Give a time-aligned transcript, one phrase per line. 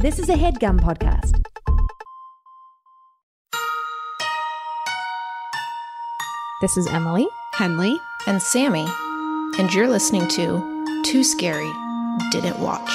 [0.00, 1.42] This is a headgum podcast.
[6.60, 7.26] This is Emily.
[7.54, 7.98] Henley.
[8.28, 8.86] and Sammy,
[9.58, 11.72] and you're listening to Too Scary
[12.30, 12.88] Didn't Watch.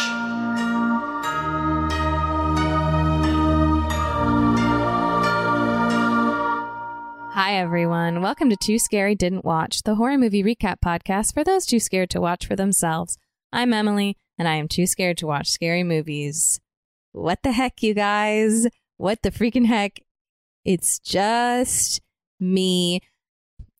[7.33, 8.21] Hi, everyone.
[8.21, 12.09] Welcome to Too Scary Didn't Watch, the horror movie recap podcast for those too scared
[12.11, 13.17] to watch for themselves.
[13.51, 16.61] I'm Emily, and I am too scared to watch scary movies.
[17.13, 18.67] What the heck, you guys?
[18.97, 19.99] What the freaking heck?
[20.65, 22.01] It's just
[22.39, 23.01] me.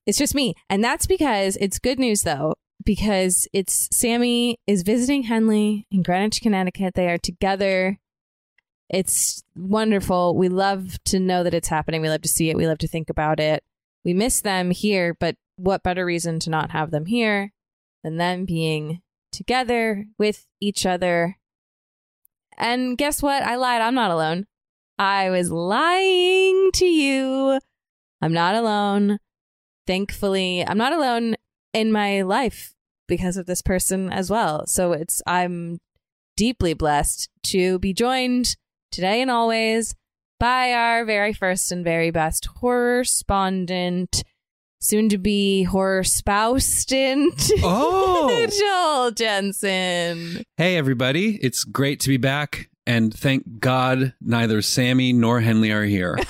[0.06, 0.54] It's just me.
[0.70, 2.54] And that's because it's good news, though,
[2.86, 6.94] because it's Sammy is visiting Henley in Greenwich, Connecticut.
[6.94, 7.98] They are together.
[8.90, 10.36] It's wonderful.
[10.36, 12.02] We love to know that it's happening.
[12.02, 12.58] We love to see it.
[12.58, 13.64] We love to think about it.
[14.06, 17.52] We miss them here, but what better reason to not have them here
[18.04, 21.38] than them being together with each other?
[22.58, 23.44] And guess what?
[23.44, 23.82] I lied.
[23.82, 24.46] I'm not alone.
[24.98, 27.60] I was lying to you.
[28.22, 29.20] I'm not alone.
[29.86, 31.36] Thankfully, I'm not alone
[31.74, 32.74] in my life
[33.08, 34.66] because of this person as well.
[34.68, 35.80] So it's, I'm
[36.38, 38.56] deeply blessed to be joined
[38.92, 39.96] today and always
[40.40, 44.24] by our very first and very best horror spondent,
[44.84, 48.48] soon to be horror spoustant, Oh.
[48.60, 50.44] Joel Jensen.
[50.58, 51.38] Hey, everybody.
[51.42, 52.70] It's great to be back.
[52.86, 56.18] And thank God neither Sammy nor Henley are here.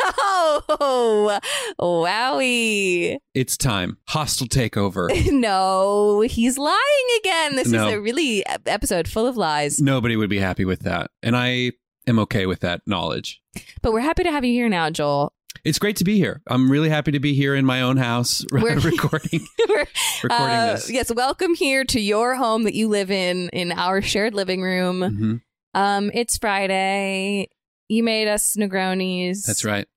[0.80, 1.40] Oh,
[1.82, 3.18] wowie.
[3.34, 3.98] it's time.
[4.08, 5.10] Hostile takeover.
[5.34, 6.78] No, he's lying
[7.20, 7.56] again.
[7.56, 7.88] This No.
[7.88, 9.82] is a really episode full of lies.
[9.82, 11.12] Nobody would be happy with that.
[11.22, 11.72] And I
[12.08, 13.42] am okay with that knowledge.
[13.82, 15.34] But we're happy to have you here now, Joel.
[15.64, 16.42] It's great to be here.
[16.48, 19.86] I'm really happy to be here in my own house We're- recording We're-
[20.24, 20.90] recording uh, this.
[20.90, 25.00] Yes, welcome here to your home that you live in, in our shared living room.
[25.00, 25.42] Mhm.
[25.74, 27.48] Um, it's Friday.
[27.88, 29.46] You made us Negronis.
[29.46, 29.88] That's right.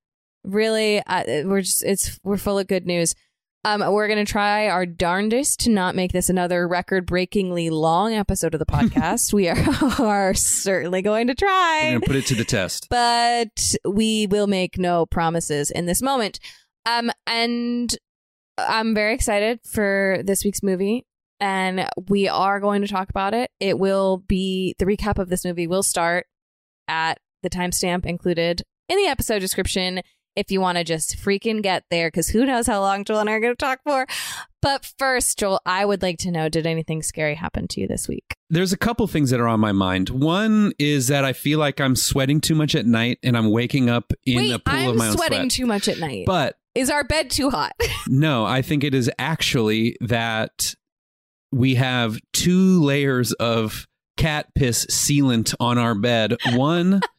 [0.44, 3.14] Really, uh, we're just it's we're full of good news.
[3.66, 8.60] Um, we're gonna try our darndest to not make this another record-breakingly long episode of
[8.60, 9.32] the podcast.
[9.32, 9.58] we are,
[9.98, 11.80] are certainly going to try.
[11.82, 12.86] We're going to put it to the test.
[12.90, 16.38] but we will make no promises in this moment.
[16.88, 17.92] Um, and
[18.56, 21.04] I'm very excited for this week's movie,
[21.40, 23.50] and we are going to talk about it.
[23.58, 26.26] It will be the recap of this movie will start
[26.86, 30.02] at the timestamp included in the episode description
[30.36, 33.30] if you want to just freaking get there, because who knows how long Joel and
[33.30, 34.06] I are going to talk for.
[34.62, 38.08] But first, Joel, I would like to know did anything scary happen to you this
[38.08, 38.34] week?
[38.50, 40.10] There's a couple things that are on my mind.
[40.10, 43.88] One is that I feel like I'm sweating too much at night and I'm waking
[43.88, 45.50] up in Wait, a pool I'm of my own sweating sweat.
[45.52, 46.24] too much at night.
[46.26, 47.72] but Is our bed too hot?
[48.08, 50.74] No, I think it is actually that
[51.50, 53.86] we have two layers of
[54.16, 56.36] cat piss sealant on our bed.
[56.54, 57.00] One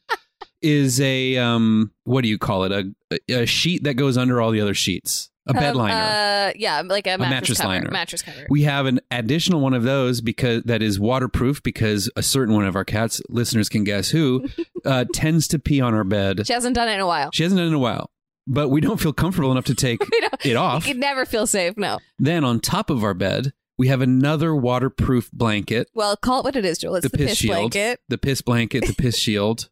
[0.61, 2.71] is a um what do you call it?
[3.11, 5.29] A a sheet that goes under all the other sheets.
[5.49, 5.93] A bed Um, liner.
[6.49, 7.69] Uh, yeah, like a mattress, mattress cover.
[7.73, 7.89] liner.
[7.89, 8.47] Mattress cover.
[8.49, 12.65] we have an additional one of those because that is waterproof because a certain one
[12.65, 14.45] of our cats listeners can guess who
[14.85, 16.45] uh, tends to pee on our bed.
[16.45, 17.29] she hasn't done it in a while.
[17.33, 18.11] She hasn't done it in a while,
[18.45, 20.01] but we don't feel comfortable enough to take
[20.43, 20.85] it off.
[20.85, 21.77] You could never feel safe.
[21.77, 21.99] No.
[22.19, 26.55] Then on top of our bed, we have another waterproof blanket, Well, call it what
[26.57, 26.95] it is, Joel.
[26.95, 28.01] It's the, the, piss, piss shield, blanket.
[28.09, 29.69] the piss blanket, the piss shield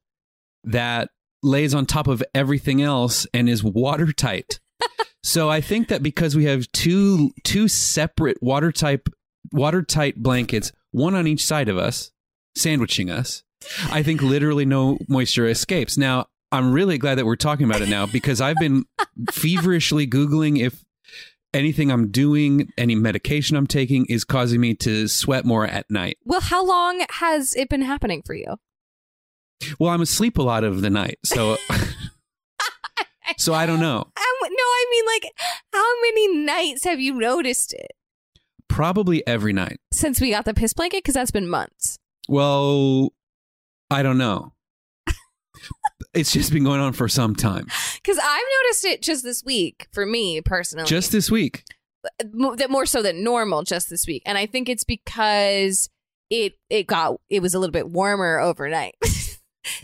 [0.66, 1.10] that
[1.44, 4.60] lays on top of everything else and is watertight.
[5.24, 9.02] so I think that because we have two two separate watertight
[9.52, 12.12] watertight blankets, one on each side of us,
[12.56, 13.44] sandwiching us,
[13.92, 15.98] I think literally no moisture escapes.
[15.98, 18.86] Now, I'm really glad that we're talking about it now because I've been
[19.32, 20.84] feverishly googling if
[21.54, 26.18] anything I'm doing, any medication I'm taking is causing me to sweat more at night.
[26.24, 28.58] Well, how long has it been happening for you?
[29.80, 31.58] Well, I'm asleep a lot of the night, so
[33.38, 33.98] so I don't know.
[34.00, 35.32] Um, no, I mean, like,
[35.74, 37.92] how many nights have you noticed it
[38.68, 39.80] Probably every night.
[39.92, 41.00] since we got the piss blanket?
[41.00, 41.98] Because that's been months.
[42.28, 43.14] Well,
[43.90, 44.54] I don't know.
[46.14, 47.68] it's just been going on for some time.
[47.96, 50.86] Because I've noticed it just this week for me personally.
[50.86, 51.64] Just this week.
[52.20, 54.22] That more so than normal just this week.
[54.26, 55.90] And I think it's because
[56.30, 58.96] it it got it was a little bit warmer overnight.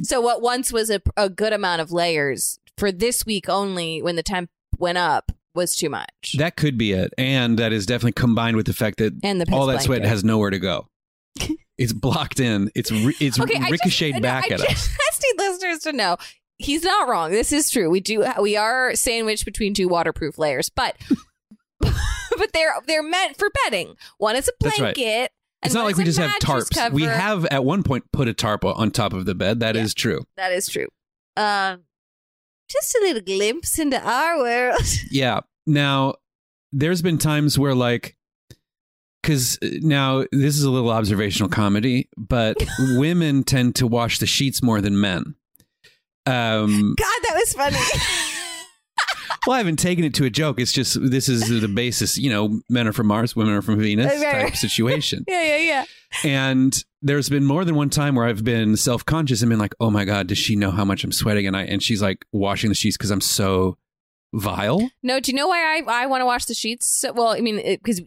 [0.04, 4.16] so what once was a, a good amount of layers for this week only when
[4.16, 6.36] the temp went up was too much.
[6.38, 9.54] That could be it, and that is definitely combined with the fact that and the
[9.54, 10.88] all that sweat has nowhere to go.
[11.78, 12.72] it's blocked in.
[12.76, 14.90] It's it's Okay, just- ricocheted no, back I at just, us.
[14.90, 16.18] I just need listeners to know
[16.58, 17.32] he's not wrong.
[17.32, 17.90] This is true.
[17.90, 20.96] We do we are sandwiched between two waterproof layers, but
[21.80, 23.96] but they're they're meant for bedding.
[24.18, 24.82] One is a blanket.
[25.04, 25.30] right.
[25.64, 26.74] It's not like we just have tarps.
[26.74, 26.96] Cover.
[26.96, 29.60] We have at one point put a tarp on top of the bed.
[29.60, 30.02] That is Yeah.
[30.02, 30.26] true.
[30.38, 30.88] that is true.
[31.38, 31.82] Um,
[32.70, 34.82] just a little glimpse into our world.
[35.12, 35.42] Yeah.
[35.68, 36.16] Now,
[36.72, 38.16] there's been times where like
[39.22, 42.58] because now this is a little observational comedy, but
[42.98, 45.36] women tend to wash the sheets more than men.
[46.26, 47.78] Um, God, that was funny.
[49.48, 50.60] well, I haven't taken it to a joke.
[50.60, 52.18] It's just this is the basis.
[52.18, 54.46] You know, men are from Mars, women are from Venus Right, right.
[54.48, 55.26] type situation.
[55.28, 55.86] yeah, yeah, yeah.
[56.24, 59.74] And there's been more than one time where I've been self conscious and been like,
[59.80, 62.26] "Oh my god, does she know how much I'm sweating?" And I and she's like
[62.32, 63.78] washing the sheets because I'm so
[64.34, 64.90] vile.
[65.04, 67.04] No, do you know why I I want to wash the sheets?
[67.14, 68.02] Well, I mean, because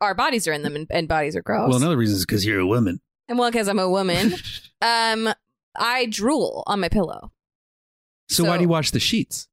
[0.00, 1.68] our bodies are in them and, and bodies are gross.
[1.68, 3.00] Well, another reason is because you're a woman.
[3.28, 4.34] and well, because I'm a woman,
[4.82, 5.28] um,
[5.76, 7.32] I drool on my pillow
[8.28, 9.48] So, why do you wash the sheets?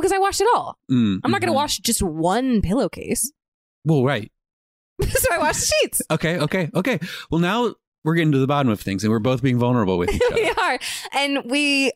[0.00, 0.78] Because I washed it all.
[0.90, 3.32] Mm, I'm not going to wash just one pillowcase,
[3.84, 4.30] Well, right.
[5.02, 6.02] so I wash the sheets.
[6.10, 6.38] Okay.
[6.38, 6.70] Okay.
[6.74, 6.98] Okay.
[7.30, 10.10] Well, now we're getting to the bottom of things, and we're both being vulnerable with
[10.14, 10.34] each other.
[10.36, 10.78] we are,
[11.12, 11.92] and we.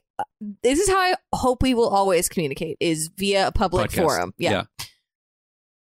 [0.62, 4.02] This is how I hope we will always communicate: is via a public Podcast.
[4.02, 4.34] forum.
[4.38, 4.64] Yeah.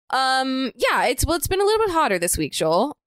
[0.09, 0.71] Um.
[0.75, 1.05] Yeah.
[1.07, 1.35] It's well.
[1.37, 2.97] It's been a little bit hotter this week, Joel.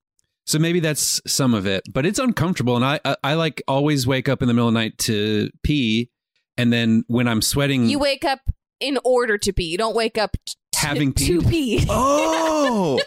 [0.45, 4.05] So maybe that's some of it, but it's uncomfortable, and I, I I like always
[4.07, 6.09] wake up in the middle of the night to pee,
[6.57, 8.39] and then when I'm sweating, You wake up
[8.81, 9.65] in order to pee.
[9.65, 11.85] You don't wake up t- Having to pee.
[11.89, 12.99] oh,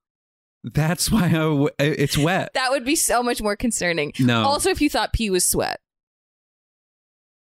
[0.64, 2.50] that's why I w- it's wet.
[2.54, 4.12] That would be so much more concerning.
[4.18, 5.80] No, Also, if you thought pee was sweat.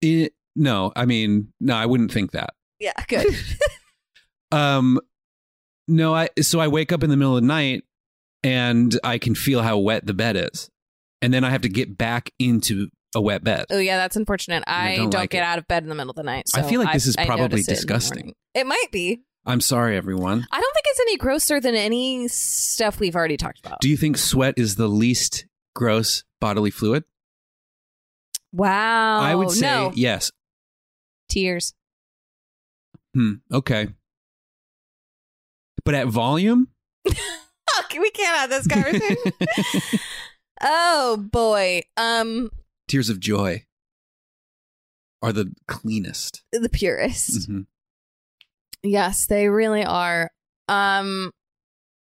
[0.01, 2.53] It- no, I mean, no, I wouldn't think that.
[2.79, 3.27] Yeah, good.
[4.51, 5.01] Um,
[5.87, 7.83] no, I so I wake up in the middle of the night
[8.43, 10.69] and I can feel how wet the bed is,
[11.21, 13.65] and then I have to get back into a wet bed.
[13.71, 14.63] oh, yeah, that's unfortunate.
[14.67, 15.45] I I don't don't, like get it.
[15.45, 16.43] out of bed in the middle of the night.
[16.53, 18.17] I feel like this is I probably it disgusting.
[18.19, 18.35] morning.
[18.53, 19.21] It might be.
[19.45, 20.45] I'm sorry, everyone.
[20.51, 23.79] I don't think it's any grosser than any stuff we've already talked about.
[23.79, 25.45] Do you think sweat is the least
[25.75, 27.03] gross bodily fluid?
[28.51, 29.19] wow.
[29.19, 29.91] I would say no.
[29.95, 30.31] yes.
[31.29, 31.73] tears.
[33.13, 33.33] Hmm.
[33.51, 33.89] Okay.
[35.83, 36.69] But at volume,
[37.05, 39.31] we can't have this conversation.
[40.61, 41.81] oh boy.
[41.97, 42.49] Um,
[42.87, 43.65] tears of joy
[45.21, 46.43] are the cleanest.
[46.51, 47.49] the purest.
[47.49, 47.65] Mhm.
[48.83, 50.29] Yes, they really are.
[50.67, 51.31] Um,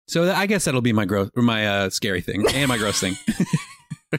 [0.08, 3.00] So I guess that'll be my gross or my uh, scary thing and my gross
[3.00, 3.14] thing.
[4.12, 4.18] we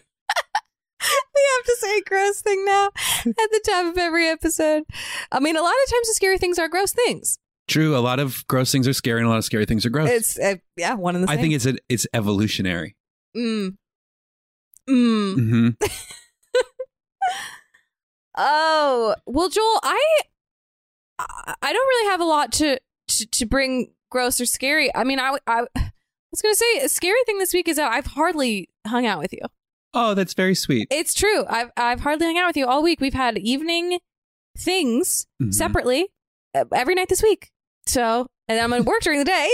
[1.57, 2.87] have to say gross thing now
[3.25, 4.83] at the top of every episode.
[5.31, 7.37] I mean, a lot of times the scary things are gross things.
[7.67, 7.95] True.
[7.95, 10.09] A lot of gross things are scary, and a lot of scary things are gross.
[10.09, 11.41] It's uh, yeah, one of the I same.
[11.41, 12.95] think it's a, it's evolutionary.
[13.35, 13.75] Mm.
[14.89, 15.33] Mm.
[15.35, 15.69] hmm
[18.35, 20.01] Oh well, Joel, I
[21.19, 22.79] I don't really have a lot to
[23.09, 24.93] to, to bring gross or scary.
[24.95, 25.61] I mean, I I
[26.31, 29.33] was gonna say a scary thing this week is that I've hardly hung out with
[29.33, 29.41] you.
[29.93, 30.87] Oh, that's very sweet.
[30.89, 31.45] It's true.
[31.47, 32.99] I've I've hardly hung out with you all week.
[32.99, 33.99] We've had evening
[34.57, 35.53] things Mhm.
[35.53, 36.07] separately
[36.55, 37.51] uh, every night this week.
[37.85, 39.49] So and I'm gonna work during the day.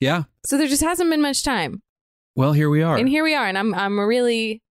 [0.00, 0.24] Yeah.
[0.44, 1.82] So there just hasn't been much time.
[2.34, 2.96] Well, here we are.
[2.96, 4.62] And here we are, and I'm I'm really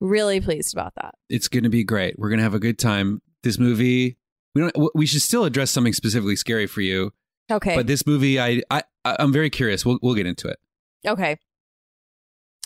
[0.00, 1.14] really pleased about that.
[1.28, 2.18] it's going to be great.
[2.18, 3.20] We're going to have a good time.
[3.42, 4.18] This movie,
[4.54, 4.94] we don't.
[4.94, 7.12] We should still address something specifically scary for you.
[7.50, 7.74] Okay.
[7.74, 9.84] But this movie, I, I, I'm very curious.
[9.84, 10.58] We'll, we'll get into it.
[11.06, 11.38] Okay.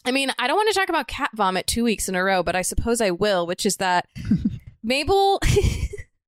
[0.04, 2.42] I mean, I don't want to talk about cat vomit two weeks in a row,
[2.42, 4.06] but I suppose I will, which is that
[4.82, 5.40] Mabel.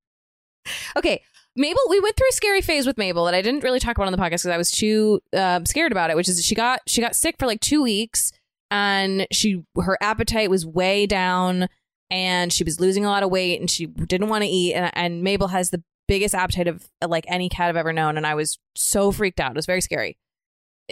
[0.96, 1.22] okay.
[1.58, 4.06] Mabel, we went through a scary phase with Mabel that I didn't really talk about
[4.06, 6.16] on the podcast because I was too um, scared about it.
[6.16, 8.32] Which is she got she got sick for like two weeks,
[8.76, 11.68] and she her appetite was way down,
[12.10, 14.74] and she was losing a lot of weight, and she didn't want to eat.
[14.74, 18.26] And, and Mabel has the biggest appetite of like any cat I've ever known, and
[18.26, 19.52] I was so freaked out.
[19.52, 20.18] It was very scary.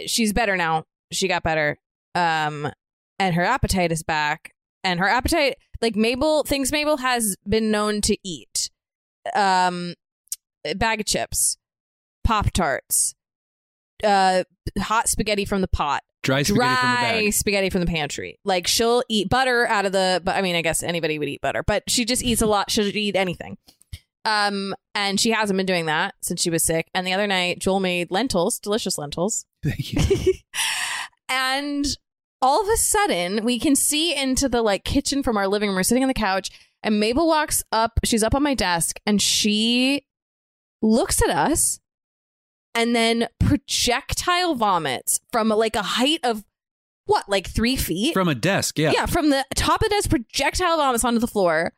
[0.07, 0.85] She's better now.
[1.11, 1.77] She got better,
[2.15, 2.71] um,
[3.19, 4.51] and her appetite is back.
[4.83, 8.69] And her appetite, like Mabel, things Mabel has been known to eat,
[9.35, 9.95] um,
[10.75, 11.57] bag of chips,
[12.23, 13.15] pop tarts,
[14.03, 14.43] uh,
[14.77, 17.33] hot spaghetti from the pot, Dry spaghetti from the bag.
[17.33, 18.39] spaghetti from the pantry.
[18.43, 20.21] Like she'll eat butter out of the.
[20.23, 22.71] But I mean, I guess anybody would eat butter, but she just eats a lot.
[22.71, 23.57] She'll eat anything.
[24.25, 26.89] Um, and she hasn't been doing that since she was sick.
[26.95, 30.33] And the other night, Joel made lentils, delicious lentils, Thank you.
[31.29, 31.85] and
[32.41, 35.75] all of a sudden we can see into the like kitchen from our living room.
[35.75, 36.49] We're sitting on the couch
[36.83, 37.99] and Mabel walks up.
[38.03, 40.05] She's up on my desk and she
[40.81, 41.79] looks at us
[42.75, 46.43] and then projectile vomits from like a height of
[47.05, 48.13] what, like three feet?
[48.13, 48.91] From a desk, yeah.
[48.91, 51.73] yeah, from the top of the desk, projectile vomits onto the floor.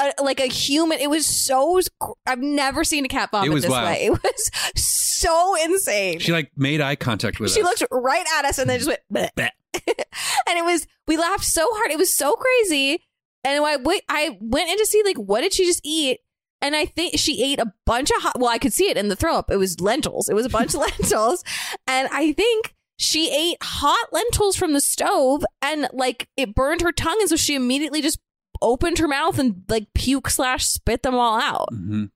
[0.00, 1.80] Uh, like a human, it was so.
[2.24, 3.86] I've never seen a cat vomit this wild.
[3.86, 4.06] way.
[4.12, 6.20] It was so insane.
[6.20, 7.78] She like made eye contact with She us.
[7.78, 9.50] She looked right at us and then just went, "Bleh." Bleh.
[9.74, 11.90] and it was we laughed so hard.
[11.90, 13.04] It was so crazy.
[13.44, 16.20] And I wait, I went in to see like what did she just eat?
[16.60, 18.38] And I think she ate a bunch of hot.
[18.38, 19.50] Well, I could see it in the throw up.
[19.50, 20.28] It was lentils.
[20.28, 21.44] It was a bunch of lentils,
[21.86, 26.90] and I think she ate hot lentils from the stove, and like it burned her
[26.92, 28.18] tongue, and so she immediately just
[28.60, 31.68] opened her mouth and like puke slash spit them all out.
[31.70, 32.06] hmm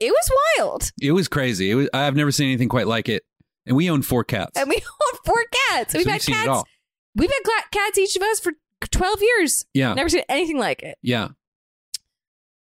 [0.00, 1.70] It was wild, It was crazy.
[1.70, 3.22] It was, I've never seen anything quite like it.
[3.64, 4.58] And we own four cats.
[4.58, 4.74] and we
[5.08, 5.92] own four cats.
[5.92, 6.64] So We've we've had it cats.
[7.14, 8.52] We've had cats each of us for
[8.90, 9.64] twelve years.
[9.72, 9.94] Yeah.
[9.94, 10.98] Never seen anything like it.
[11.00, 11.28] Yeah.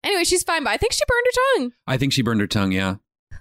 [0.06, 1.72] Anyway, she's fine, but I think she burned her tongue.
[1.88, 2.72] I think she burned her tongue.
[2.72, 2.96] Yeah.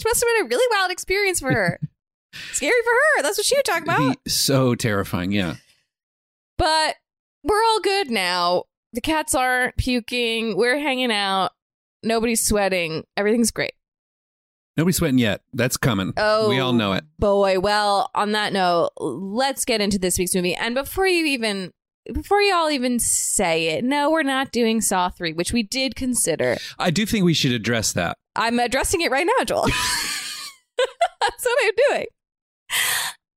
[0.00, 1.78] She must have been a really wild experience for her.
[2.52, 3.22] Scary for her.
[3.22, 4.16] That's what she would talk about.
[4.26, 5.30] So terrifying.
[5.30, 5.56] Yeah.
[6.58, 6.96] But
[7.44, 8.64] we're all good now.
[8.94, 10.56] The cats aren't puking.
[10.56, 11.52] We're hanging out.
[12.02, 13.04] Nobody's sweating.
[13.16, 13.74] Everything's great.
[14.76, 15.42] Nobody's sweating yet.
[15.52, 16.14] That's coming.
[16.16, 17.04] Oh, We all know it.
[17.20, 20.54] Boy, well, on that note, let's get into this week's movie.
[20.56, 21.72] And before you even
[22.12, 25.94] before you all even say it, no, we're not doing Saw 3, which we did
[25.94, 26.56] consider.
[26.78, 28.16] I do think we should address that.
[28.34, 29.66] I'm addressing it right now, Joel.
[31.20, 32.06] That's what I'm doing.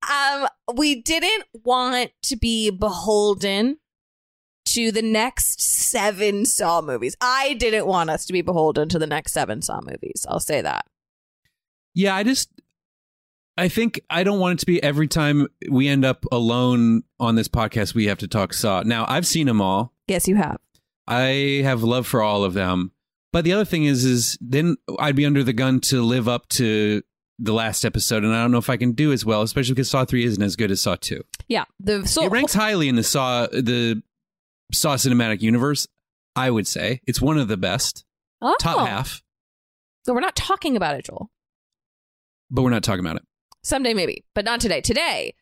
[0.09, 3.77] Um, we didn't want to be beholden
[4.65, 7.15] to the next seven Saw movies.
[7.21, 10.25] I didn't want us to be beholden to the next seven Saw movies.
[10.27, 10.85] I'll say that.
[11.93, 12.49] Yeah, I just
[13.57, 17.35] I think I don't want it to be every time we end up alone on
[17.35, 18.83] this podcast we have to talk Saw.
[18.85, 19.93] Now, I've seen them all.
[20.07, 20.57] Yes, you have.
[21.07, 22.91] I have love for all of them.
[23.31, 26.49] But the other thing is is then I'd be under the gun to live up
[26.49, 27.01] to
[27.37, 29.89] the last episode and I don't know if I can do as well, especially because
[29.89, 31.21] Saw 3 isn't as good as Saw 2.
[31.49, 31.65] Yeah.
[31.81, 34.01] The so it ranks highly in the Saw the
[34.71, 35.87] Saw cinematic universe,
[36.35, 37.01] I would say.
[37.05, 38.05] It's one of the best.
[38.41, 38.55] oh.
[38.59, 39.21] Top half,
[40.05, 41.29] So we're not talking about it, Joel.
[42.49, 43.23] but we're not talking about it.
[43.65, 44.79] Someday, maybe, but not today.
[44.79, 45.33] Today,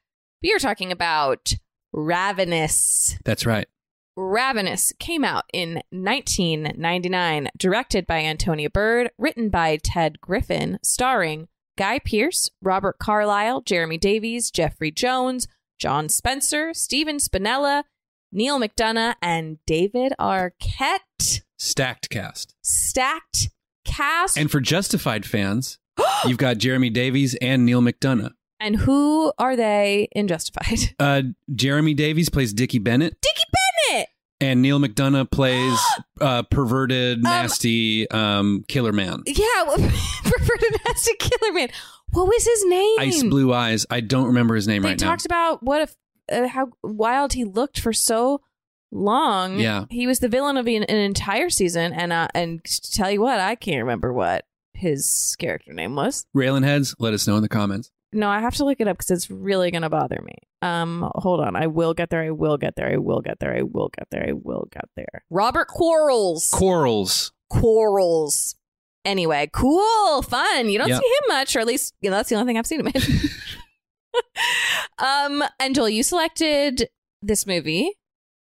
[0.41, 1.55] we are talking about
[1.91, 3.17] Ravenous.
[3.25, 3.67] That's right.
[4.15, 11.99] Ravenous came out in 1999, directed by Antonia Bird, written by Ted Griffin, starring Guy
[11.99, 17.83] Pearce, Robert Carlyle, Jeremy Davies, Jeffrey Jones, John Spencer, Stephen Spinella,
[18.31, 21.41] Neal McDonough, and David Arquette.
[21.57, 22.55] Stacked cast.
[22.63, 23.49] Stacked
[23.83, 24.37] cast.
[24.37, 25.79] And for Justified fans,
[26.25, 28.31] you've got Jeremy Davies and Neal McDonough.
[28.59, 30.95] And who are they in Justified?
[30.99, 31.23] Uh,
[31.53, 33.51] Jeremy Davies plays Dickie Bennett, Dickie
[33.89, 34.07] Bennett!
[34.39, 35.77] and Neil McDonough plays
[36.21, 39.23] uh, perverted, nasty um, killer man.
[39.25, 39.45] Yeah,
[40.23, 41.69] perverted nasty killer man.
[42.11, 42.99] What was his name?
[42.99, 43.85] Ice blue eyes.
[43.89, 45.07] I don't remember his name They right now.
[45.07, 45.95] They talked about what if
[46.31, 48.41] uh, how wild he looked for so
[48.91, 49.59] long.
[49.59, 49.85] Yeah.
[49.89, 53.21] he was the villain of an, an entire season, and uh, and to tell you
[53.21, 54.45] what, I can't remember what
[54.83, 56.25] his character name was.
[56.35, 56.93] Raylan heads.
[56.99, 57.89] Let us know in the comments.
[58.15, 60.35] No, I have to look it up because it's really gonna bother me.
[60.61, 62.21] Um, hold on, I will get there.
[62.21, 62.91] I will get there.
[62.93, 63.55] I will get there.
[63.57, 64.25] I will get there.
[64.29, 65.23] I will get there.
[65.31, 66.51] Robert Quarles.
[66.51, 67.31] Quarles.
[67.49, 68.55] Quarles.
[69.03, 70.69] Anyway, cool, fun.
[70.69, 70.99] You don't Yeah.
[70.99, 72.87] see him much, or at least you know that's the only thing I've seen him
[72.87, 73.01] in.
[74.99, 76.89] um, and Joel, you selected
[77.21, 77.91] this movie,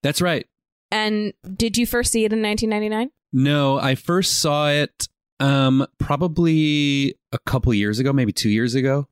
[0.03, 0.47] That's right.
[0.91, 3.11] and did you first see it in 1999?
[3.33, 5.09] No, I first saw it
[5.43, 9.07] um, probably a couple years ago, maybe two years ago.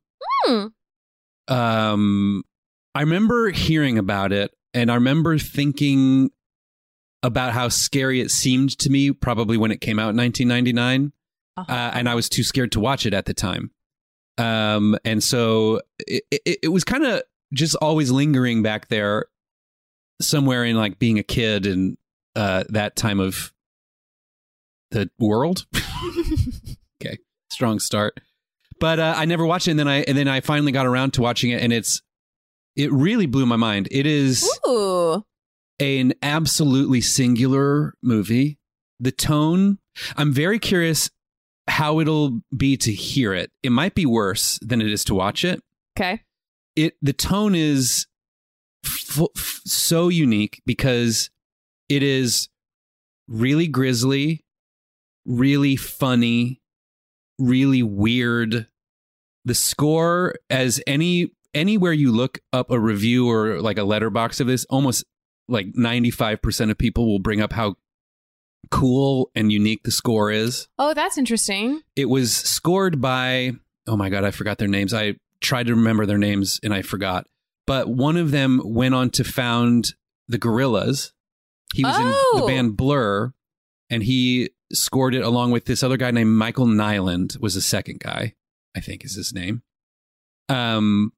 [0.45, 0.67] Hmm.
[1.47, 2.43] um
[2.95, 6.29] I remember hearing about it and I remember thinking
[7.23, 11.11] about how scary it seemed to me probably when it came out in 1999
[11.57, 11.71] Uh-huh.
[11.71, 13.71] uh, and I was too scared to watch it at the time.
[14.37, 17.21] Um and so it, it, it was kind of
[17.53, 19.25] just always lingering back there
[20.21, 21.97] somewhere in like being a kid and
[22.35, 23.50] uh that time of
[24.91, 25.65] the world.
[27.01, 27.17] okay,
[27.49, 28.19] strong start.
[28.79, 31.11] But uh, I never watched it, and then I and then I finally got around
[31.13, 32.01] to watching it, and it's
[32.75, 33.87] it really blew my mind.
[33.91, 35.23] It is Ooh,
[35.79, 38.57] an absolutely singular movie.
[38.99, 39.79] The tone,
[40.15, 41.09] I'm very curious
[41.67, 43.51] how it'll be to hear it.
[43.63, 45.61] It might be worse than it is to watch it.
[45.97, 46.21] okay.
[46.75, 48.07] It the tone is
[48.85, 51.29] f- f- so unique because
[51.89, 52.47] it is
[53.27, 54.43] really grisly,
[55.25, 56.61] really funny,
[57.39, 58.67] really weird.
[59.45, 64.47] The score, as any anywhere you look up a review or like a Letterboxd of
[64.47, 65.03] this, almost
[65.47, 67.75] like 95% of people will bring up how
[68.69, 70.67] cool and unique the score is.
[70.79, 71.81] Oh, that's interesting.
[71.95, 73.53] It was scored by,
[73.87, 74.93] oh my God, I forgot their names.
[74.93, 77.25] I tried to remember their names and I forgot.
[77.67, 79.95] But one of them went on to found
[80.27, 81.11] the Gorillaz.
[81.73, 82.37] He was in Oh.
[82.41, 83.33] the band Blur
[83.89, 87.99] and he scored it along with this other guy named Michael Nyland was the second
[87.99, 88.35] guy,
[88.75, 89.63] I think is his name.
[90.49, 91.13] Um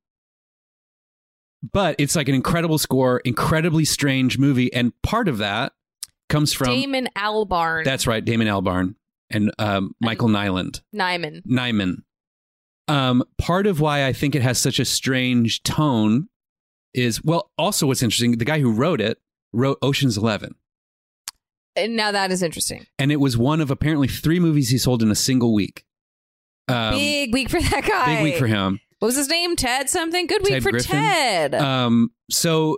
[1.72, 5.74] but it's like an incredible score, incredibly strange movie and part of that
[6.30, 7.86] comes from Damon Albarn.
[7.86, 8.96] That's right, Damon Albarn
[9.30, 10.82] and um, Michael Nyland.
[10.96, 11.44] Nyman.
[11.46, 12.04] Nyman.
[12.88, 16.28] Um, part of why I think it has such a strange tone
[16.94, 19.20] is well, also what's interesting, the guy who wrote it
[19.52, 20.56] wrote Ocean's Eleven.
[21.76, 22.86] And now that is interesting.
[23.00, 25.86] And it was one of apparently three movies he sold in a single week.
[26.68, 28.16] Um, big week for that guy.
[28.16, 28.80] big week for him.
[29.00, 29.56] What was his name?
[29.56, 30.28] Ted something?
[30.28, 30.96] Good week Ted for Griffin?
[30.96, 31.56] Ted.
[31.56, 32.78] Um, so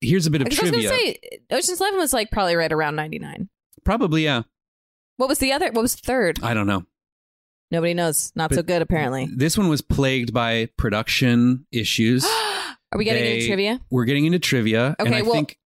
[0.00, 0.88] here's a bit of Because I was trivia.
[0.90, 3.48] going to say, Ocean's Eleven was like probably right around 99.
[3.84, 4.42] Probably, yeah.
[5.16, 5.66] What was the other?
[5.72, 6.40] What was third?
[6.42, 6.84] I don't know.
[7.70, 8.30] Nobody knows.
[8.34, 9.28] Not But so good, apparently.
[9.34, 12.24] This one was plagued by production issues.
[12.92, 13.80] Are we getting They- into trivia?
[13.90, 14.94] We're getting into trivia.
[14.98, 15.58] and Okay, I well- think.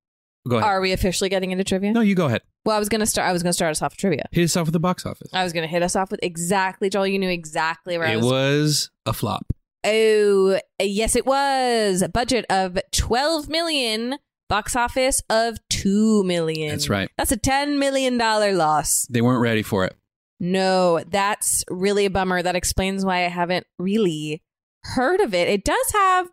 [0.48, 0.68] Go ahead.
[0.68, 1.92] Are we officially getting into trivia?
[1.92, 2.42] no, you go ahead.
[2.64, 3.28] Well, I was gonna start.
[3.28, 4.26] I was gonna start us off with trivia.
[4.32, 5.28] Hit us off with the box office.
[5.32, 7.06] I was gonna hit us off with exactly, Joel.
[7.06, 8.24] You knew exactly where I It was.
[8.26, 9.52] was a flop.
[9.84, 12.02] Oh, yes, it was.
[12.02, 14.16] A budget of twelve million.
[14.48, 16.68] Box office of two million.
[16.70, 17.10] That's right.
[17.18, 19.04] That's a ten million dollar loss.
[19.10, 19.96] They weren't ready for it.
[20.38, 22.42] No, that's really a bummer.
[22.42, 24.42] That explains why I haven't really
[24.84, 25.48] heard of it.
[25.48, 26.28] It does have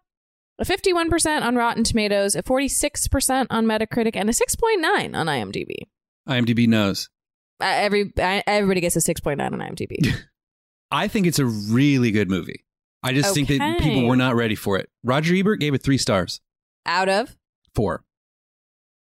[0.60, 5.76] a 51% on Rotten Tomatoes, a 46% on Metacritic, and a 6.9 on IMDb.
[6.28, 7.10] IMDb knows.
[7.60, 10.14] Uh, every uh, everybody gets a 6.9 on IMDb.
[10.92, 12.66] I think it's a really good movie.
[13.02, 14.90] I just think that people were not ready for it.
[15.04, 16.40] Roger Ebert gave it three stars.
[16.86, 17.36] Out of
[17.76, 18.04] Four.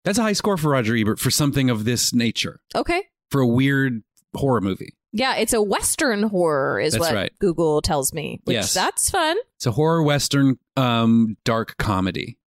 [0.03, 3.47] That's a high score for Roger Ebert for something of this nature, okay, for a
[3.47, 4.03] weird
[4.35, 4.96] horror movie.
[5.17, 7.31] Yeah, it's a Western horror, is That's what right.
[7.39, 8.39] Google tells me.
[8.45, 8.73] Which Yes.
[8.73, 9.35] that's fun.
[9.55, 12.37] It's a horror western um, dark comedy.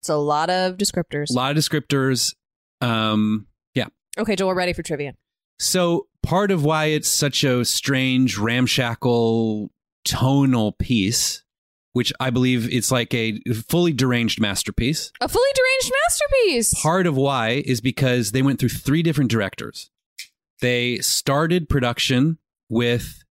[0.00, 1.30] It's a lot of descriptors.
[1.30, 2.34] A lot of descriptors.
[2.80, 3.86] Um, yeah.
[4.18, 5.14] okay, Joel, we're ready for trivia.
[5.58, 9.70] So part of why it's such a strange, ramshackle,
[10.04, 11.44] tonal piece,
[11.92, 15.12] which I believe it's like a fully deranged masterpiece.
[15.20, 16.74] A fully deranged masterpiece.
[16.82, 19.90] Part of why is because they went through three different directors.
[20.62, 23.24] They started production with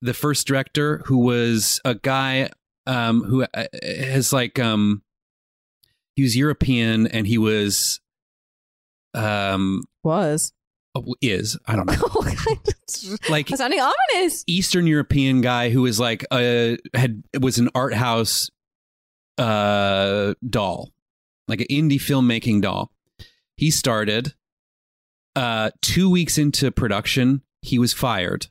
[0.00, 2.50] the first director, who was a guy
[2.86, 5.02] um, who uh, has like um,
[6.14, 8.00] he was European and he was
[9.12, 10.52] um Was.
[11.20, 12.22] is I don't know
[13.28, 14.44] like sounding ominous.
[14.46, 18.50] Eastern European guy who was like a had was an art house
[19.36, 20.92] uh doll,
[21.48, 22.92] like an indie filmmaking doll.
[23.56, 24.34] He started
[25.38, 28.48] uh 2 weeks into production, he was fired.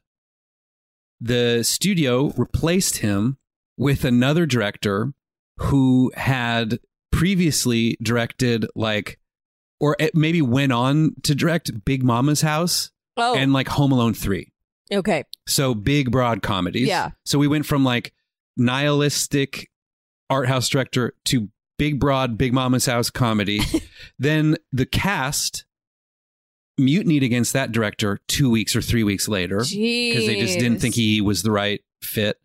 [1.19, 3.37] The studio replaced him
[3.77, 5.13] with another director
[5.57, 6.79] who had
[7.11, 9.19] previously directed like
[9.79, 14.51] or maybe went on to direct Big Momma's House Oh, and like Home Alone 3.
[14.93, 15.23] okay.
[15.47, 16.87] So big, broad comedies.
[16.87, 17.11] Yeah.
[17.25, 18.13] So we went from like
[18.57, 19.69] nihilistic
[20.29, 23.59] art house director to big, broad, Big Momma's House comedy.
[24.19, 25.65] then the cast
[26.77, 30.95] mutinied against that director two weeks or three weeks later because they just didn't think
[30.95, 32.39] he was the right fit.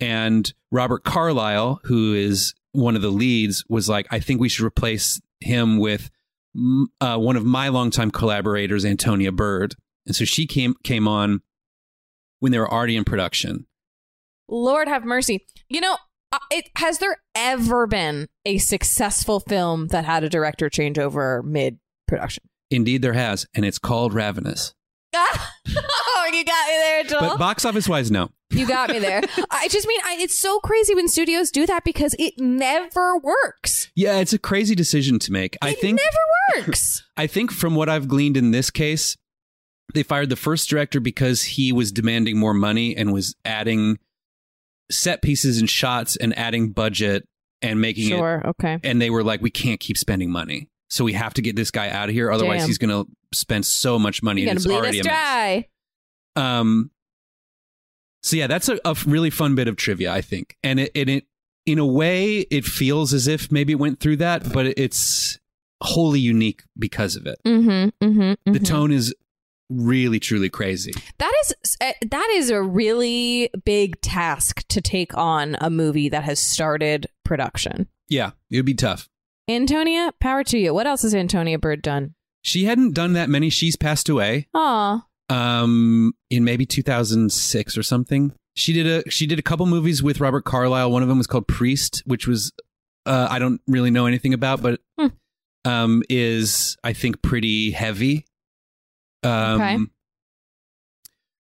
[0.00, 4.64] And Robert Carlyle, who is one of the leads, was like, I think we should
[4.64, 6.10] replace him with
[7.00, 9.74] uh, one of my longtime collaborators, Antonia Bird.
[10.06, 11.42] And so she came came on
[12.40, 13.66] when they were already in production.
[14.48, 15.46] Lord have mercy.
[15.68, 15.96] You know,
[16.32, 21.78] uh, it has there ever been a successful film that had a director changeover mid
[22.08, 22.42] production?
[22.72, 24.74] Indeed, there has, and it's called Ravenous.
[25.14, 27.20] oh, you got me there, Joel.
[27.20, 28.30] But box office wise, no.
[28.50, 29.22] you got me there.
[29.50, 33.90] I just mean, I, it's so crazy when studios do that because it never works.
[33.94, 35.56] Yeah, it's a crazy decision to make.
[35.60, 37.06] I think never works.
[37.16, 39.16] I think from what I've gleaned in this case,
[39.94, 43.98] they fired the first director because he was demanding more money and was adding
[44.90, 47.24] set pieces and shots and adding budget
[47.60, 48.42] and making it Sure.
[48.46, 48.78] Okay.
[48.82, 50.68] and they were like, we can't keep spending money.
[50.92, 52.30] So we have to get this guy out of here.
[52.30, 52.66] Otherwise, Damn.
[52.68, 55.14] he's going to spend so much money You're and it's bleed already us a mess.
[55.14, 55.68] dry.
[56.36, 56.90] Um,
[58.22, 61.08] so yeah, that's a, a really fun bit of trivia, I think, and it, and
[61.08, 61.24] it
[61.64, 65.38] in a way it feels as if maybe it went through that, but it's
[65.82, 67.38] wholly unique because of it.
[67.46, 68.06] Mm-hmm.
[68.06, 68.52] Mm-hmm.
[68.52, 69.14] The tone is
[69.70, 70.92] really truly crazy.
[71.16, 76.24] That is uh, that is a really big task to take on a movie that
[76.24, 77.88] has started production.
[78.10, 79.08] Yeah, it would be tough.
[79.54, 80.72] Antonia, power to you.
[80.74, 82.14] What else has Antonia Bird done?
[82.42, 83.50] She hadn't done that many.
[83.50, 84.48] She's passed away.
[84.54, 85.04] Aw.
[85.28, 88.32] Um, in maybe 2006 or something.
[88.54, 90.90] She did a she did a couple movies with Robert Carlyle.
[90.90, 92.52] One of them was called Priest, which was
[93.06, 95.06] uh, I don't really know anything about, but Hmm.
[95.64, 98.26] um, is I think pretty heavy.
[99.22, 99.78] Um, Okay.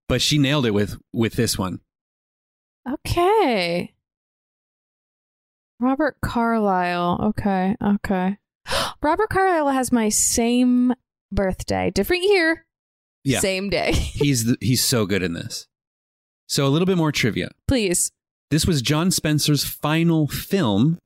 [0.09, 1.81] But she nailed it with with this one.
[2.88, 3.92] Okay.
[5.81, 7.19] Robert Carlyle.
[7.23, 7.77] Okay.
[7.83, 8.37] Okay.
[9.03, 10.95] Robert Carlyle has my same
[11.33, 12.66] birthday, different year,
[13.25, 13.40] Yeah.
[13.40, 13.93] same day.
[13.93, 15.66] He's the, he's so good in this.
[16.49, 17.51] So a little bit more trivia.
[17.69, 18.12] Please.
[18.51, 20.99] This was John Spencer's final film.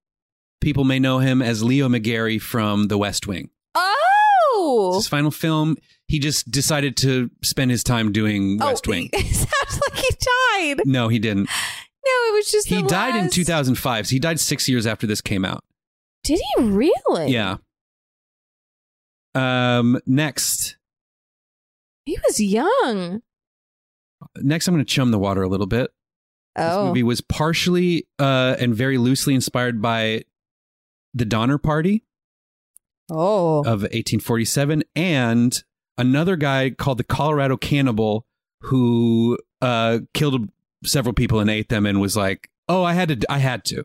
[0.63, 3.51] People may know him as Leo McGarry from The West Wing.
[3.75, 4.93] Oh.
[4.97, 5.77] His final film.
[6.09, 9.11] He just decided to spend his time doing oh, West oh, Wing.
[9.13, 10.87] It sounds like he died.
[10.87, 11.49] No, he didn't.
[12.07, 14.07] No, it was just He died in 2005.
[14.07, 15.65] So he died six years after this came out.
[16.23, 17.31] Did he really?
[17.33, 17.57] Yeah.
[19.35, 19.99] Um.
[20.07, 20.77] Next,
[22.07, 23.23] He was young.
[24.37, 25.91] next, I'm going to chum the water a little bit.
[26.57, 26.87] This Oh.
[26.89, 30.25] movie was partially uh, and very loosely inspired by
[31.15, 32.05] the Donner Party
[33.11, 33.59] Oh.
[33.61, 35.65] of 1847 and
[35.99, 38.25] another guy called the Colorado Cannibal
[38.63, 40.49] who uh, killed
[40.85, 43.85] several people and ate them and was like, "Oh, I had to, I had to,"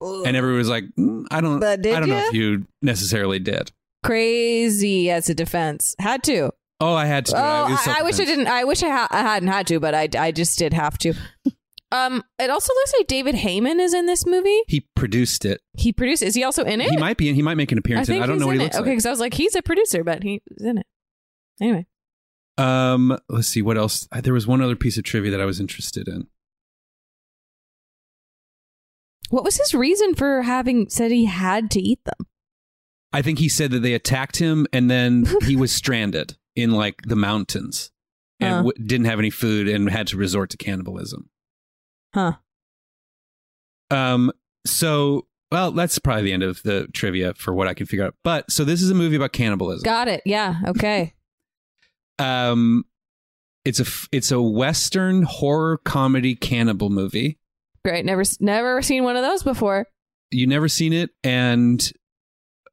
[0.00, 3.72] and everyone was like, "Mm, "I don't, I don't know if you necessarily did."
[4.04, 5.94] Crazy as a defense.
[5.98, 6.50] Had to.
[6.80, 7.36] Oh, I had to.
[7.36, 8.48] Oh, I, I wish I didn't.
[8.48, 11.14] I wish I, ha- I hadn't had to, but I, I just did have to.
[11.92, 14.62] um, it also looks like David Heyman is in this movie.
[14.66, 15.60] He produced it.
[15.74, 16.22] He produced.
[16.24, 16.90] Is he also in it?
[16.90, 18.08] He might be, and he might make an I appearance.
[18.08, 18.24] in think it.
[18.24, 18.68] I don't know what in he it.
[18.70, 20.86] looks Okay, because I was like, he's a producer, but he's in it.
[21.60, 21.86] Anyway,
[22.58, 24.06] Um, let's see what else.
[24.12, 26.26] Uh, There was one other piece of trivia that I was interested in.
[29.30, 32.26] what was his reason for having said he had to eat them?
[33.14, 37.00] I think he said that they attacked him, and then he was stranded in like
[37.06, 37.90] the mountains
[38.40, 38.56] and Huh.
[38.62, 41.30] w- didn't have any food and had to resort to cannibalism.
[42.14, 42.32] Huh.
[43.90, 44.32] Um.
[44.66, 48.14] So, well, that's probably the end of the trivia for what I can figure out.
[48.22, 49.82] But so this is a movie about cannibalism.
[49.84, 50.20] Got it.
[50.26, 50.56] Yeah.
[50.66, 51.14] Okay.
[52.22, 52.84] Um,
[53.64, 57.38] it's a it's a western horror comedy cannibal movie.
[57.84, 58.04] Great.
[58.04, 59.86] Never, never seen one of those before.
[60.30, 61.92] You never seen it, and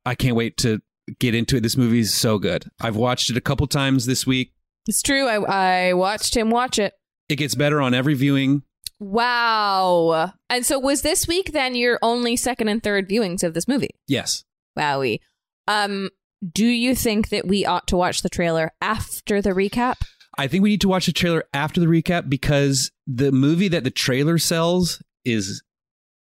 [0.05, 0.81] I can't wait to
[1.19, 1.63] get into it.
[1.63, 2.69] This movie is so good.
[2.79, 4.53] I've watched it a couple times this week.
[4.87, 5.27] It's true.
[5.27, 6.93] I, I watched him watch it.
[7.27, 8.63] It gets better on every viewing.
[8.99, 10.33] Wow.
[10.49, 13.91] And so was this week then your only second and third viewings of this movie?
[14.07, 14.43] Yes.
[14.77, 15.19] Wowie.
[15.67, 16.09] Um,
[16.53, 19.95] do you think that we ought to watch the trailer after the recap?
[20.37, 23.83] I think we need to watch the trailer after the recap because the movie that
[23.83, 25.61] the trailer sells is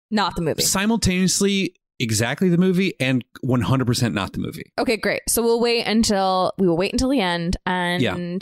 [0.09, 0.63] Not the movie.
[0.63, 4.71] simultaneously exactly the movie and 100% not the movie.
[4.79, 5.21] Okay, great.
[5.27, 8.41] So we'll wait until we will wait until the end, and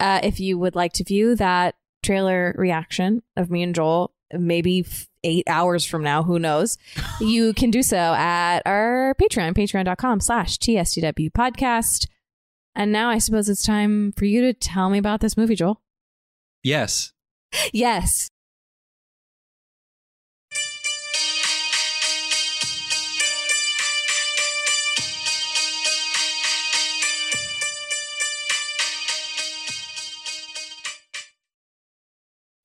[0.00, 4.80] uh, if you would like to view that trailer reaction of me and Joel, maybe
[4.86, 6.78] f- eight hours from now, who knows,
[7.20, 12.06] you can do so at our Patreon, Patreon.com/slash TSDW Podcast.
[12.74, 15.80] And now I suppose it's time for you to tell me about this movie, Joel.
[16.62, 17.12] Yes.
[17.72, 18.30] Yes.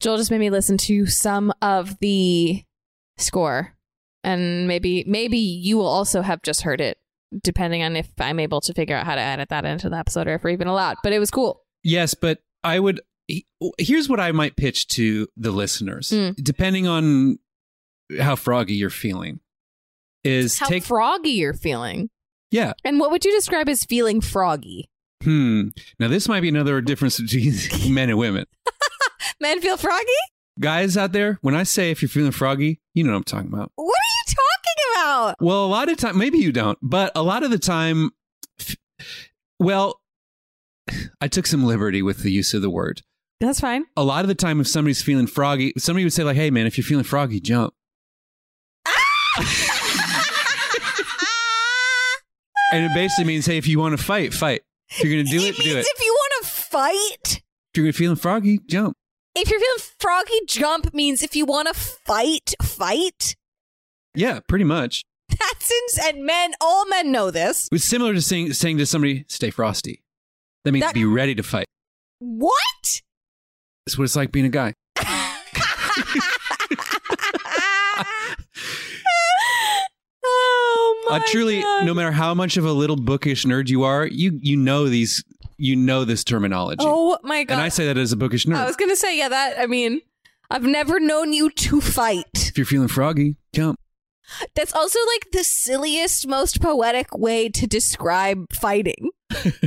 [0.05, 2.63] Joel just made me listen to some of the
[3.17, 3.75] score,
[4.23, 6.99] and maybe maybe you will also have just heard it,
[7.41, 10.27] depending on if I'm able to figure out how to edit that into the episode
[10.27, 10.97] or if we're even allowed.
[11.01, 11.63] But it was cool.
[11.83, 13.01] Yes, but I would
[13.79, 16.11] here's what I might pitch to the listeners.
[16.11, 16.35] Mm.
[16.35, 17.39] Depending on
[18.19, 19.39] how froggy you're feeling
[20.23, 22.11] is How take froggy you're feeling.
[22.51, 22.73] Yeah.
[22.83, 24.87] And what would you describe as feeling froggy?
[25.23, 25.69] Hmm.
[25.97, 27.55] Now this might be another difference between
[27.95, 28.45] men and women.
[29.39, 30.05] Men feel froggy?
[30.59, 33.51] Guys out there, when I say if you're feeling froggy, you know what I'm talking
[33.53, 33.71] about.
[33.75, 35.35] What are you talking about?
[35.41, 38.11] Well, a lot of time, maybe you don't, but a lot of the time,
[39.59, 39.99] well,
[41.19, 43.01] I took some liberty with the use of the word.
[43.41, 43.85] That's fine.
[43.97, 46.67] A lot of the time, if somebody's feeling froggy, somebody would say like, "Hey, man,
[46.67, 47.73] if you're feeling froggy, jump."
[52.71, 54.61] and it basically means, "Hey, if you want to fight, fight.
[54.89, 55.85] If you're going to do it, do it.
[55.85, 57.41] if you want to fight,
[57.73, 58.95] If you're feeling froggy, jump."
[59.35, 63.35] If you're feeling froggy, jump means if you want to fight, fight.
[64.13, 65.03] Yeah, pretty much.
[65.29, 67.67] That's ins- and men, all men know this.
[67.71, 70.01] It's similar to saying saying to somebody, "Stay frosty."
[70.63, 71.65] That means That- be ready to fight.
[72.19, 73.01] What?
[73.85, 74.73] That's what it's like being a guy.
[80.23, 81.85] oh my uh, truly, God.
[81.85, 85.23] no matter how much of a little bookish nerd you are, you you know these,
[85.57, 86.83] you know this terminology.
[86.85, 87.55] Oh my god!
[87.55, 88.55] and I say that as a bookish nerd.
[88.57, 89.59] I was gonna say, yeah, that.
[89.59, 90.01] I mean,
[90.49, 92.25] I've never known you to fight.
[92.35, 93.79] if you're feeling froggy, jump.
[94.55, 99.11] That's also like the silliest, most poetic way to describe fighting.
[99.33, 99.59] okay,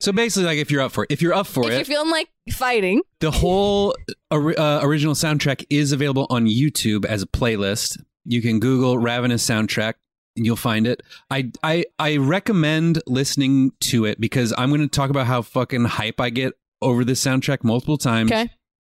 [0.00, 1.72] So basically, like if you're up for it, if you're up for it.
[1.72, 3.94] if you're feeling like fighting, the whole
[4.30, 7.98] uh, original soundtrack is available on YouTube as a playlist.
[8.24, 9.94] You can Google Ravenous soundtrack
[10.38, 11.02] and you'll find it.
[11.30, 15.84] I I I recommend listening to it because I'm going to talk about how fucking
[15.84, 18.32] hype I get over this soundtrack multiple times.
[18.32, 18.50] okay,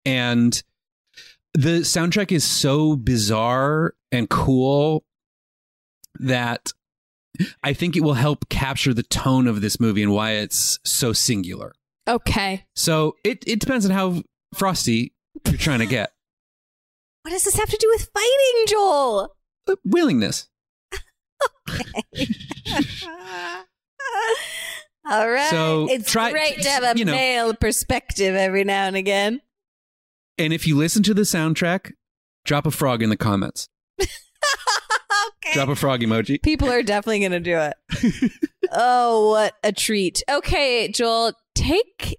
[0.04, 0.62] and
[1.54, 5.04] the soundtrack is so bizarre and cool
[6.20, 6.72] that
[7.64, 11.12] I think it will help capture the tone of this movie and why it's so
[11.12, 11.72] singular.
[12.06, 12.64] okay.
[12.76, 14.22] So it, it depends on how
[14.54, 15.12] frosty
[15.46, 16.12] you're trying to get.
[17.22, 19.36] What does this have to do with fighting, Joel?
[19.68, 20.48] Uh, Willingness.
[25.08, 25.50] All right.
[25.50, 29.40] So, it's try- great to have a you know- male perspective every now and again.
[30.38, 31.92] And if you listen to the soundtrack,
[32.44, 33.68] drop a frog in the comments.
[34.00, 34.10] okay.
[35.52, 36.42] Drop a frog emoji.
[36.42, 38.32] People are definitely going to do it.
[38.72, 40.22] oh, what a treat.
[40.30, 42.16] Okay, Joel, take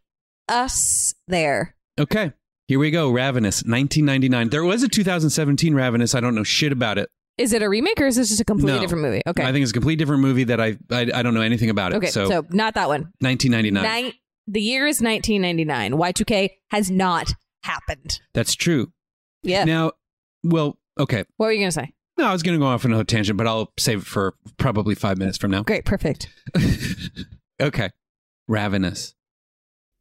[0.47, 1.75] us there.
[1.99, 2.31] Okay.
[2.67, 3.09] Here we go.
[3.09, 4.49] Ravenous, 1999.
[4.49, 6.13] There was a 2017 Ravenous.
[6.15, 7.09] I don't know shit about it.
[7.37, 8.81] Is it a remake or is this just a completely No.
[8.81, 9.21] different movie?
[9.25, 9.43] Okay.
[9.43, 11.93] I think it's a completely different movie that I I, I don't know anything about
[11.93, 11.97] it.
[11.97, 13.11] okay, so, so, not that one.
[13.19, 13.83] 1999.
[13.83, 14.13] Nine,
[14.47, 15.93] the year is 1999.
[15.93, 18.19] Y2K has not happened.
[18.33, 18.91] That's true.
[19.43, 19.63] Yeah.
[19.63, 19.93] Now,
[20.43, 21.23] well, okay.
[21.37, 21.93] what were you going to say?
[22.17, 24.35] No, I was going to go off on a tangent, but I'll save it for
[24.57, 25.63] probably five minutes from now.
[25.63, 26.27] Great, perfect.
[27.61, 27.89] okay.
[28.47, 29.15] Ravenous.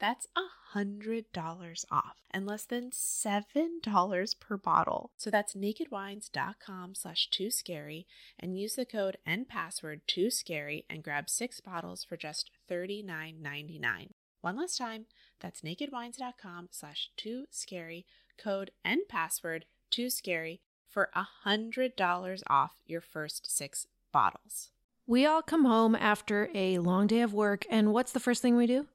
[0.00, 5.10] That's a $100 off and less than $7 per bottle.
[5.16, 8.06] So that's nakedwines.com slash too scary
[8.38, 14.10] and use the code and password too scary and grab six bottles for just $39.99.
[14.40, 15.06] One last time,
[15.40, 18.04] that's nakedwines.com slash too scary,
[18.36, 24.70] code and password too scary for a $100 off your first six bottles.
[25.06, 28.56] We all come home after a long day of work, and what's the first thing
[28.56, 28.86] we do?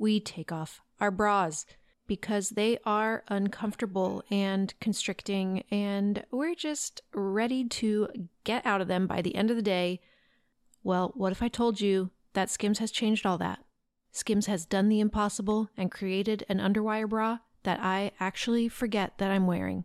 [0.00, 1.66] We take off our bras
[2.06, 8.08] because they are uncomfortable and constricting, and we're just ready to
[8.42, 10.00] get out of them by the end of the day.
[10.82, 13.58] Well, what if I told you that Skims has changed all that?
[14.10, 19.30] Skims has done the impossible and created an underwire bra that I actually forget that
[19.30, 19.84] I'm wearing.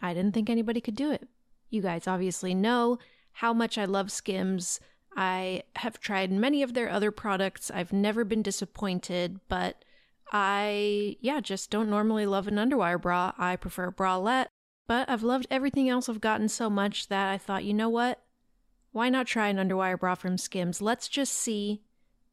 [0.00, 1.26] I didn't think anybody could do it.
[1.70, 2.98] You guys obviously know
[3.32, 4.78] how much I love Skims.
[5.16, 7.70] I have tried many of their other products.
[7.70, 9.84] I've never been disappointed, but
[10.32, 13.32] I, yeah, just don't normally love an underwire bra.
[13.36, 14.48] I prefer a bralette,
[14.86, 18.22] but I've loved everything else I've gotten so much that I thought, you know what?
[18.92, 20.82] why not try an underwire bra from Skims?
[20.82, 21.82] Let's just see.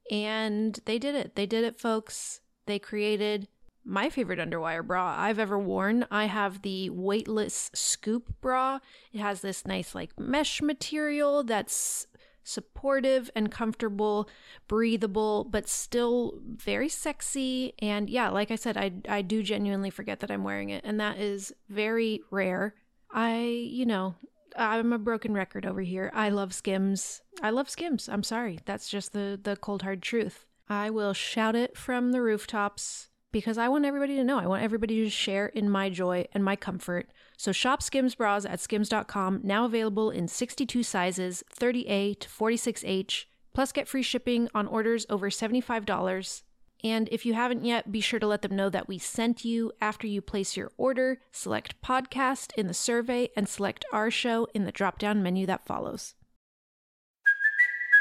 [0.10, 1.36] And they did it.
[1.36, 2.42] They did it, folks.
[2.66, 3.48] They created
[3.84, 6.06] my favorite underwire bra I've ever worn.
[6.10, 8.80] I have the weightless scoop bra.
[9.14, 12.08] It has this nice, like, mesh material that's
[12.48, 14.30] supportive and comfortable,
[14.68, 17.74] breathable, but still very sexy.
[17.80, 21.00] And yeah, like I said, I, I do genuinely forget that I'm wearing it, and
[21.00, 22.74] that is very rare.
[23.12, 24.16] I, you know,
[24.56, 26.12] I'm a broken record over here.
[26.14, 27.22] I love Skims.
[27.42, 28.10] I love Skims.
[28.10, 28.60] I'm sorry.
[28.66, 30.46] That's just the the cold hard truth.
[30.70, 34.40] I will shout it from the rooftops because I want everybody to know.
[34.40, 37.10] I want everybody to share in my joy and my comfort.
[37.38, 43.72] So shop Skims bras at skims.com, now available in 62 sizes, 30A to 46H, plus
[43.72, 46.42] get free shipping on orders over $75.
[46.84, 49.72] And if you haven't yet, be sure to let them know that we sent you
[49.80, 51.22] after you place your order.
[51.32, 55.66] Select podcast in the survey and select our show in the drop down menu that
[55.66, 56.16] follows.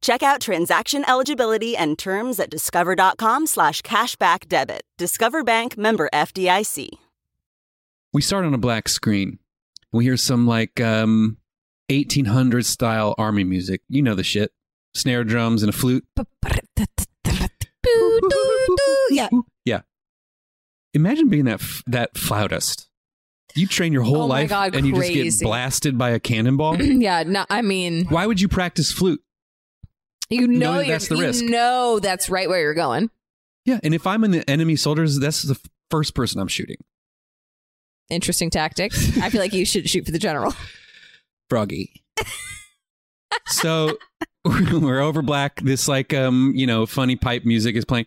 [0.00, 4.82] Check out transaction eligibility and terms at discover.com slash cashback debit.
[4.96, 6.90] Discover Bank member FDIC.
[8.12, 9.38] We start on a black screen.
[9.92, 11.38] We hear some like um
[11.90, 13.82] 1800 style army music.
[13.88, 14.52] You know the shit.
[14.94, 16.04] Snare drums and a flute.
[19.10, 19.28] Yeah.
[19.64, 19.80] Yeah.
[20.94, 22.88] Imagine being that f- that flautist.
[23.54, 26.80] You train your whole Oh life God, and you just get blasted by a cannonball.
[26.82, 29.22] yeah, no, I mean, Why would you practice flute?
[30.30, 31.44] You know, that's the you risk.
[31.44, 33.10] know that's right where you're going.
[33.64, 35.58] Yeah, and if I'm in the enemy soldiers, that's the
[35.90, 36.76] first person I'm shooting.
[38.10, 38.92] Interesting tactic.
[39.18, 40.54] I feel like you should shoot for the general.
[41.50, 41.92] Froggy.
[43.46, 43.98] so
[44.44, 45.60] we're over black.
[45.60, 48.06] This like um you know funny pipe music is playing,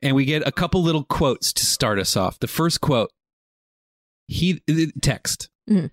[0.00, 2.38] and we get a couple little quotes to start us off.
[2.38, 3.10] The first quote,
[4.26, 4.60] he
[5.00, 5.48] text.
[5.68, 5.90] Mhm.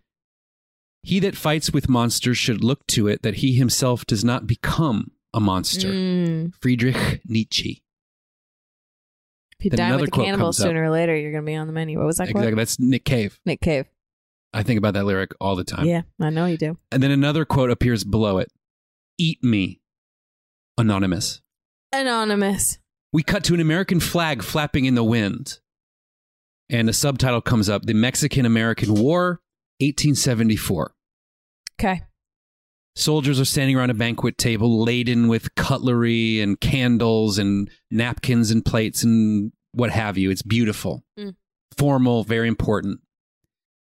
[1.01, 5.11] He that fights with monsters should look to it that he himself does not become
[5.33, 5.87] a monster.
[5.89, 6.53] Mm.
[6.61, 7.83] Friedrich Nietzsche.
[9.59, 10.67] If you Then die another with the quote cannibal, comes up.
[10.67, 11.97] sooner or later you're going to be on the menu.
[11.97, 12.43] What was that Exactly.
[12.51, 12.57] quote?
[12.57, 13.39] That's Nick Cave.
[13.45, 13.85] Nick Cave.
[14.53, 15.85] I think about that lyric all the time.
[15.85, 16.77] Yeah, I know you do.
[16.91, 18.47] And then another quote appears below it.
[19.17, 19.81] Eat me.
[20.77, 21.41] Anonymous.
[21.93, 22.79] Anonymous.
[23.11, 25.59] We cut to an American flag flapping in the wind.
[26.69, 29.41] And a subtitle comes up The Mexican American War,
[29.81, 30.93] 1874.
[31.79, 32.01] Okay.
[32.95, 38.65] Soldiers are standing around a banquet table laden with cutlery and candles and napkins and
[38.65, 40.29] plates and what have you.
[40.31, 41.35] It's beautiful, Mm.
[41.77, 42.99] formal, very important.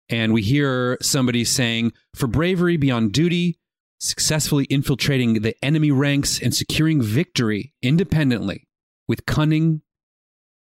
[0.09, 3.59] And we hear somebody saying, For bravery beyond duty,
[3.99, 8.67] successfully infiltrating the enemy ranks and securing victory independently
[9.07, 9.81] with cunning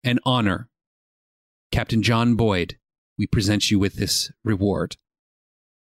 [0.04, 0.70] and honor,
[1.72, 2.78] Captain John Boyd,
[3.18, 4.98] we present you with this reward.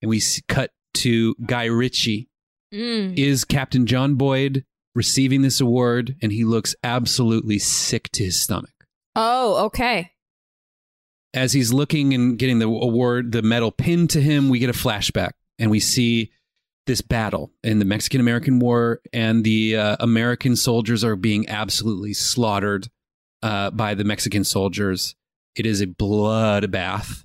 [0.02, 2.28] And we cut to Guy Ritchie
[2.72, 3.18] Mm.
[3.18, 8.70] is Captain John Boyd receiving this award, and he looks absolutely sick to his stomach.
[9.16, 10.12] Oh, okay.
[11.34, 14.72] As he's looking and getting the award, the medal pinned to him, we get a
[14.72, 16.30] flashback, and we see
[16.86, 22.12] this battle in the Mexican American War, and the uh, American soldiers are being absolutely
[22.14, 22.88] slaughtered
[23.42, 25.14] uh, by the Mexican soldiers.
[25.56, 27.24] It is a bloodbath,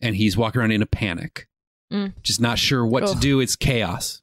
[0.00, 1.46] and he's walking around in a panic,
[1.92, 2.12] Mm.
[2.22, 3.40] just not sure what to do.
[3.40, 4.20] It's chaos.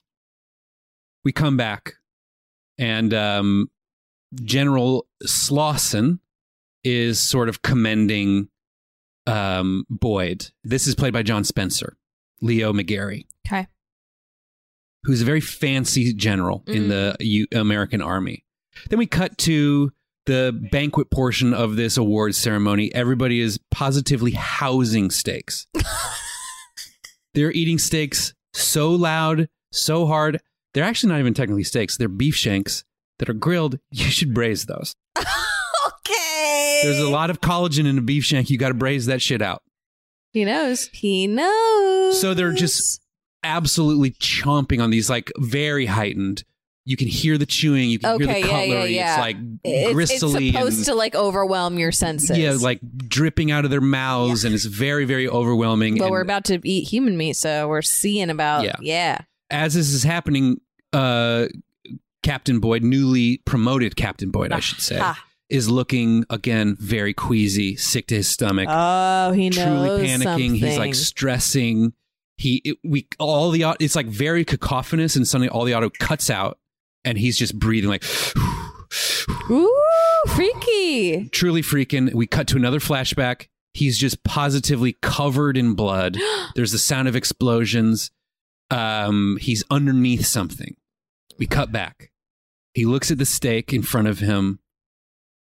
[1.23, 1.95] We come back,
[2.77, 3.71] and um,
[4.43, 6.19] General Slauson
[6.83, 8.49] is sort of commending
[9.25, 10.51] um, Boyd.
[10.63, 11.97] This is played by John Spencer,
[12.41, 13.65] Leo McGarry, Okay.
[15.03, 18.43] who's a very fancy general in the U- American Army.
[18.91, 19.91] Then we cut to
[20.27, 22.93] the banquet portion of this award ceremony.
[22.93, 25.65] Everybody is positively housing steaks.
[27.35, 30.41] They're eating steaks so loud, so hard.
[30.73, 31.97] They're actually not even technically steaks.
[31.97, 32.83] They're beef shanks
[33.19, 33.79] that are grilled.
[33.91, 34.95] You should braise those.
[36.07, 36.81] Okay.
[36.83, 38.49] There's a lot of collagen in a beef shank.
[38.49, 39.63] You got to braise that shit out.
[40.33, 40.85] He knows.
[40.87, 42.19] He knows.
[42.21, 43.01] So they're just
[43.43, 46.43] absolutely chomping on these, like very heightened.
[46.87, 47.89] You can hear the chewing.
[47.89, 48.95] You can hear Okay, the yeah, yeah, cutlery.
[48.95, 49.13] yeah.
[49.15, 52.37] It's like It's, it's gristly supposed and to like overwhelm your senses.
[52.37, 55.97] yeah, like dripping out of their mouths, and it's very, very overwhelming.
[55.97, 58.63] But and we're about to eat human meat, so we're seeing about.
[58.65, 58.75] Yeah.
[58.81, 59.17] Yeah.
[59.49, 60.61] as this is happening,
[60.93, 61.47] uh,
[62.23, 65.23] Captain Boyd, newly promoted Captain Boyd, I should say, Ah.
[65.49, 68.67] is looking again very queasy, sick to his stomach.
[68.69, 70.55] Oh, he knows truly panicking.
[70.57, 71.93] He's like stressing.
[72.37, 76.29] He it, we all the it's like very cacophonous, and suddenly all the auto cuts
[76.29, 76.57] out,
[77.05, 78.03] and he's just breathing like
[79.49, 79.71] Ooh,
[80.27, 81.29] freaky.
[81.29, 82.13] truly freaking.
[82.13, 83.47] We cut to another flashback.
[83.73, 86.17] He's just positively covered in blood.
[86.55, 88.11] There's the sound of explosions.
[88.71, 90.75] Um, he's underneath something.
[91.37, 92.11] We cut back.
[92.73, 94.59] He looks at the steak in front of him,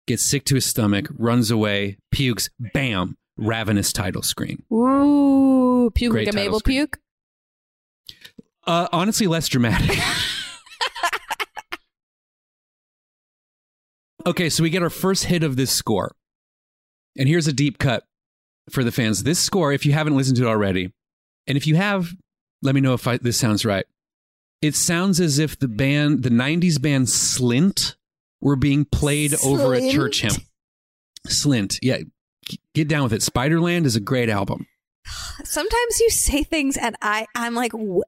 [0.07, 2.51] gets sick to his stomach, runs away, pukes.
[2.75, 3.17] Bam!
[3.37, 4.63] Ravenous title screen.
[4.73, 6.79] Ooh, puke Great like a Mabel screen.
[6.79, 6.99] puke.
[8.67, 9.97] Uh, honestly, less dramatic.
[14.27, 16.15] okay, so we get our first hit of this score.
[17.17, 18.05] And here's a deep cut
[18.71, 19.23] for the fans.
[19.23, 20.93] This score, if you haven't listened to it already,
[21.47, 22.15] and if you have,
[22.63, 23.87] let me know if I, this sounds right.
[24.61, 27.95] It sounds as if the band, the 90s band Slint,
[28.41, 30.33] were being played over a church hymn.
[31.27, 31.99] Slint, yeah.
[32.75, 33.21] Get down with it.
[33.21, 34.67] Spiderland is a great album.
[35.45, 38.07] Sometimes you say things, and I, I'm like, what?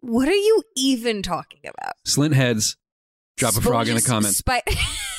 [0.00, 1.94] What are you even talking about?
[2.06, 2.76] Slint heads.
[3.36, 4.38] Drop a frog in the comments.
[4.38, 4.62] Spi-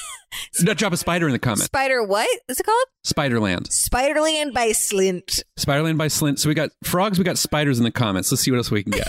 [0.61, 1.65] No, drop a spider in the comments.
[1.65, 2.85] Spider, what is it called?
[3.05, 3.69] Spiderland.
[3.69, 5.41] Spiderland by Slint.
[5.57, 6.39] Spiderland by Slint.
[6.39, 8.31] So we got frogs, we got spiders in the comments.
[8.31, 9.07] Let's see what else we can get.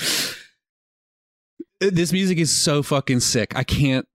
[1.80, 3.56] this music is so fucking sick.
[3.56, 4.06] I can't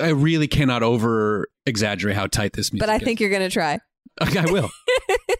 [0.00, 2.86] I really cannot over exaggerate how tight this music is.
[2.86, 3.02] But I is.
[3.02, 3.78] think you're gonna try.
[4.22, 4.70] Okay, I will.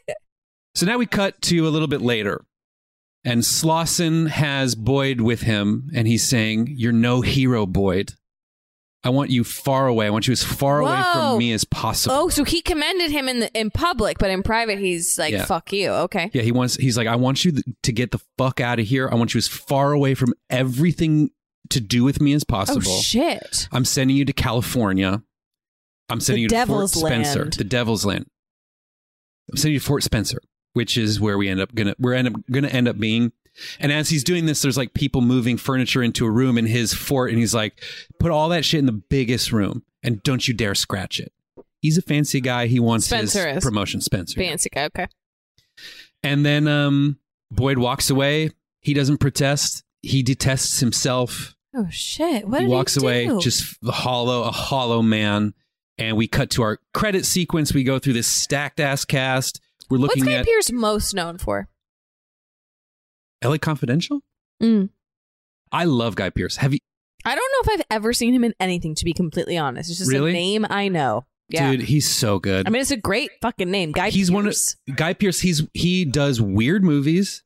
[0.74, 2.44] so now we cut to a little bit later.
[3.24, 8.14] And Slauson has Boyd with him, and he's saying, You're no hero, Boyd.
[9.02, 10.06] I want you far away.
[10.06, 12.14] I want you as far away from me as possible.
[12.14, 15.46] Oh, so he commended him in the in public, but in private, he's like, Yeah.
[15.46, 16.30] "Fuck you." Okay.
[16.34, 16.76] Yeah, he wants.
[16.76, 19.08] He's like, I want you th- to get the fuck out of here.
[19.10, 21.30] I want you as far away from everything
[21.70, 22.82] to do with me as oh, possible.
[22.86, 23.68] Oh shit.
[23.72, 25.22] I'm sending you to California.
[26.10, 27.52] I'm sending The you to Fort Spencer, Land.
[27.54, 28.26] the Devil's Land.
[29.50, 30.42] I'm sending you to Fort Spencer,
[30.72, 33.32] which is where we end up gonna we're end up gonna end up being.
[33.78, 36.94] And as he's doing this, there's like people moving furniture into a room in his
[36.94, 37.82] fort, and he's like,
[38.18, 41.32] "Put all that shit in the biggest room, and don't you dare scratch it."
[41.80, 42.66] He's a fancy guy.
[42.66, 43.64] He wants Spencer his is.
[43.64, 44.00] promotion.
[44.00, 44.38] Spencer.
[44.38, 44.84] Fancy guy.
[44.84, 45.06] Okay.
[46.22, 47.18] And then um,
[47.50, 48.50] Boyd walks away.
[48.80, 49.82] He doesn't protest.
[50.02, 51.54] He detests himself.
[51.74, 52.46] Oh shit.
[52.48, 55.54] What he did walks he away just a hollow, a hollow man.
[55.98, 57.74] And we cut to our credit sequence.
[57.74, 59.60] We go through this stacked ass cast.
[59.91, 61.68] We're What's looking Guy at Pearce most known for?
[63.45, 64.20] LA Confidential.
[64.62, 64.91] Mm.
[65.72, 66.57] I love Guy Pearce.
[66.57, 66.78] Have you,
[67.24, 68.95] I don't know if I've ever seen him in anything.
[68.97, 70.30] To be completely honest, it's just Really?
[70.30, 71.26] a name I know.
[71.49, 71.72] Yeah.
[71.72, 71.82] dude?
[71.82, 72.66] He's so good.
[72.66, 74.11] I mean, it's a great fucking name, Guy.
[74.11, 74.55] he's one of
[74.95, 75.41] Guy Pearce.
[75.41, 77.43] He's he does weird movies.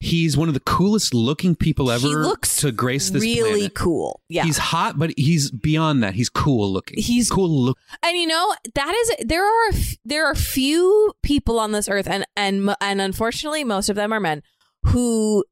[0.00, 3.74] He's one of the coolest looking people ever He looks to grace this really planet.
[3.74, 4.20] cool.
[4.28, 4.44] Yeah.
[4.44, 6.14] He's hot, but he's beyond that.
[6.14, 7.02] He's cool looking.
[7.02, 7.78] He's- cool look.
[8.04, 11.88] And you know that is there are a f- there are few people on this
[11.88, 14.42] earth, and and and unfortunately, most of them are men
[14.84, 15.44] who.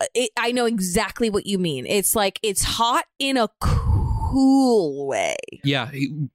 [0.00, 1.84] uh, It, I know exactly what you mean.
[1.86, 5.36] It's like it's hot in a cool way.
[5.62, 5.90] Yeah,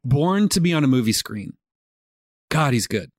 [0.05, 1.53] born to be on a movie screen.
[2.51, 3.09] God, he's good.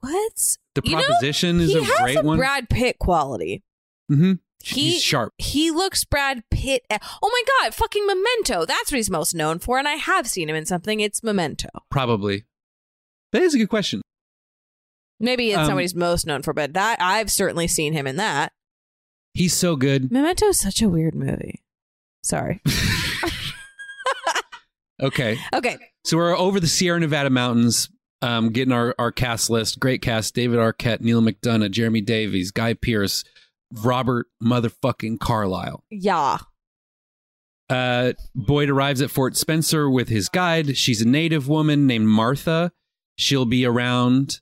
[0.00, 0.56] What?
[0.74, 2.36] The proposition You know, is he a has great a one.
[2.38, 3.62] Brad Pitt quality.
[4.10, 4.32] Mm-hmm.
[4.62, 5.32] He, he's sharp.
[5.38, 6.84] He looks Brad Pitt.
[6.90, 8.64] Oh my god, fucking Memento.
[8.64, 11.00] That's what he's most known for, and I have seen him in something.
[11.00, 11.68] It's Memento.
[11.90, 12.44] Probably.
[13.32, 14.00] That is a good question.
[15.20, 18.06] Maybe it's Um, not what he's most known for, but that I've certainly seen him
[18.06, 18.52] in that.
[19.34, 20.10] He's so good.
[20.10, 21.62] Memento is such a weird movie.
[22.22, 22.60] Sorry.
[25.02, 25.76] Okay, Okay.
[26.04, 27.88] so we're over the Sierra Nevada mountains,
[28.24, 29.78] um, getting our, our cast list.
[29.78, 33.22] Great cast: David Arquette, Neal McDonough, Jeremy Davies, Guy Pearce,
[33.70, 35.84] Robert motherfucking Carlyle.
[35.90, 36.38] Yeah.
[37.68, 40.76] Uh, Boyd arrives at Fort Spencer with his guide.
[40.76, 42.72] She's a native woman named Martha.
[43.16, 44.40] She'll be around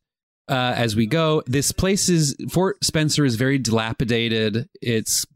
[0.49, 1.43] uh, as we go.
[1.47, 4.68] This place is Fort Spencer is very dilapidated.
[4.80, 5.26] It's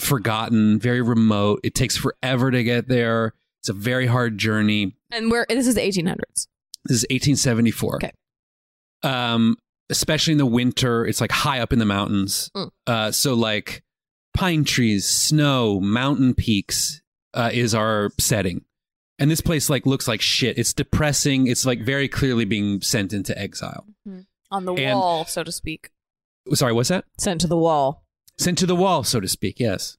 [0.00, 1.60] forgotten, very remote.
[1.62, 3.34] It takes forever to get there.
[3.60, 4.96] It's a very hard journey.
[5.10, 6.48] And we're this is the 1800s.
[6.84, 7.96] This is 1874.
[7.96, 8.10] Okay.
[9.02, 9.56] Um,
[9.90, 12.50] especially in the winter, it's like high up in the mountains.
[12.56, 12.70] Mm.
[12.86, 13.82] Uh, so like
[14.34, 17.02] pine trees, snow, mountain peaks
[17.34, 18.64] uh, is our setting.
[19.18, 20.58] And this place like looks like shit.
[20.58, 21.46] It's depressing.
[21.46, 23.86] It's like very clearly being sent into exile.
[24.50, 25.90] On the And- wall, so to speak.
[26.54, 27.04] Sorry, what's that?
[27.18, 28.04] Sent to the wall.
[28.38, 29.60] Sent to the wall, so to speak.
[29.60, 29.96] Yes,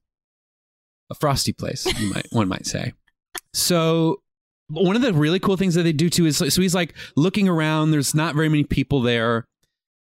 [1.09, 2.93] a frosty place, you might one might say.
[3.53, 4.21] So
[4.73, 7.47] one of the really cool things that they do too is so he's like looking
[7.47, 7.91] around.
[7.91, 9.47] There's not very many people there,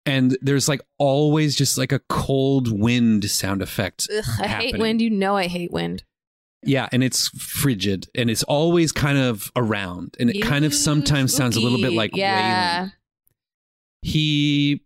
[0.06, 4.08] and there's like always just like a cold wind sound effect.
[4.14, 5.00] Ugh, I hate wind.
[5.00, 6.04] You know I hate wind.
[6.64, 10.78] Yeah, and it's frigid, and it's always kind of around, and it kind of Ew,
[10.78, 12.78] sometimes sounds a little bit like yeah.
[12.78, 12.92] wailing.
[14.02, 14.84] He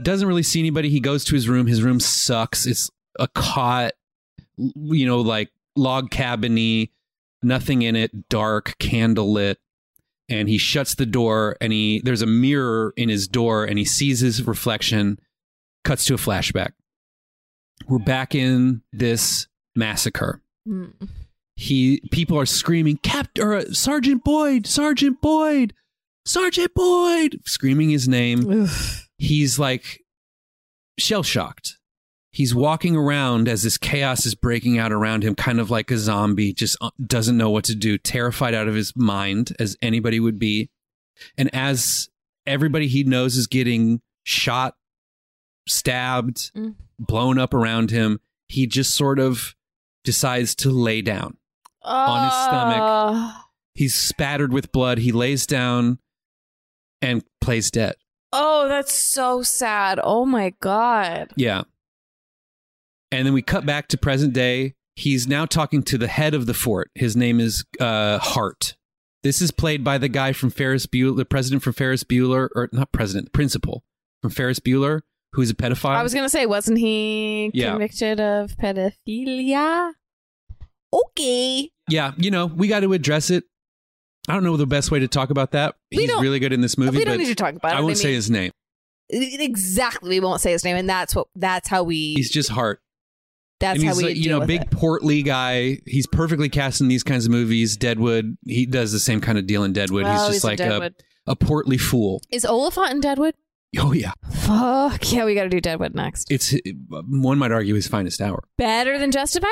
[0.00, 0.88] doesn't really see anybody.
[0.88, 1.66] He goes to his room.
[1.66, 2.66] His room sucks.
[2.66, 3.92] It's a cot,
[4.56, 6.90] you know, like log cabiny,
[7.46, 9.58] nothing in it, dark, candle lit.
[10.28, 13.84] And he shuts the door and he there's a mirror in his door and he
[13.84, 15.20] sees his reflection,
[15.84, 16.72] cuts to a flashback.
[17.86, 20.42] We're back in this massacre.
[20.68, 21.08] Mm.
[21.54, 25.74] He people are screaming, Captain or uh, Sergeant Boyd, Sergeant Boyd,
[26.24, 28.66] Sergeant Boyd, screaming his name
[29.18, 30.02] he's like
[30.98, 31.75] shell shocked.
[32.36, 35.96] He's walking around as this chaos is breaking out around him, kind of like a
[35.96, 40.20] zombie, just uh, doesn't know what to do, terrified out of his mind, as anybody
[40.20, 40.68] would be.
[41.38, 42.10] And as
[42.46, 44.74] everybody he knows is getting shot,
[45.66, 46.74] stabbed, Mm.
[46.98, 49.54] blown up around him, he just sort of
[50.04, 51.38] decides to lay down.
[51.82, 52.78] On his stomach.
[52.82, 53.32] Uh,
[53.74, 54.98] He's spattered with blood.
[54.98, 56.00] He lays down
[57.00, 57.94] and plays dead.
[58.32, 60.00] Oh, that's so sad.
[60.02, 61.30] Oh my god.
[61.36, 61.62] Yeah.
[63.12, 64.74] And then we cut back to present day.
[64.96, 66.90] He's now talking to the head of the fort.
[66.94, 68.76] His name is uh, Hart.
[69.22, 72.68] This is played by the guy from Ferris Bueller, the president from Ferris Bueller, or
[72.72, 73.84] not president, principal
[74.22, 75.00] from Ferris Bueller,
[75.32, 75.96] who is a pedophile.
[75.96, 77.70] I was gonna say, wasn't he Yeah.
[77.70, 79.92] convicted of pedophilia?
[80.92, 81.70] Okay.
[81.88, 83.44] yeah, you know, we got to address it.
[84.28, 85.74] I don't know the best way to talk about that.
[85.92, 87.76] We He's really good in this movie, we don't need to talk about it.
[87.76, 88.52] I won't I say his name.
[89.08, 90.08] Exactly.
[90.10, 91.28] We won't say his name, and that's what.
[91.36, 92.14] That's how we.
[92.14, 92.80] He's just Hart.
[93.58, 94.04] That's how he's we.
[94.04, 94.70] like, you know, big it.
[94.70, 95.78] portly guy.
[95.86, 97.76] He's perfectly cast in these kinds of movies.
[97.76, 98.36] Deadwood.
[98.44, 100.04] He does the same kind of deal in Deadwood.
[100.04, 100.94] Oh, he's he's just in like a, Deadwood.
[101.26, 102.20] a portly fool.
[102.30, 103.34] Is Olyphant in Deadwood?
[103.78, 106.30] Oh yeah, Fuck yeah, we got to do Deadwood next.
[106.30, 106.54] it's
[106.88, 108.44] one might argue his finest hour.
[108.56, 109.50] Better than Justified?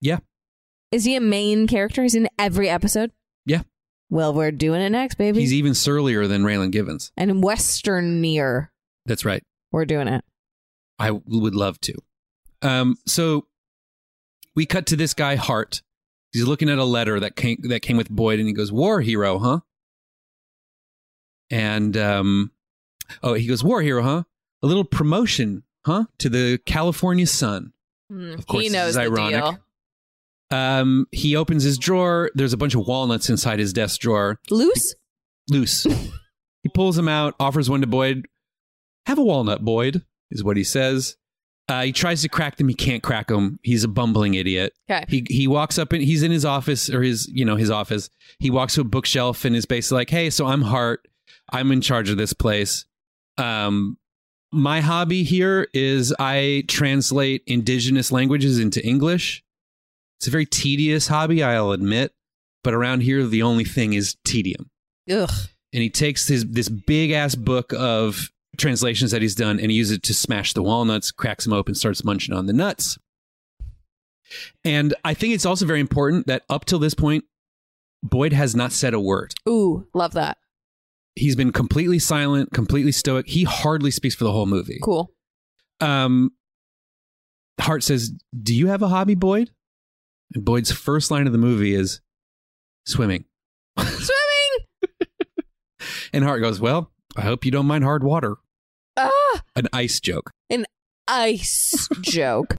[0.00, 0.18] Yeah,
[0.92, 2.02] Is he a main character?
[2.02, 3.10] He's in every episode.
[3.44, 3.62] yeah.
[4.10, 5.40] Well, we're doing it next, baby.
[5.40, 7.12] He's even surlier than Raylan Givens.
[7.18, 8.68] and Westernier.
[9.04, 9.42] That's right.
[9.70, 10.24] We're doing it.
[10.98, 11.94] I would love to.
[12.62, 13.46] Um, so
[14.54, 15.82] we cut to this guy Hart.
[16.32, 19.00] He's looking at a letter that came that came with Boyd, and he goes, "War
[19.00, 19.60] hero, huh?"
[21.50, 22.50] And um,
[23.22, 24.22] oh, he goes, "War hero, huh?
[24.62, 26.04] A little promotion, huh?
[26.18, 27.72] To the California Sun."
[28.10, 29.42] Of course, he this knows is the ironic.
[29.42, 29.58] deal.
[30.50, 32.30] Um, he opens his drawer.
[32.34, 34.94] There's a bunch of walnuts inside his desk drawer, Loose?
[35.50, 35.82] loose.
[36.62, 38.26] he pulls them out, offers one to Boyd.
[39.06, 41.16] Have a walnut, Boyd, is what he says.
[41.68, 42.68] Uh, he tries to crack them.
[42.68, 43.58] He can't crack them.
[43.62, 44.72] He's a bumbling idiot.
[44.90, 45.04] Okay.
[45.08, 48.08] He he walks up and he's in his office or his you know his office.
[48.38, 51.06] He walks to a bookshelf and is basically like, "Hey, so I'm Hart.
[51.52, 52.86] I'm in charge of this place.
[53.36, 53.98] Um,
[54.50, 59.44] my hobby here is I translate indigenous languages into English.
[60.18, 62.12] It's a very tedious hobby, I'll admit,
[62.64, 64.70] but around here the only thing is tedium."
[65.10, 65.30] Ugh.
[65.72, 69.76] and he takes his this big ass book of translations that he's done and he
[69.76, 72.98] uses it to smash the walnuts, cracks them open, starts munching on the nuts.
[74.64, 77.24] And I think it's also very important that up till this point,
[78.02, 79.34] Boyd has not said a word.
[79.48, 80.38] Ooh, love that.
[81.14, 83.26] He's been completely silent, completely stoic.
[83.28, 84.78] He hardly speaks for the whole movie.
[84.82, 85.10] Cool.
[85.80, 86.32] Um,
[87.60, 89.50] Hart says, "Do you have a hobby, Boyd?"
[90.34, 92.00] And Boyd's first line of the movie is
[92.86, 93.24] swimming.
[93.78, 94.98] Swimming!
[96.12, 98.36] And Hart goes, "Well, I hope you don't mind hard water."
[98.98, 99.42] Ah!
[99.56, 100.30] An ice joke.
[100.50, 100.66] An
[101.06, 102.56] ice joke.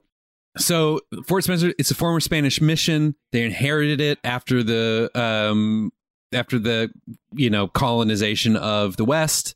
[0.58, 3.14] So Fort Spencer, it's a former Spanish mission.
[3.32, 5.92] They inherited it after the um
[6.32, 6.90] after the
[7.32, 9.54] you know colonization of the West.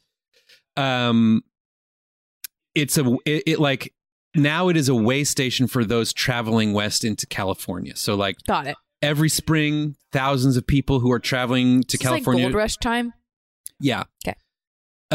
[0.77, 1.43] Um,
[2.75, 3.93] it's a it, it like
[4.37, 7.95] now it is a way station for those traveling west into California.
[7.97, 8.77] So like Got it.
[9.03, 12.45] every spring, thousands of people who are traveling to like California.
[12.45, 13.13] gold rush time.
[13.81, 14.05] Yeah.
[14.25, 14.35] 'Kay.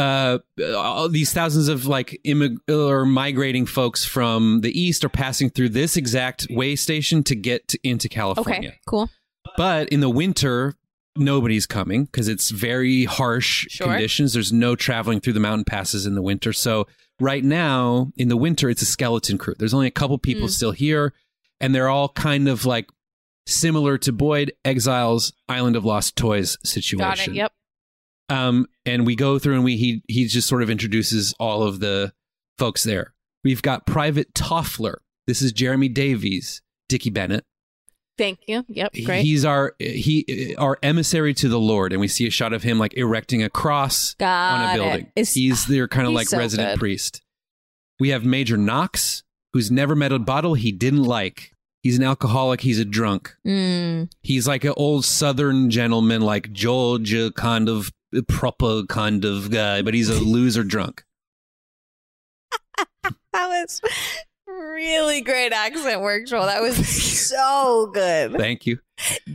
[0.00, 0.38] Uh,
[0.76, 5.68] all these thousands of like immig- or migrating folks from the east are passing through
[5.68, 8.70] this exact way station to get to, into California.
[8.70, 9.10] Okay, cool.
[9.56, 10.74] But in the winter,
[11.16, 13.88] nobody's coming because it's very harsh Sure.
[13.88, 14.32] conditions.
[14.32, 16.52] There's no traveling through the mountain passes in the winter.
[16.52, 16.86] So
[17.20, 19.54] right now, in the winter, it's a skeleton crew.
[19.58, 20.50] There's only a couple people Mm.
[20.52, 21.12] still here,
[21.60, 22.88] and they're all kind of like
[23.46, 26.98] similar to Boyd, Exiles, Island of Lost Toys situation.
[27.04, 27.34] Got it.
[27.34, 27.52] Yep.
[28.30, 31.80] Um, and we go through and we he he just sort of introduces all of
[31.80, 32.12] the
[32.58, 33.14] folks there.
[33.44, 34.96] We've got Private Toffler.
[35.26, 37.44] This is Jeremy Davies, Dickie Bennett.
[38.18, 38.64] Thank you.
[38.68, 38.92] Yep.
[39.04, 39.22] Great.
[39.22, 42.78] He's our he our emissary to the Lord, and we see a shot of him
[42.78, 45.12] like erecting a cross Got on a building.
[45.16, 46.80] He's their kind of like so resident good.
[46.80, 47.22] priest.
[47.98, 49.22] We have Major Knox,
[49.52, 51.52] who's never met a bottle he didn't like.
[51.82, 52.60] He's an alcoholic.
[52.60, 53.34] He's a drunk.
[53.46, 54.10] Mm.
[54.20, 57.90] He's like an old Southern gentleman, like Georgia kind of
[58.28, 61.04] proper kind of guy, but he's a loser drunk.
[63.02, 63.80] That was
[64.46, 66.46] really great accent work, Joel.
[66.46, 68.32] That was so good.
[68.32, 68.78] Thank you.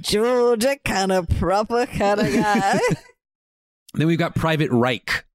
[0.01, 2.79] Georgia kind of proper kind of guy.
[3.97, 5.25] Then we've got Private Reich,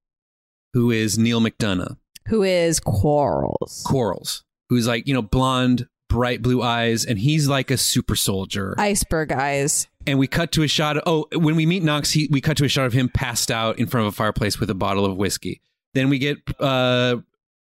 [0.73, 1.97] who is Neal McDonough.
[2.27, 3.83] Who is Quarles?
[3.87, 8.75] Quarles, who's like, you know, blonde, bright blue eyes, and he's like a super soldier.
[8.77, 9.87] Iceberg eyes.
[10.07, 12.57] And we cut to a shot of, oh, when we meet Knox, he, we cut
[12.57, 15.05] to a shot of him passed out in front of a fireplace with a bottle
[15.05, 15.61] of whiskey.
[15.93, 17.17] Then we get uh,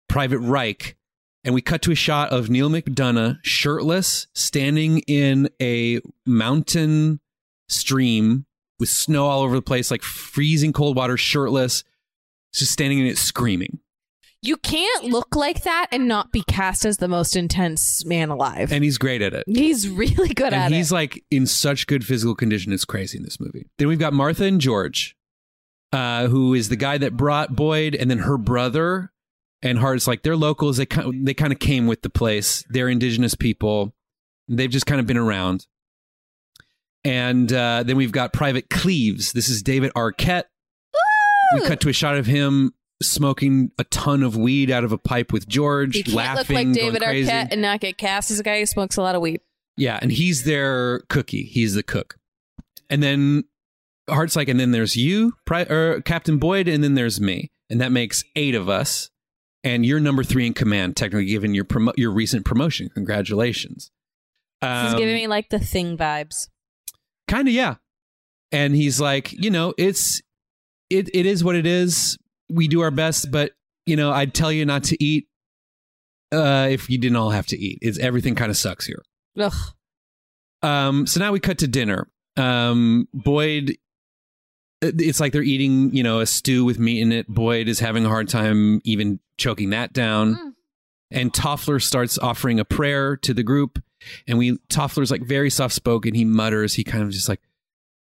[0.08, 0.96] Private Reich,
[1.44, 7.20] and we cut to a shot of Neal McDonough shirtless, standing in a mountain
[7.68, 8.46] stream
[8.80, 11.84] with snow all over the place, like freezing cold water, shirtless,
[12.54, 13.80] just standing in it screaming.
[14.42, 18.72] You can't look like that and not be cast as the most intense man alive.
[18.72, 19.44] And he's great at it.
[19.48, 20.66] he's really good at it.
[20.68, 22.72] and he's like in such good physical condition.
[22.72, 23.68] It's crazy in this movie.
[23.78, 25.18] Then we've got Martha and George,
[25.92, 29.12] uh, who is the guy that brought Boyd, and then her brother
[29.62, 30.78] and Hart's like they're locals.
[30.78, 32.64] They kind they kind of came with the place.
[32.70, 33.94] They're indigenous people.
[34.48, 35.68] They've just kind of been around.
[37.04, 39.34] And uh, then we've got Private Cleaves.
[39.34, 40.44] This is David Arquette.
[41.54, 44.98] We cut to a shot of him smoking a ton of weed out of a
[44.98, 47.30] pipe with George, you can't laughing, look like going David crazy.
[47.30, 49.42] Arquette and not get cast as a guy who smokes a lot of weed.
[49.78, 51.44] Yeah, and he's their cookie.
[51.44, 52.18] He's the cook.
[52.90, 53.46] And then
[54.10, 57.80] Hart's like, and then there's you, Pri- or Captain Boyd, and then there's me, and
[57.80, 59.10] that makes eight of us.
[59.64, 62.90] And you're number three in command, technically, given your promo- your recent promotion.
[62.94, 63.92] Congratulations.
[64.62, 66.50] This is giving um, me like the thing vibes.
[67.30, 67.76] kind of yeah.
[68.52, 70.22] And he's like, you know, it's
[70.90, 72.18] it it is what it is.
[72.50, 73.54] We do our best, but
[73.86, 75.28] you know, I'd tell you not to eat
[76.32, 77.80] uh if you didn't all have to eat.
[77.82, 79.04] It's everything kind of sucks here.
[79.40, 79.54] Ugh.
[80.62, 82.10] Um, so now we cut to dinner.
[82.38, 83.78] Um, Boyd,
[84.82, 87.28] it's like they're eating, you know, a stew with meat in it.
[87.28, 90.36] Boyd is having a hard time even choking that down.
[90.36, 90.54] Mm.
[91.12, 93.82] And Toffler starts offering a prayer to the group.
[94.28, 96.14] And we, Toffler's like very soft spoken.
[96.14, 97.42] He mutters, he kind of just like,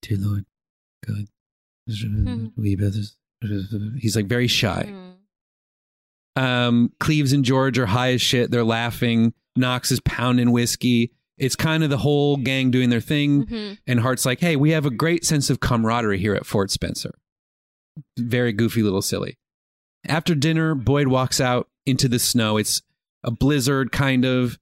[0.02, 0.44] Dear Lord,
[1.06, 1.26] God,
[2.56, 3.16] we brothers.
[3.98, 4.92] He's like very shy.
[6.36, 8.50] Um, Cleaves and George are high as shit.
[8.50, 9.34] They're laughing.
[9.56, 11.12] Knox is pounding whiskey.
[11.36, 13.46] It's kind of the whole gang doing their thing.
[13.46, 13.78] Mhm.
[13.86, 17.12] And Hart's like, hey, we have a great sense of camaraderie here at Fort Spencer.
[18.18, 19.38] Very goofy little silly.
[20.06, 22.56] After dinner, Boyd walks out into the snow.
[22.56, 22.82] It's
[23.24, 24.58] a blizzard, kind of.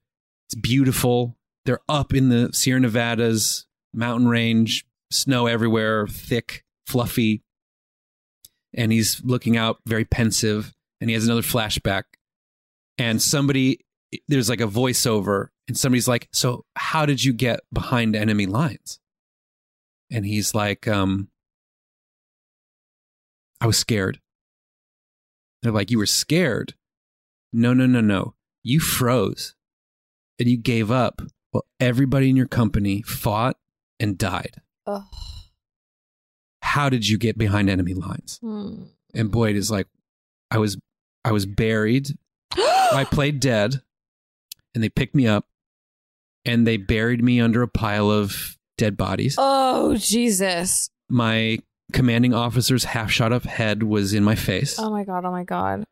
[0.48, 1.36] It's beautiful.
[1.64, 7.42] They're up in the Sierra Nevadas, mountain range, snow everywhere, thick, fluffy.
[8.76, 10.72] And he's looking out, very pensive.
[11.00, 12.04] And he has another flashback.
[12.98, 13.84] And somebody,
[14.28, 19.00] there's like a voiceover, and somebody's like, So, how did you get behind enemy lines?
[20.10, 21.28] And he's like, um,
[23.60, 24.20] I was scared.
[25.62, 26.74] They're like, You were scared?
[27.52, 28.34] No, no, no, no.
[28.62, 29.54] You froze
[30.38, 31.22] and you gave up
[31.52, 33.56] well everybody in your company fought
[33.98, 34.60] and died.
[34.86, 35.02] Ugh.
[36.76, 38.38] How did you get behind enemy lines?
[38.42, 38.82] Hmm.
[39.14, 39.86] And Boyd is like,
[40.50, 40.76] I was
[41.24, 42.10] I was buried.
[42.54, 43.80] I played dead,
[44.74, 45.46] and they picked me up,
[46.44, 49.36] and they buried me under a pile of dead bodies.
[49.38, 50.90] Oh Jesus!
[51.08, 51.60] My
[51.94, 54.78] commanding officer's half shot up head was in my face.
[54.78, 55.24] Oh my god!
[55.24, 55.84] Oh my god!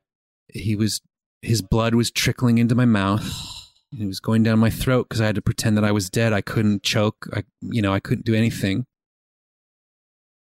[0.48, 1.00] He was
[1.40, 3.24] his blood was trickling into my mouth.
[3.90, 6.10] and It was going down my throat because I had to pretend that I was
[6.10, 6.34] dead.
[6.34, 7.26] I couldn't choke.
[7.32, 8.84] I you know I couldn't do anything.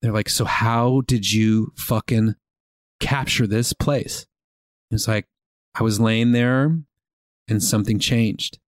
[0.01, 2.35] They're like, so how did you fucking
[2.99, 4.25] capture this place?
[4.91, 5.27] It's like
[5.75, 6.79] I was laying there
[7.47, 8.59] and something changed.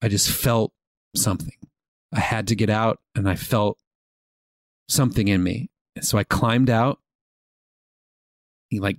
[0.00, 0.72] I just felt
[1.16, 1.52] something.
[2.12, 3.78] I had to get out and I felt
[4.88, 5.70] something in me.
[5.96, 7.00] And so I climbed out.
[8.68, 8.98] He like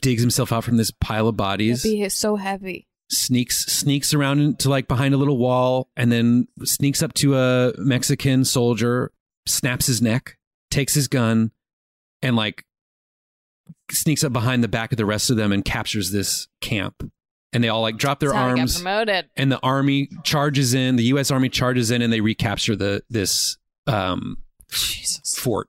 [0.00, 2.86] digs himself out from this pile of bodies, be so heavy.
[3.10, 7.72] sneaks sneaks around into like behind a little wall and then sneaks up to a
[7.78, 9.12] Mexican soldier,
[9.46, 10.36] snaps his neck,
[10.70, 11.50] takes his gun
[12.22, 12.64] and like
[13.90, 17.10] sneaks up behind the back of the rest of them and captures this camp
[17.52, 19.28] and they all like drop their That's how I got arms promoted.
[19.36, 23.56] and the army charges in the US army charges in and they recapture the this
[23.86, 24.38] um
[24.70, 25.36] Jesus.
[25.38, 25.68] fort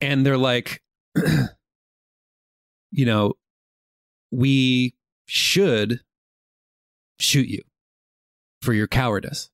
[0.00, 0.82] and they're like
[2.90, 3.34] you know
[4.32, 4.94] we
[5.26, 6.00] should
[7.20, 7.62] shoot you
[8.62, 9.50] for your cowardice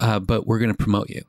[0.00, 1.22] uh, but we're going to promote you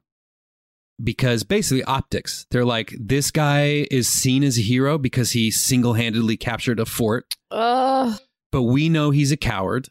[1.04, 6.36] because basically optics they're like this guy is seen as a hero because he single-handedly
[6.38, 8.20] captured a fort Ugh.
[8.52, 9.90] but we know he's a coward.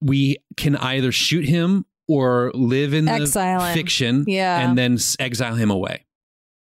[0.00, 3.74] We can either shoot him or live in the Exile him.
[3.74, 4.60] fiction Yeah.
[4.66, 6.06] and then exile him away.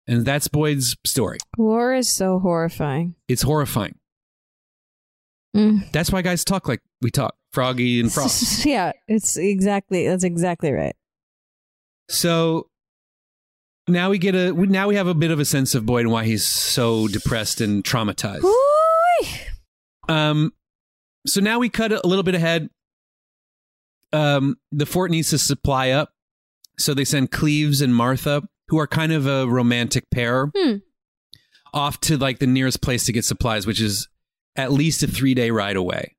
[0.07, 1.39] And that's Boyd's story.
[1.57, 3.15] War is so horrifying.
[3.27, 3.97] It's horrifying.
[5.57, 5.91] Mm.
[5.93, 8.31] That's why guys talk like we talk, Froggy and Frog.
[8.65, 10.95] yeah, it's exactly that's exactly right.
[12.11, 12.69] so
[13.89, 16.03] now we get a we- now we have a bit of a sense of Boyd
[16.03, 18.45] and why he's so depressed and traumatized.
[20.09, 20.53] Um,
[21.27, 22.69] so now we cut a little bit ahead.
[24.13, 26.11] Um, the fort needs to supply up,
[26.79, 30.77] so they send Cleaves and Martha, who are kind of a romantic pair, Hmm.
[31.73, 34.09] off to like the nearest place to get supplies, which is
[34.57, 36.15] at least a three day ride away.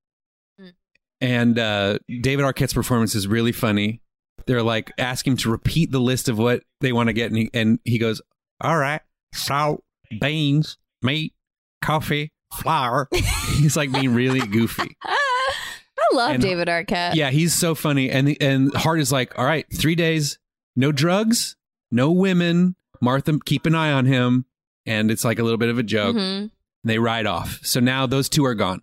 [1.21, 4.01] And uh, David Arquette's performance is really funny.
[4.47, 7.37] They're like ask him to repeat the list of what they want to get, and
[7.37, 8.21] he, and he goes,
[8.61, 9.01] "All right,
[9.33, 9.83] salt,
[10.21, 11.33] beans, meat,
[11.81, 13.07] coffee, flour."
[13.57, 14.95] He's like being really goofy.
[15.03, 17.15] I love And- David Arquette.
[17.15, 18.09] Yeah, he's so funny.
[18.11, 20.37] And the, and Hart is like, all right, three days,
[20.75, 21.55] no drugs,
[21.89, 22.75] no women.
[23.01, 24.45] Martha, keep an eye on him.
[24.85, 26.15] And it's like a little bit of a joke.
[26.15, 26.51] Mhm.
[26.83, 27.59] They ride off.
[27.63, 28.81] So now those two are gone.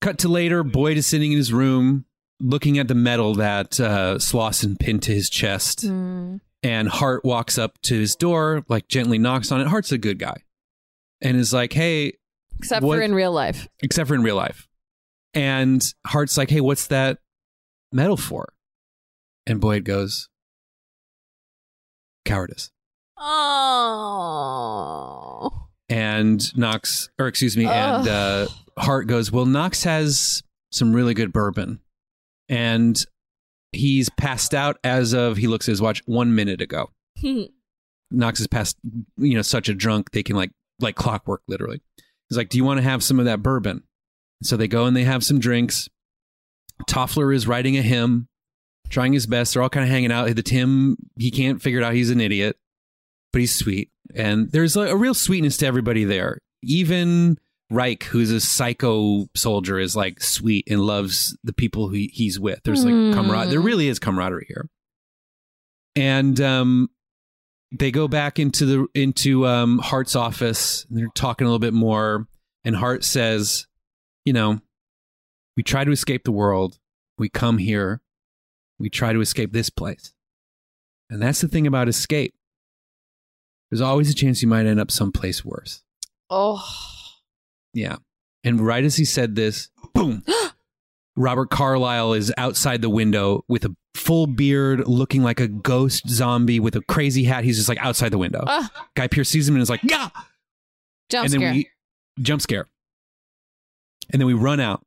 [0.00, 2.04] Cut to later, Boyd is sitting in his room
[2.40, 5.84] looking at the medal that uh, Slauson pinned to his chest.
[5.86, 6.40] Mm.
[6.62, 9.68] And Hart walks up to his door, like gently knocks on it.
[9.68, 10.42] Hart's a good guy.
[11.20, 12.14] And is like, hey,
[12.58, 13.68] Except What- for in real life.
[13.80, 14.66] except for in real life.
[15.34, 17.18] And Hart's like, hey, what's that
[17.92, 18.52] medal for?
[19.46, 20.28] And Boyd goes,
[22.24, 22.70] cowardice.
[24.18, 25.50] Oh.
[25.88, 31.32] And Knox, or excuse me, and uh, Hart goes, well, Knox has some really good
[31.32, 31.80] bourbon.
[32.48, 32.98] And
[33.72, 36.90] he's passed out as of, he looks at his watch, one minute ago.
[38.10, 38.76] Knox is past,
[39.16, 41.82] you know, such a drunk, they can like, like clockwork, literally.
[42.28, 43.82] He's like, do you want to have some of that bourbon?
[44.42, 45.88] So they go and they have some drinks.
[46.88, 48.28] Toffler is writing a hymn,
[48.88, 49.52] trying his best.
[49.52, 50.34] They're all kind of hanging out.
[50.34, 51.94] The Tim, he can't figure it out.
[51.94, 52.56] He's an idiot,
[53.32, 53.90] but he's sweet.
[54.14, 56.38] And there's a, a real sweetness to everybody there.
[56.62, 57.38] Even
[57.70, 62.40] Reich, who's a psycho soldier, is like sweet and loves the people who he- he's
[62.40, 62.60] with.
[62.64, 63.12] There's like Hmm.
[63.12, 63.50] camaraderie.
[63.50, 64.68] There really is camaraderie here.
[65.94, 66.88] And um,
[67.70, 70.86] they go back into the into um, Hart's office.
[70.88, 72.26] And they're talking a little bit more.
[72.64, 73.66] And Hart says,
[74.24, 74.60] "You know,
[75.56, 76.78] we try to escape the world.
[77.18, 78.00] We come here.
[78.78, 80.14] We try to escape this place.
[81.10, 82.34] And that's the thing about escape.
[83.70, 85.82] There's always a chance you might end up someplace worse.
[86.30, 86.64] Oh.
[87.78, 87.96] Yeah.
[88.44, 90.24] And right as he said this, boom,
[91.16, 96.60] Robert Carlyle is outside the window with a full beard, looking like a ghost zombie
[96.60, 97.44] with a crazy hat.
[97.44, 98.44] He's just like outside the window.
[98.46, 98.70] Ah.
[98.94, 100.08] Guy Pearce sees him and is like, yeah.
[101.10, 101.52] Jump and then scare.
[101.52, 101.68] we
[102.22, 102.66] jump scare.
[104.12, 104.84] And then we run out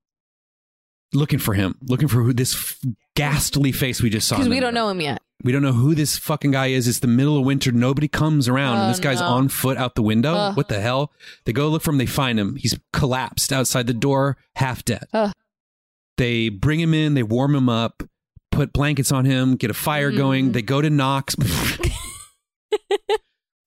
[1.13, 2.79] looking for him, looking for who this f-
[3.15, 4.37] ghastly face we just saw.
[4.37, 5.21] Because we don't know him yet.
[5.43, 6.87] We don't know who this fucking guy is.
[6.87, 7.71] It's the middle of winter.
[7.71, 8.77] Nobody comes around.
[8.77, 9.25] Oh, and this guy's no.
[9.27, 10.33] on foot out the window.
[10.33, 10.57] Ugh.
[10.57, 11.11] What the hell?
[11.45, 11.97] They go look for him.
[11.97, 12.55] They find him.
[12.57, 15.05] He's collapsed outside the door, half dead.
[15.13, 15.31] Ugh.
[16.17, 17.15] They bring him in.
[17.15, 18.03] They warm him up,
[18.51, 20.17] put blankets on him, get a fire Mm.
[20.17, 20.51] going.
[20.51, 21.35] They go to Knox.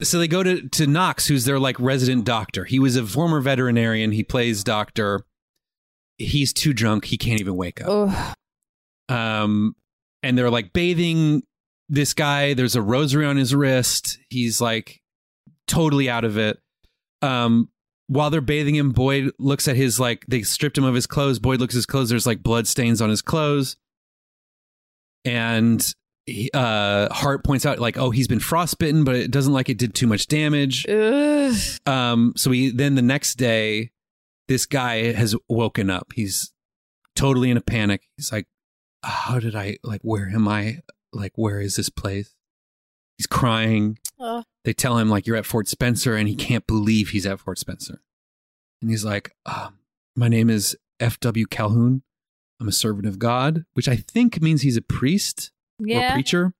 [0.03, 2.65] so they go to, to Knox, who's their like resident doctor.
[2.65, 4.13] He was a former veterinarian.
[4.13, 5.25] He plays doctor.
[6.19, 7.07] He's too drunk.
[7.07, 8.35] He can't even wake up Oh.
[9.15, 9.75] um
[10.23, 11.43] and they're like bathing
[11.89, 14.19] this guy there's a rosary on his wrist.
[14.31, 15.01] He's like
[15.67, 16.59] totally out of it.
[17.23, 17.69] Um
[18.07, 21.39] while they're bathing him boyd looks at his like they stripped him of his clothes.
[21.39, 22.09] Boyd looks at his clothes.
[22.11, 23.77] There's like blood stains on his clothes.
[25.25, 25.85] And
[26.27, 29.79] he- uh hart points out like oh he's been frostbitten but it doesn't like it
[29.79, 30.87] did too much damage.
[30.89, 31.55] Ugh.
[31.87, 33.91] um so he then the next day
[34.49, 36.13] this guy has woken up.
[36.15, 36.53] He's
[37.17, 38.03] totally in a panic.
[38.17, 38.47] He's like
[39.03, 40.79] how did i like where am i
[41.15, 42.35] like where is this place
[43.17, 44.45] he's crying Ugh.
[44.65, 47.59] they tell him like you're at fort spencer and he can't believe he's at fort
[47.59, 48.03] spencer
[48.83, 49.79] and he's like um,
[50.17, 52.03] my name is fw calhoun
[52.61, 55.51] i'm a servant of god which i think means he's a priest
[55.81, 56.13] or Yeah.
[56.13, 56.53] preacher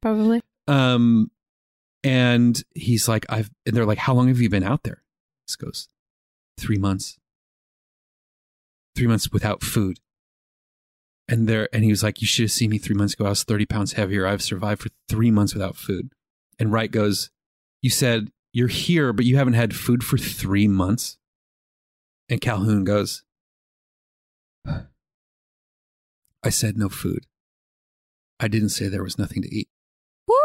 [0.00, 0.40] Probably.
[0.68, 1.30] um,
[2.04, 5.02] and he's like, I've, and they're like, how long have you been out there?
[5.48, 5.88] This goes,
[6.56, 7.18] three months.
[8.94, 9.98] three months without food.
[11.28, 13.26] And there, and he was like, "You should have seen me three months ago.
[13.26, 14.26] I was thirty pounds heavier.
[14.26, 16.12] I've survived for three months without food."
[16.58, 17.30] And Wright goes,
[17.82, 21.18] "You said you're here, but you haven't had food for three months."
[22.28, 23.24] And Calhoun goes,
[24.64, 27.26] "I said no food.
[28.38, 29.68] I didn't say there was nothing to eat.
[30.28, 30.36] Woo!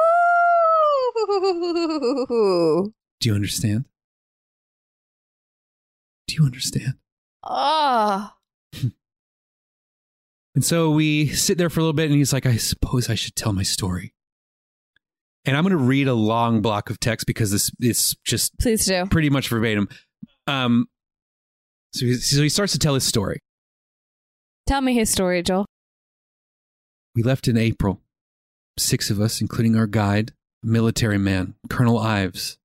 [3.20, 3.86] Do you understand?
[6.28, 6.96] Do you understand?"
[7.44, 8.34] Oh.
[10.56, 13.16] And so we sit there for a little bit, and he's like, I suppose I
[13.16, 14.14] should tell my story.
[15.46, 18.86] And I'm going to read a long block of text because this is just Please
[18.86, 19.06] do.
[19.08, 19.88] pretty much verbatim.
[20.48, 20.88] Um,
[21.94, 23.40] so, he, so he starts to tell his story.
[24.68, 25.66] Tell me his story, Joel.
[27.16, 28.02] We left in April,
[28.78, 30.34] six of us, including our guide,
[30.64, 32.58] a military man, Colonel Ives.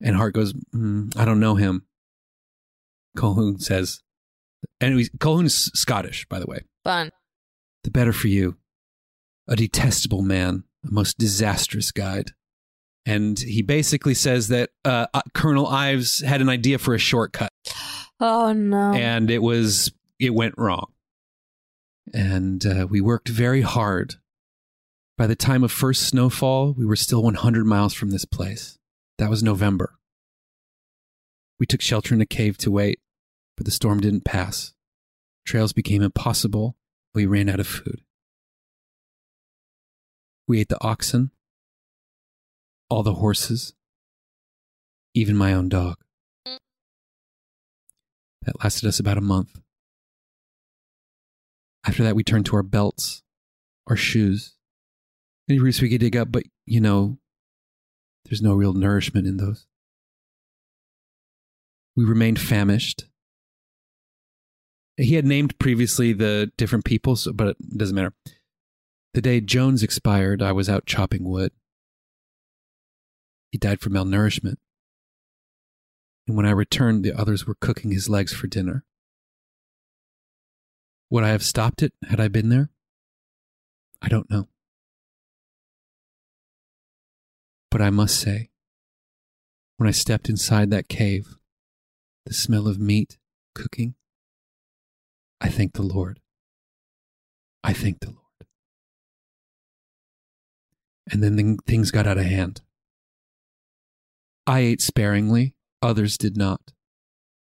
[0.00, 1.86] And Hart goes, "Mm, I don't know him.
[3.16, 4.00] Colhoun says,
[4.80, 6.60] and Colhoun is Scottish, by the way.
[6.84, 7.10] Fun.
[7.84, 8.56] The better for you.
[9.48, 12.32] A detestable man, a most disastrous guide.
[13.04, 17.50] And he basically says that uh, uh, Colonel Ives had an idea for a shortcut,
[18.20, 18.92] Oh no.
[18.92, 20.92] and it was it went wrong.
[22.14, 24.14] And uh, we worked very hard.
[25.18, 28.78] By the time of first snowfall, we were still 100 miles from this place.
[29.18, 29.94] That was November.
[31.58, 33.00] We took shelter in a cave to wait,
[33.56, 34.71] but the storm didn't pass.
[35.44, 36.76] Trails became impossible.
[37.14, 38.02] We ran out of food.
[40.48, 41.30] We ate the oxen,
[42.88, 43.74] all the horses,
[45.14, 45.96] even my own dog.
[48.44, 49.60] That lasted us about a month.
[51.86, 53.22] After that, we turned to our belts,
[53.86, 54.54] our shoes,
[55.48, 57.18] any roots we could dig up, but you know,
[58.24, 59.66] there's no real nourishment in those.
[61.96, 63.04] We remained famished.
[64.96, 68.12] He had named previously the different peoples, but it doesn't matter.
[69.14, 71.52] The day Jones expired, I was out chopping wood.
[73.50, 74.56] He died from malnourishment.
[76.26, 78.84] And when I returned, the others were cooking his legs for dinner.
[81.10, 82.70] Would I have stopped it had I been there?
[84.00, 84.48] I don't know.
[87.70, 88.50] But I must say,
[89.76, 91.36] when I stepped inside that cave,
[92.24, 93.18] the smell of meat
[93.54, 93.94] cooking,
[95.42, 96.20] I thank the Lord.
[97.64, 98.46] I thank the Lord.
[101.10, 102.62] And then the- things got out of hand.
[104.46, 106.72] I ate sparingly, others did not.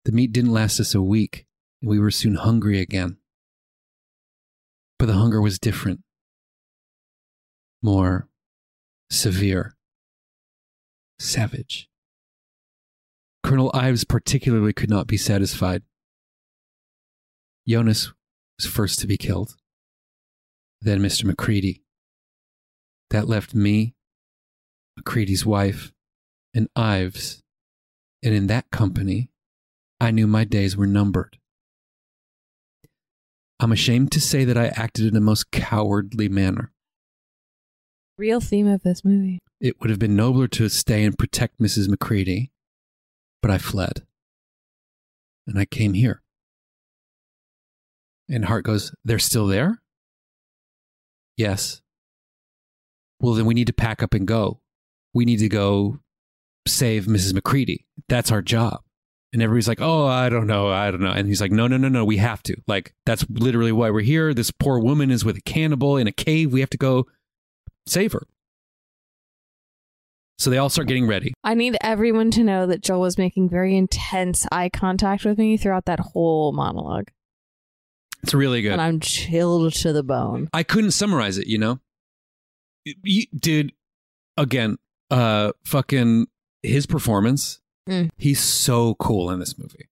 [0.07, 1.47] The meat didn't last us a week,
[1.81, 3.19] and we were soon hungry again.
[4.99, 6.03] But the hunger was different,
[7.83, 8.31] more
[9.11, 9.77] severe,
[11.19, 11.91] savage.
[13.43, 15.83] Colonel Ives particularly could not be satisfied.
[17.67, 18.13] Jonas
[18.59, 19.57] was first to be killed,
[20.81, 21.25] then Mr.
[21.25, 21.83] McCready.
[23.11, 23.95] That left me,
[24.99, 25.93] McCready's wife,
[26.55, 27.41] and Ives,
[28.23, 29.31] and in that company,
[30.01, 31.39] I knew my days were numbered.
[33.61, 36.73] I'm ashamed to say that I acted in a most cowardly manner.
[38.19, 39.39] Real theme of this movie.
[39.61, 41.89] It would have been nobler to stay and protect Mrs.
[41.89, 42.51] McCready,
[43.41, 44.05] but I fled.
[45.47, 46.23] And I came here.
[48.29, 49.81] And Hart goes, They're still there?
[51.37, 51.81] Yes.
[53.21, 54.61] Well, then we need to pack up and go.
[55.15, 55.99] We need to go
[56.67, 57.35] save Mrs.
[57.35, 57.87] McCready.
[58.09, 58.83] That's our job.
[59.33, 60.69] And everybody's like, oh, I don't know.
[60.69, 61.13] I don't know.
[61.13, 62.05] And he's like, no, no, no, no.
[62.05, 62.57] We have to.
[62.67, 64.35] Like, that's literally why we're here.
[64.35, 66.53] This poor woman is with a cannibal in a cave.
[66.53, 67.07] We have to go
[67.87, 68.27] save her.
[70.39, 71.33] So they all start getting ready.
[71.45, 75.57] I need everyone to know that Joel was making very intense eye contact with me
[75.57, 77.09] throughout that whole monologue.
[78.23, 78.73] It's really good.
[78.73, 80.49] And I'm chilled to the bone.
[80.53, 81.81] I couldn't summarize it, you know?
[82.85, 83.73] You, dude,
[84.37, 84.79] again,
[85.11, 86.27] uh, fucking
[86.63, 88.11] his performance, Mm.
[88.17, 89.89] he's so cool in this movie.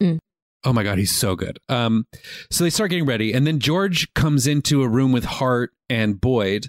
[0.00, 0.18] Mm.
[0.62, 1.58] Oh my God, he's so good.
[1.68, 2.06] Um,
[2.50, 6.20] so they start getting ready, and then George comes into a room with Hart and
[6.20, 6.68] Boyd,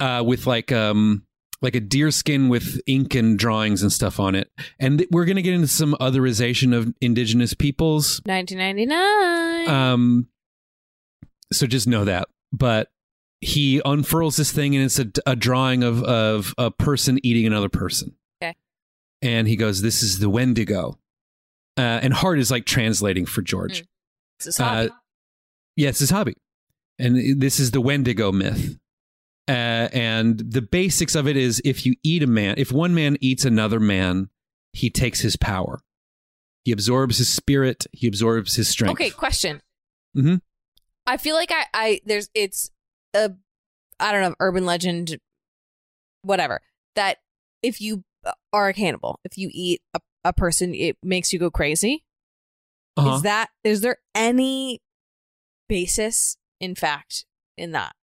[0.00, 1.25] uh, with like um
[1.62, 4.50] like a deer skin with ink and drawings and stuff on it.
[4.78, 9.68] And th- we're gonna get into some otherization of indigenous peoples 1999.
[9.68, 10.28] um,
[11.52, 12.28] so just know that.
[12.52, 12.88] But
[13.40, 17.68] he unfurls this thing, and it's a, a drawing of of a person eating another
[17.68, 18.16] person.
[18.42, 18.54] Okay.
[19.22, 20.98] And he goes, "This is the Wendigo,"
[21.76, 23.84] uh, and Hart is like translating for George.
[24.38, 24.88] It's his hobby.
[24.88, 24.94] Uh,
[25.76, 26.34] yeah, it's his hobby,
[26.98, 28.78] and this is the Wendigo myth.
[29.48, 33.16] Uh, and the basics of it is if you eat a man, if one man
[33.20, 34.28] eats another man,
[34.72, 35.80] he takes his power.
[36.64, 37.86] He absorbs his spirit.
[37.92, 38.92] He absorbs his strength.
[38.92, 39.62] Okay, question.
[40.16, 40.40] Mhm.
[41.06, 42.70] I feel like I, I there's it's
[43.14, 43.30] a
[44.00, 45.16] I don't know urban legend,
[46.22, 46.60] whatever
[46.96, 47.18] that
[47.62, 48.02] if you
[48.52, 52.04] are a cannibal, if you eat a, a person, it makes you go crazy.
[52.96, 53.16] Uh-huh.
[53.16, 54.80] Is that is there any
[55.68, 57.26] basis in fact
[57.56, 57.94] in that,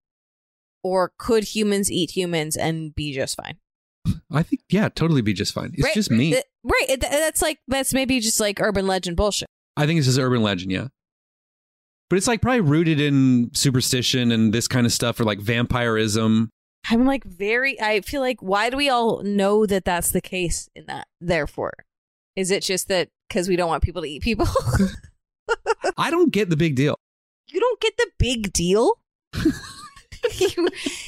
[0.84, 3.58] or could humans eat humans and be just fine?
[4.32, 5.72] I think yeah, totally be just fine.
[5.74, 6.36] It's right, just me.
[6.64, 6.98] right?
[7.00, 9.48] that's like that's maybe just like urban legend bullshit.
[9.78, 10.88] I think it's just urban legend, yeah.
[12.10, 16.50] But it's like probably rooted in superstition and this kind of stuff, or like vampirism.
[16.90, 17.80] I'm like very.
[17.82, 21.08] I feel like why do we all know that that's the case in that?
[21.22, 21.74] Therefore,
[22.36, 24.48] is it just that because we don't want people to eat people?
[25.98, 26.98] I don't get the big deal.
[27.48, 29.00] you don't get the big deal.
[30.38, 30.68] you,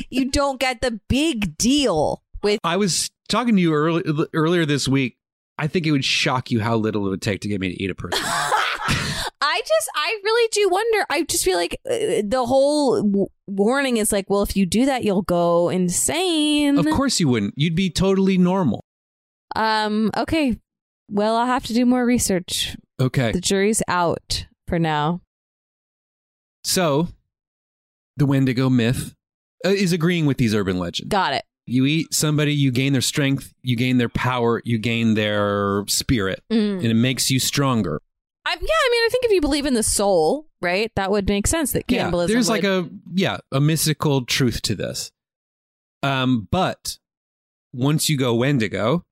[0.10, 2.60] you don't get the big deal with.
[2.64, 4.04] I was talking to you early,
[4.34, 5.18] earlier this week.
[5.58, 7.84] I think it would shock you how little it would take to get me to
[7.84, 8.20] eat a person.
[9.42, 11.06] I just, I really do wonder.
[11.10, 14.86] I just feel like uh, the whole w- warning is like, well, if you do
[14.86, 16.78] that, you'll go insane.
[16.78, 17.54] of course you wouldn't.
[17.56, 18.84] You'd be totally normal.
[19.56, 20.12] Um.
[20.18, 20.58] Okay.
[21.10, 22.76] Well, I'll have to do more research.
[23.00, 23.32] Okay.
[23.32, 25.22] The jury's out for now.
[26.64, 27.10] So,
[28.18, 29.14] the Wendigo myth
[29.66, 31.10] uh, is agreeing with these urban legends.
[31.10, 31.44] Got it.
[31.68, 36.44] You eat somebody, you gain their strength, you gain their power, you gain their spirit,
[36.52, 36.78] Mm.
[36.78, 38.00] and it makes you stronger.
[38.46, 41.28] I, yeah, I mean, I think if you believe in the soul, right, that would
[41.28, 41.72] make sense.
[41.72, 42.34] That Yeah, cannibalism.
[42.36, 45.12] there's would- like a yeah, a mystical truth to this.
[46.04, 47.00] Um, but
[47.74, 49.04] once you go Wendigo,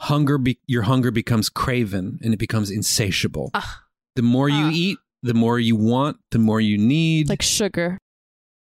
[0.00, 3.50] hunger be- your hunger becomes craven and it becomes insatiable.
[3.54, 3.82] Ah.
[4.16, 4.70] the more you Ah.
[4.74, 7.28] eat, the more you want, the more you need.
[7.28, 7.98] like sugar.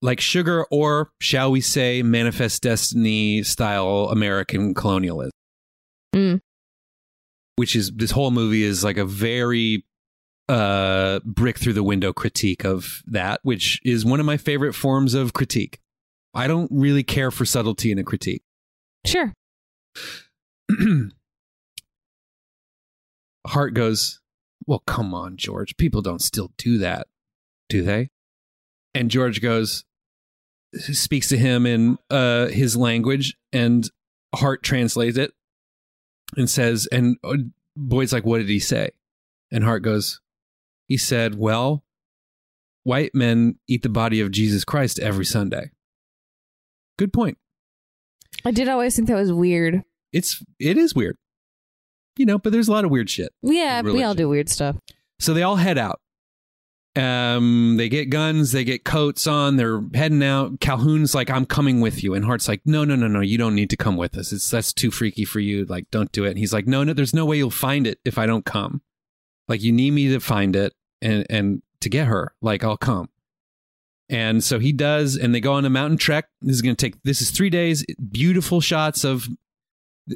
[0.02, 5.30] Like sugar or shall we say manifest destiny style american colonialism.
[6.14, 6.40] Mm.
[7.56, 9.84] which is this whole movie is like a very
[10.48, 15.14] uh brick through the window critique of that which is one of my favorite forms
[15.14, 15.80] of critique.
[16.34, 18.42] I don't really care for subtlety in a critique.
[19.04, 19.32] Sure.
[23.46, 24.20] heart goes
[24.66, 25.76] well come on george.
[25.76, 27.08] People don't still do that
[27.68, 28.08] do they
[28.96, 29.84] and george goes
[30.74, 33.90] speaks to him in uh his language and
[34.34, 35.32] hart translates it
[36.36, 37.36] and says and uh,
[37.76, 38.90] boyd's like what did he say
[39.50, 40.20] and hart goes
[40.86, 41.84] he said well
[42.82, 45.70] white men eat the body of jesus christ every sunday
[46.98, 47.38] good point
[48.44, 49.82] I did always think that was weird.
[50.12, 51.16] it's it is weird
[52.16, 54.76] you know but there's a lot of weird shit Yeah, we all do weird stuff.
[55.18, 56.00] So they all head out.
[56.96, 60.60] Um, they get guns, they get coats on, they're heading out.
[60.60, 63.54] Calhoun's like, "I'm coming with you," and Hart's like, "No, no, no, no, you don't
[63.54, 64.32] need to come with us.
[64.32, 65.66] It's that's too freaky for you.
[65.66, 67.98] Like, don't do it." And he's like, "No, no, there's no way you'll find it
[68.04, 68.80] if I don't come.
[69.46, 70.72] Like, you need me to find it
[71.02, 72.32] and and to get her.
[72.40, 73.10] Like, I'll come."
[74.08, 76.28] And so he does, and they go on a mountain trek.
[76.40, 77.02] This is going to take.
[77.02, 77.84] This is three days.
[78.10, 79.28] Beautiful shots of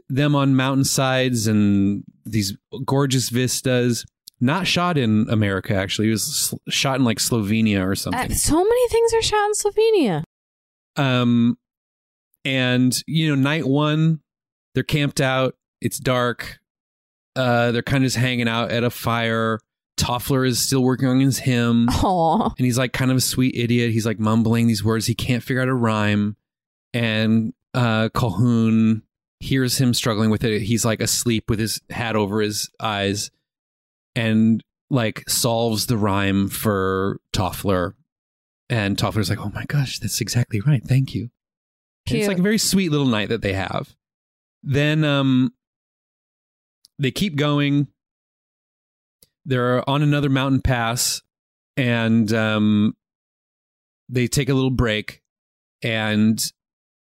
[0.08, 2.56] them on mountainsides and these
[2.86, 4.06] gorgeous vistas.
[4.40, 6.08] Not shot in America, actually.
[6.08, 8.34] It was s- shot in like Slovenia or Uh, something.
[8.34, 10.22] so many things are shot in Slovenia.
[10.96, 11.58] Um,
[12.44, 14.20] and you know, night one,
[14.74, 15.56] they're camped out.
[15.80, 16.58] It's dark.
[17.36, 19.60] Uh, they're kind of just hanging out at a fire.
[19.98, 22.54] Toffler is still working on his hymn, Aw.
[22.56, 23.92] and he's like kind of a sweet idiot.
[23.92, 25.06] He's like mumbling these words.
[25.06, 26.36] He can't figure out a rhyme,
[26.94, 29.02] and uh, Calhoun
[29.40, 30.62] hears him struggling with it.
[30.62, 33.30] He's like asleep with his hat over his eyes,
[34.20, 37.94] and like solves the rhyme for Toffler.
[38.68, 40.82] And Toffler's like, "Oh my gosh, that's exactly right.
[40.84, 41.30] Thank you."
[42.06, 43.94] It's like a very sweet little night that they have.
[44.62, 45.52] Then um
[46.98, 47.88] they keep going.
[49.44, 51.22] They're on another mountain pass
[51.76, 52.94] and um
[54.08, 55.22] they take a little break
[55.82, 56.40] and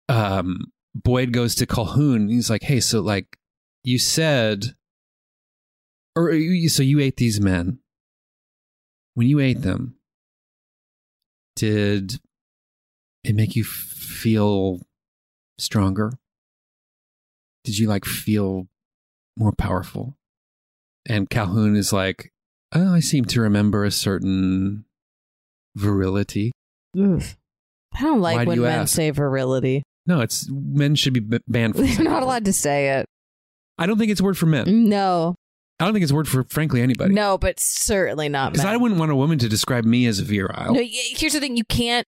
[0.09, 2.29] um Boyd goes to Calhoun.
[2.29, 3.39] He's like, "Hey, so like
[3.85, 4.75] you said
[6.17, 7.79] or uh, you- so you ate these men.
[9.14, 9.95] When you ate them,
[11.55, 12.21] did
[13.25, 14.81] it make you feel
[15.59, 16.12] stronger?
[17.64, 18.67] Did you like feel
[19.37, 20.17] more powerful?
[21.09, 22.31] And Calhoun is like,
[22.75, 24.85] oh, I seem to remember a certain
[25.75, 26.53] virility.
[26.97, 27.21] I
[28.01, 28.95] don't like Why when you men ask?
[28.95, 29.83] say virility.
[30.07, 33.07] No, it's men should be b- banned from They're not allowed to say it.
[33.79, 34.67] I don't think it's a word for men.
[34.67, 35.35] Mm, no.
[35.79, 37.12] I don't think it's a word for frankly anybody.
[37.14, 38.72] No, but certainly not Because men.
[38.74, 40.72] I wouldn't want a woman to describe me as virile.
[40.74, 42.07] No, y- here's the thing: you can't,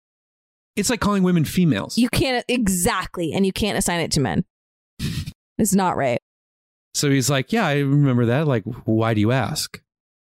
[0.77, 1.99] It's like calling women females.
[1.99, 4.45] you can't exactly, and you can't assign it to men.
[5.59, 6.21] It's not right.
[6.95, 8.47] So he's like, Yeah, I remember that.
[8.47, 9.79] Like, why do you ask?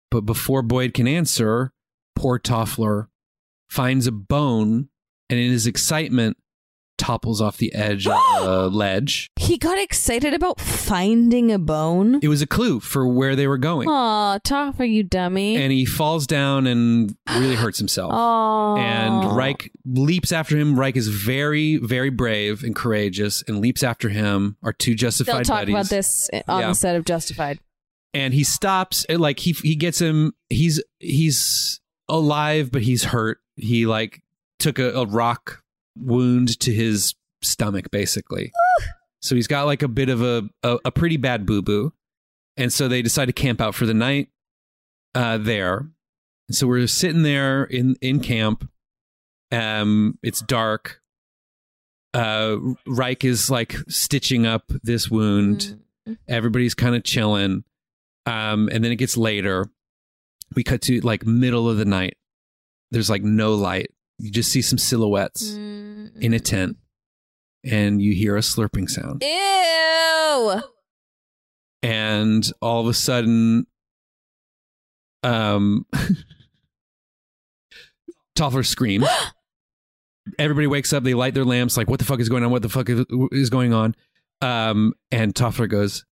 [0.10, 1.74] But before Boyd can answer,
[2.16, 3.08] poor Toffler
[3.70, 4.88] finds a bone
[5.30, 6.38] and in his excitement
[7.08, 9.30] topples off the edge of a ledge.
[9.38, 12.20] He got excited about finding a bone.
[12.22, 13.88] It was a clue for where they were going.
[13.88, 15.56] Aw, Topher, you dummy.
[15.56, 18.12] And he falls down and really hurts himself.
[18.14, 18.76] Oh.
[18.78, 20.78] And Reich leaps after him.
[20.78, 24.58] Reich is very, very brave and courageous and leaps after him.
[24.64, 25.74] Our two justified They'll talk buddies.
[25.76, 26.68] about this on Yeah.
[26.70, 27.60] the set of Justified.
[28.14, 31.80] and he stops uh, like he he gets him he's he's
[32.10, 34.22] alive but he's hurt he like
[34.60, 35.64] took a, a rock
[36.02, 38.52] wound to his stomach basically.
[39.22, 41.94] So he's got like a bit of a a, a pretty bad boo-boo.
[42.56, 44.30] And so they decide to camp out for the night
[45.16, 45.88] uh there.
[46.48, 48.70] And so we're sitting there in in camp.
[49.52, 51.02] Um it's dark.
[52.14, 55.80] Uh reich is like stitching up this wound.
[56.28, 57.64] Everybody's kind of chilling.
[58.26, 59.70] Um and then it gets later.
[60.56, 62.18] We cut to like middle of the night.
[62.92, 66.78] There's like no light you just see some silhouettes in a tent
[67.64, 69.24] and you hear a slurping sound.
[69.24, 70.62] Ew.
[71.84, 73.66] and all of a sudden
[75.24, 75.86] um
[78.38, 79.08] Toffler screams
[80.40, 82.52] everybody wakes up they light their lamps like what the fuck is going on?
[82.52, 83.96] What the fuck is, is going on?
[84.42, 86.06] Um and Toffler goes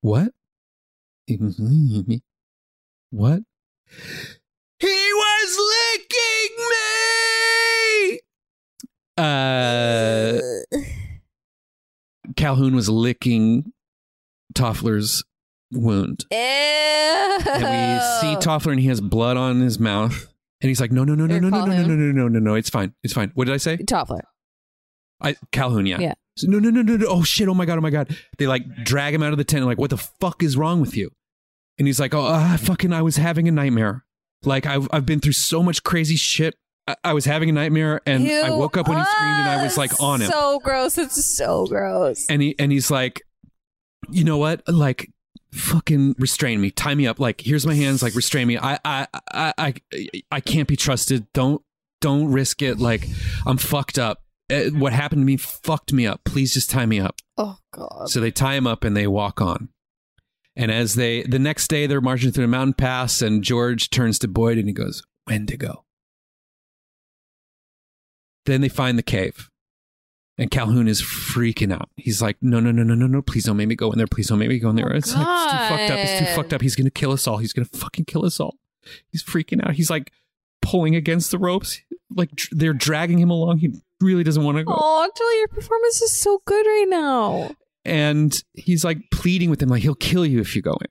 [0.00, 0.32] what?
[3.10, 3.42] What
[4.78, 5.58] he was
[5.98, 8.20] licking me
[9.18, 10.40] uh
[12.36, 13.72] Calhoun was licking
[14.54, 15.24] Toffler's
[15.72, 16.24] wound.
[16.30, 16.38] Ew.
[16.38, 20.32] And we see Toffler and he has blood on his mouth.
[20.60, 21.88] And he's like, no, no, no, no, Or no, no, no, no, Calhoun.
[21.88, 22.54] no, no, no, no, no.
[22.54, 22.94] It's fine.
[23.02, 23.30] It's fine.
[23.34, 23.76] What did I say?
[23.78, 24.20] Toffler.
[25.20, 25.98] I Calhoun, yeah.
[25.98, 26.14] Yeah.
[26.36, 27.06] So, no, no, no, no, no.
[27.08, 27.48] Oh shit.
[27.48, 27.78] Oh my god.
[27.78, 28.14] Oh my god.
[28.38, 29.58] They like drag him out of the tent.
[29.60, 31.10] and like, what the fuck is wrong with you?
[31.78, 34.04] And he's like, oh, uh, fucking, I was having a nightmare.
[34.46, 36.54] Like I've I've been through so much crazy shit.
[36.88, 39.62] I, I was having a nightmare, and I woke up when he screamed, and I
[39.64, 40.30] was like on him.
[40.30, 40.96] So gross.
[40.98, 42.26] It's so gross.
[42.28, 43.22] and he and he's like,
[44.10, 44.62] you know what?
[44.68, 45.10] Like,
[45.52, 47.18] fucking restrain me, tie me up.
[47.18, 48.02] Like, here's my hands.
[48.02, 48.56] Like, restrain me.
[48.58, 49.74] I I I I,
[50.30, 51.26] I can't be trusted.
[51.32, 51.62] Don't
[52.00, 52.78] don't risk it.
[52.78, 53.08] Like,
[53.46, 54.22] I'm fucked up.
[54.50, 56.22] Uh, What happened to me fucked me up.
[56.24, 57.16] Please just tie me up.
[57.36, 58.10] Oh god.
[58.10, 59.70] So they tie him up and they walk on.
[60.56, 64.18] And as they the next day they're marching through a mountain pass, and George turns
[64.20, 65.84] to Boyd and he goes, "Wendigo."
[68.46, 69.50] Then they find the cave.
[70.38, 71.88] And Calhoun is freaking out.
[71.96, 73.22] He's like, no, no, no, no, no, no.
[73.22, 74.06] Please don't make me go in there.
[74.06, 74.92] Please don't make me go in there.
[74.92, 75.98] Oh, it's, like, it's too fucked up.
[75.98, 76.60] It's too fucked up.
[76.60, 77.38] He's going to kill us all.
[77.38, 78.56] He's going to fucking kill us all.
[79.10, 79.74] He's freaking out.
[79.74, 80.12] He's like
[80.60, 81.80] pulling against the ropes.
[82.14, 83.58] Like they're dragging him along.
[83.58, 84.74] He really doesn't want to go.
[84.76, 87.56] Oh, Julie, your performance is so good right now.
[87.86, 90.88] And he's like pleading with him, like, he'll kill you if you go in.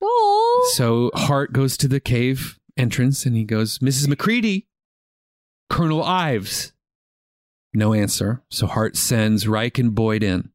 [0.00, 0.72] Oh.
[0.76, 4.08] So Hart goes to the cave entrance and he goes, Mrs.
[4.08, 4.68] McCready,
[5.68, 6.72] Colonel Ives.
[7.72, 8.42] No answer.
[8.50, 10.50] So Hart sends Reich and Boyd in.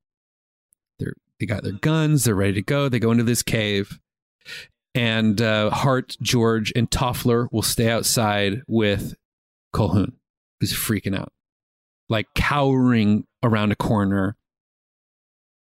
[1.00, 2.90] They're they got their guns, they're ready to go.
[2.90, 4.00] They go into this cave.
[4.96, 9.16] And uh, Hart, George, and Toffler will stay outside with
[9.74, 10.14] Colhoun,
[10.60, 11.32] who's freaking out.
[12.10, 14.36] Like cowering around a corner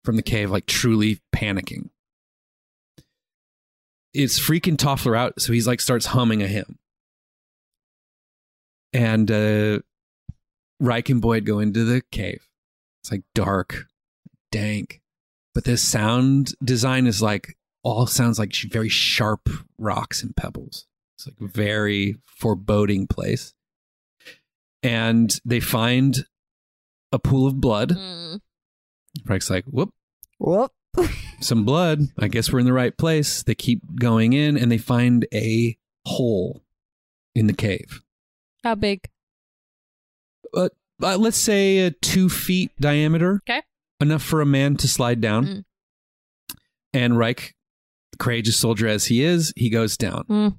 [0.04, 1.90] from the cave, like truly panicking
[4.16, 6.80] it's freaking Toffler out, so he's like starts humming a hymn.
[8.94, 9.80] And uh
[10.80, 12.48] Reich and Boyd go into the cave.
[13.02, 13.86] It's like dark,
[14.52, 15.02] dank,
[15.54, 20.88] but the sound design is like all sounds like very sharp rocks and pebbles.
[21.18, 23.54] It's like very foreboding place.
[24.82, 26.26] And they find
[27.16, 27.92] a pool of blood.
[27.92, 28.42] Mm.
[29.26, 29.92] Reich's like, whoop,
[30.38, 30.72] Whoop.
[31.40, 32.02] some blood.
[32.20, 33.42] I guess we're in the right place.
[33.42, 36.62] They keep going in and they find a hole
[37.34, 38.02] in the cave.
[38.64, 39.10] How big?
[40.54, 40.70] Uh,
[41.02, 43.42] uh, let's say a two feet diameter.
[43.50, 43.62] Okay.
[44.02, 45.46] Enough for a man to slide down.
[45.46, 45.64] Mm.
[46.94, 47.56] And Reich,
[48.20, 50.26] courageous soldier as he is, he goes down.
[50.30, 50.58] Mm.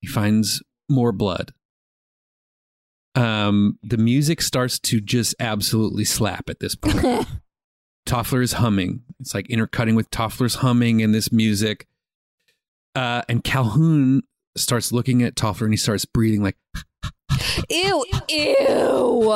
[0.00, 1.52] He finds more blood.
[3.14, 7.26] Um, the music starts to just absolutely slap at this point.
[8.06, 9.02] Toffler is humming.
[9.20, 11.86] It's like intercutting with Toffler's humming and this music.
[12.94, 14.22] Uh, and Calhoun
[14.56, 16.56] starts looking at Toffler and he starts breathing like,
[17.68, 18.04] Ew.
[18.28, 19.32] Ew.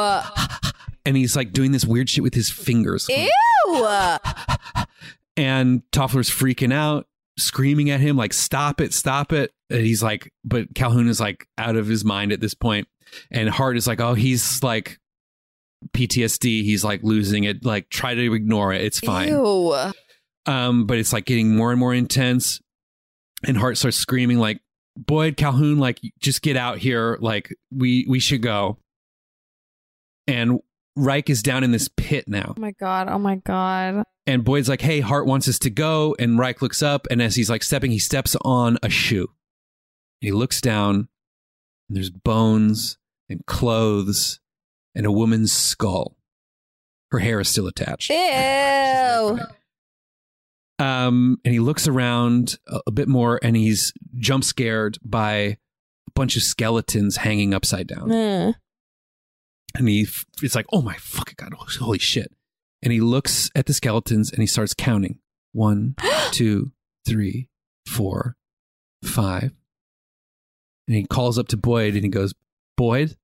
[1.05, 3.09] and he's like doing this weird shit with his fingers.
[3.09, 3.87] Ew.
[5.37, 7.07] And Toffler's freaking out,
[7.39, 9.53] screaming at him, like, stop it, stop it.
[9.69, 12.89] And he's like, but Calhoun is like out of his mind at this point.
[13.31, 14.99] And Hart is like, oh, he's like
[15.93, 16.63] PTSD.
[16.65, 17.65] He's like losing it.
[17.65, 18.83] Like try to ignore it.
[18.83, 19.29] It's fine.
[19.29, 19.75] Ew.
[20.47, 22.61] Um, but it's like getting more and more intense.
[23.45, 24.61] And Hart starts screaming like,
[24.97, 27.19] Boyd Calhoun, like just get out here.
[27.21, 28.79] Like we we should go.
[30.27, 30.61] And
[30.97, 32.55] Reich is down in this pit now.
[32.57, 33.09] Oh my god.
[33.09, 34.05] Oh my god.
[34.27, 36.17] And Boyd's like, hey, Hart wants us to go.
[36.19, 39.29] And Reich looks up, and as he's like stepping, he steps on a shoe.
[40.21, 41.09] He looks down,
[41.89, 42.99] and there's bones
[43.29, 44.41] and clothes
[44.95, 46.17] and a woman's skull.
[47.11, 48.11] Her hair is still attached.
[48.11, 49.39] Ew.
[50.79, 55.57] Um, and he looks around a, a bit more, and he's jump scared by a
[56.15, 58.13] bunch of skeletons hanging upside down.
[58.13, 58.53] Eh.
[59.75, 62.33] and he f- it's like oh my fucking god holy shit
[62.83, 65.19] and he looks at the skeletons and he starts counting
[65.53, 65.95] one
[66.31, 66.73] two
[67.07, 67.49] three
[67.87, 68.37] four
[69.05, 69.53] five
[70.87, 72.35] and he calls up to boyd and he goes
[72.77, 73.17] boyd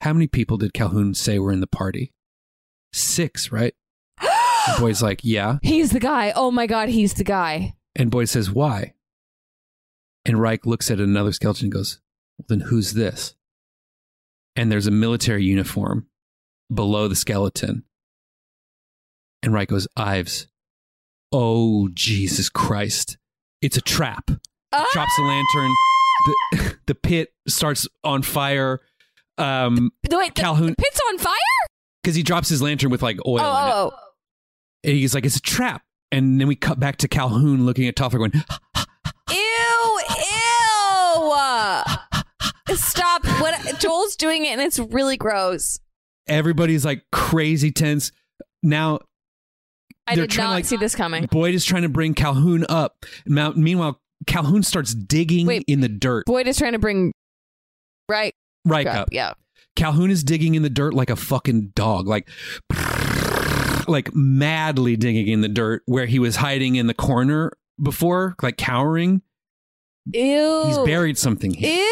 [0.00, 2.12] how many people did calhoun say were in the party
[2.92, 3.74] six right
[4.20, 6.32] and boyd's like yeah He's the guy.
[6.34, 7.74] Oh my god, he's the guy.
[7.96, 8.94] and boyd says why
[10.24, 12.00] and reich looks at another skeleton and goes
[12.38, 13.34] well, then who's this
[14.56, 16.06] and there's a military uniform
[16.72, 17.84] below the skeleton.
[19.42, 20.46] And Reich goes, Ives,
[21.32, 23.18] oh, Jesus Christ.
[23.60, 24.30] It's a trap.
[24.72, 24.86] Ah!
[24.92, 25.72] Drops the lantern.
[26.52, 28.80] The, the pit starts on fire.
[29.38, 31.34] Um, The- Wait, Calhoun- the pit's on fire?
[32.02, 33.46] because he drops his lantern with like oil in it.
[33.46, 33.98] Oh, oh,
[34.84, 35.82] And he's like, it's a trap.
[36.12, 38.84] And then we cut back to Calhoun looking at Toffler going, oh.
[39.30, 40.00] Ew.
[42.68, 42.76] Ew.
[42.76, 43.24] Stop.
[43.40, 45.78] What Joel's doing it and it's really gross.
[46.26, 48.12] everybody's like crazy tense.
[48.62, 49.00] Now
[50.06, 51.26] I did not like- see this coming.
[51.26, 53.04] Boyd is trying to bring Calhoun up.
[53.26, 55.64] Now, meanwhile, Calhoun starts digging Wait.
[55.66, 56.24] in the dirt.
[56.26, 57.12] Boyd is trying to bring
[58.08, 58.34] right
[58.64, 58.96] right up.
[58.96, 59.08] up.
[59.12, 59.34] Yeah.
[59.76, 62.28] Calhoun is digging in the dirt like a fucking dog, like
[63.88, 67.52] like madly digging in the dirt where he was hiding in the corner
[67.82, 69.22] before, like cowering.
[70.12, 70.62] Ew.
[70.66, 71.58] He's buried something Ew.
[71.58, 71.90] here.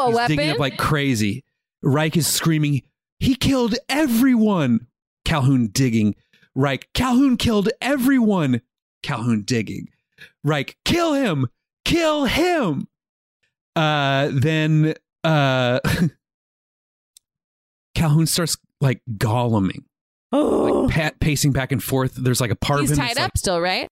[0.00, 0.36] A He's weapon.
[0.36, 1.44] digging up like crazy.
[1.82, 2.82] Reich is screaming,
[3.20, 4.86] "He killed everyone!"
[5.24, 6.14] Calhoun digging.
[6.54, 8.62] Reich, Calhoun killed everyone.
[9.02, 9.88] Calhoun digging.
[10.42, 11.46] Reich, kill him,
[11.88, 12.86] kill him.
[13.76, 14.94] Uh, then
[15.24, 15.80] uh,
[17.94, 19.84] Calhoun starts like goleming,
[20.32, 22.14] like pat, pacing back and forth.
[22.14, 23.06] There's like a part He's of him.
[23.06, 23.88] tied up still, right?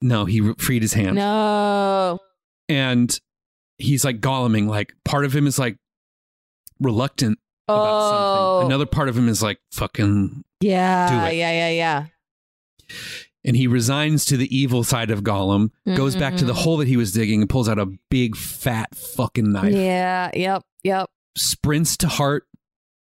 [0.00, 2.20] No, he re- freed his hand No.
[2.68, 3.18] and
[3.78, 4.68] he's like goleming.
[4.68, 5.76] Like part of him is like
[6.80, 8.60] reluctant about Oh.
[8.60, 8.72] something.
[8.72, 11.08] Another part of him is like fucking, Yeah.
[11.10, 11.36] Do it.
[11.38, 12.06] Yeah, yeah, yeah.
[13.48, 15.70] And he resigns to the evil side of Gollum.
[15.96, 16.62] Goes back to the mm-hmm.
[16.62, 19.72] hole that he was digging and pulls out a big fat fucking knife.
[19.72, 20.30] Yeah.
[20.34, 20.62] Yep.
[20.84, 21.10] Yep.
[21.34, 22.44] Sprints to Hart,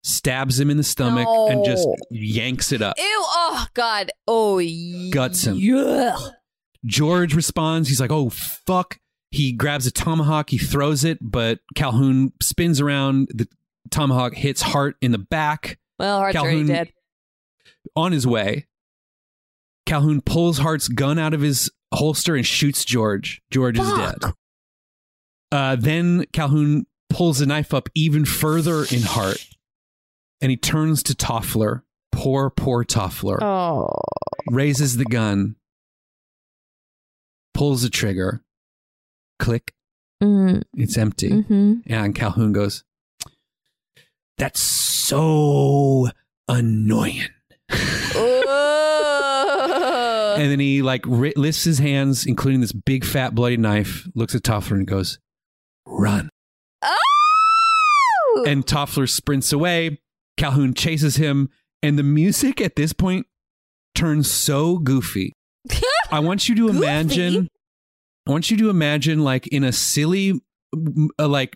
[0.04, 2.98] stabs him in the stomach, and just yanks it up.
[2.98, 3.04] Ew.
[3.06, 4.10] Oh God.
[4.26, 4.62] Oh.
[5.12, 5.58] Guts him.
[5.58, 6.18] Yeah.
[6.86, 7.90] George responds.
[7.90, 9.00] He's like, "Oh fuck!"
[9.32, 10.50] He grabs a tomahawk.
[10.52, 13.30] He throws it, but Calhoun spins around.
[13.34, 13.50] The
[13.92, 15.78] tomahawk hits Hart in the back.
[16.00, 16.94] Well, Hart's already dead.
[17.96, 18.68] on his way,
[19.88, 23.42] Calhoun pulls Hart's gun out of his holster and shoots George.
[23.50, 24.18] George is dead.
[25.52, 29.48] Uh, then Calhoun pulls the knife up even further in Hart,
[30.42, 31.82] and he turns to Toffler.
[32.12, 33.42] Poor, poor Toffler.
[33.42, 33.90] Oh.
[34.52, 35.56] Raises the gun,
[37.54, 38.44] pulls the trigger.
[39.40, 39.74] Click.
[40.22, 41.30] Mm, It's empty.
[41.42, 42.84] hmm And Calhoun goes,
[44.38, 46.10] That's so
[46.50, 47.30] annoying.
[50.38, 54.36] And then he like ri- lifts his hands, including this big fat bloody knife, looks
[54.36, 55.20] at Toffler and goes,
[55.86, 56.30] "Run!"
[56.84, 58.44] oh!
[58.48, 60.00] And Toffler sprints away.
[60.38, 61.50] Calhoun chases him,
[61.82, 63.26] and the music at this point
[63.96, 65.34] turns so goofy.
[66.12, 66.78] I want you to Goofy?
[66.78, 67.50] imagine.
[68.28, 70.40] I want you to imagine like in a silly,
[71.18, 71.56] uh, like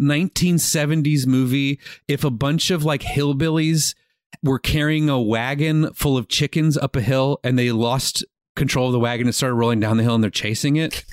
[0.00, 1.78] 1970s movie,
[2.08, 3.94] if a bunch of like hillbillies
[4.42, 8.24] were carrying a wagon full of chickens up a hill and they lost
[8.56, 11.04] control of the wagon and started rolling down the hill and they're chasing it.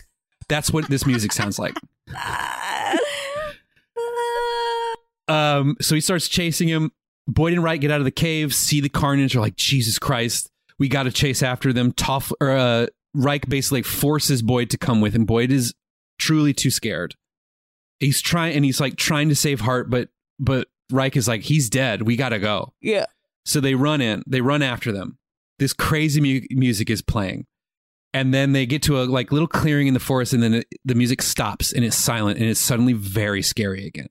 [0.47, 1.75] That's what this music sounds like.
[5.27, 6.91] Um, so he starts chasing him.
[7.27, 10.49] Boyd and Reich get out of the cave, see the carnage, are like, Jesus Christ,
[10.79, 11.91] we got to chase after them.
[11.91, 15.25] Toff or uh, Reich basically forces Boyd to come with him.
[15.25, 15.73] Boyd is
[16.17, 17.15] truly too scared.
[17.99, 21.69] He's trying, and he's like trying to save Hart, but but Reich is like, he's
[21.69, 22.03] dead.
[22.03, 22.73] We got to go.
[22.81, 23.05] yeah.
[23.45, 25.17] So they run in, they run after them.
[25.57, 27.45] This crazy mu- music is playing.
[28.13, 30.67] And then they get to a like little clearing in the forest and then it,
[30.83, 34.09] the music stops and it's silent and it's suddenly very scary again.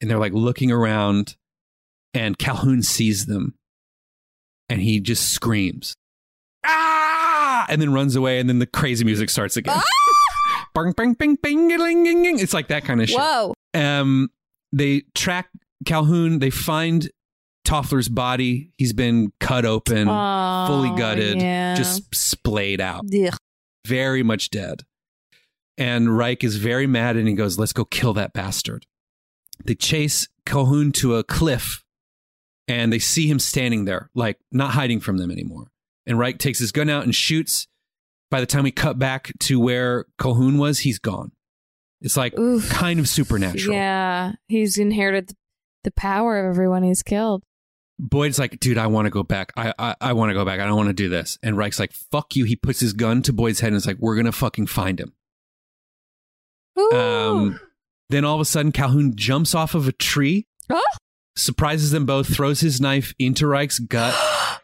[0.00, 1.36] And they're like looking around
[2.12, 3.54] and Calhoun sees them
[4.68, 5.94] and he just screams,
[6.66, 8.38] ah, and then runs away.
[8.38, 9.80] And then the crazy music starts again.
[10.74, 12.38] Bang, bang, bang, bang, ding, ding, ding.
[12.38, 13.18] It's like that kind of shit.
[13.18, 13.52] Whoa.
[13.74, 14.30] Um,
[14.72, 15.48] they track
[15.84, 16.38] Calhoun.
[16.38, 17.10] They find
[17.64, 18.72] Toffler's body.
[18.76, 21.74] He's been cut open, Oh, fully gutted, yeah.
[21.76, 23.34] just splayed out, Ugh.
[23.86, 24.82] very much dead.
[25.78, 28.86] And Reich is very mad and he goes, Let's go kill that bastard.
[29.64, 31.82] They chase Calhoun to a cliff
[32.68, 35.68] and they see him standing there, like not hiding from them anymore.
[36.06, 37.68] And Reich takes his gun out and shoots.
[38.30, 41.32] By the time we cut back to where Calhoun was, he's gone.
[42.00, 42.68] It's like Oof.
[42.70, 43.74] kind of supernatural.
[43.74, 45.34] Yeah, he's inherited the,
[45.84, 47.42] the power of everyone he's killed.
[47.98, 49.52] Boyd's like, dude, I want to go back.
[49.56, 50.58] I I, I want to go back.
[50.60, 51.38] I don't want to do this.
[51.42, 52.44] And Reich's like, fuck you.
[52.44, 55.12] He puts his gun to Boyd's head and is like, we're gonna fucking find him.
[56.78, 56.90] Ooh.
[56.92, 57.60] Um,
[58.10, 60.80] then all of a sudden, Calhoun jumps off of a tree, Oh.
[61.36, 64.14] surprises them both, throws his knife into Reich's gut.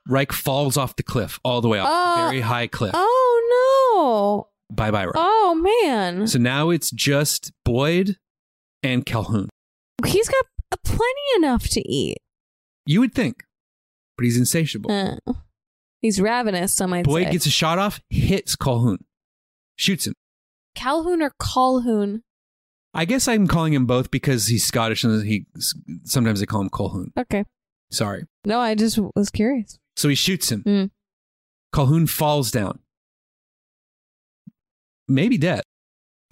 [0.08, 2.26] Reich falls off the cliff all the way off, Oh.
[2.28, 2.92] very high cliff.
[2.94, 4.74] oh no!
[4.74, 5.04] Bye bye!
[5.04, 5.14] Reich.
[5.16, 8.16] Oh man, So now it's just Boyd
[8.82, 9.48] and Calhoun.
[10.06, 12.18] he's got uh, plenty enough to eat.
[12.86, 13.44] You would think,
[14.16, 14.90] but he's insatiable.
[14.90, 15.16] Uh,
[16.00, 16.74] he's ravenous.
[16.74, 17.32] Some might Boyd say.
[17.32, 19.04] gets a shot off, hits Calhoun,
[19.76, 20.14] shoots him.
[20.74, 22.22] Calhoun or Calhoun.
[22.94, 25.46] I guess I'm calling him both because he's Scottish and he
[26.04, 27.08] sometimes they call him Colhoun.
[27.18, 27.44] Okay.
[27.90, 28.24] Sorry.
[28.44, 29.78] No, I just was curious.
[29.96, 30.62] So he shoots him.
[30.64, 30.90] Mm.
[31.74, 32.78] Colhoun falls down.
[35.06, 35.62] Maybe dead,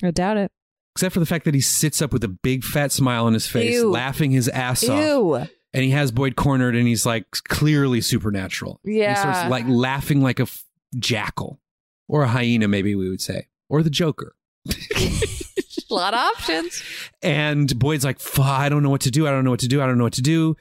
[0.05, 0.53] I doubt it.
[0.97, 3.47] Except for the fact that he sits up with a big fat smile on his
[3.47, 3.91] face, Ew.
[3.91, 5.49] laughing his ass off.
[5.75, 8.81] And he has Boyd cornered and he's like clearly supernatural.
[8.83, 9.11] Yeah.
[9.11, 10.65] He starts like laughing like a f-
[10.99, 11.61] jackal
[12.09, 14.35] or a hyena, maybe we would say, or the Joker.
[14.67, 14.73] a
[15.91, 16.83] lot of options.
[17.23, 19.27] And Boyd's like, "Fuck, I don't know what to do.
[19.27, 19.83] I don't know what to do.
[19.83, 20.57] I don't know what to do.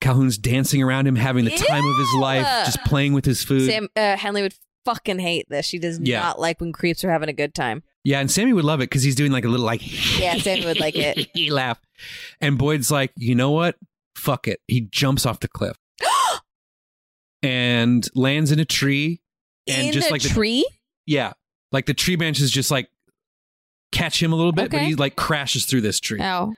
[0.00, 3.66] Calhoun's dancing around him, having the time of his life, just playing with his food.
[3.70, 4.54] Sam uh, Henley would
[4.84, 5.64] fucking hate this.
[5.66, 6.20] She does Yeah.
[6.20, 7.82] not like when creeps are having a good time.
[8.06, 9.82] Yeah, and Sammy would love it because he's doing like a little like
[10.20, 11.28] Yeah, Sammy would like it.
[11.34, 11.80] he laugh.
[12.40, 13.74] And Boyd's like, you know what?
[14.14, 14.60] Fuck it.
[14.68, 15.76] He jumps off the cliff
[17.42, 19.20] and lands in a tree.
[19.68, 20.64] And In just like the tree.
[21.06, 21.32] yeah,
[21.72, 22.88] like the tree branches just like
[23.90, 24.86] catch him a little bit, but Okay.
[24.86, 26.20] he like crashes through this tree.
[26.22, 26.54] Oh.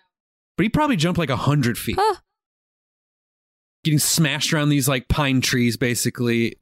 [0.59, 1.97] But he probably jumped like a hundred feet.
[1.99, 2.17] Huh.
[3.85, 6.57] getting smashed around these like pine trees, basically.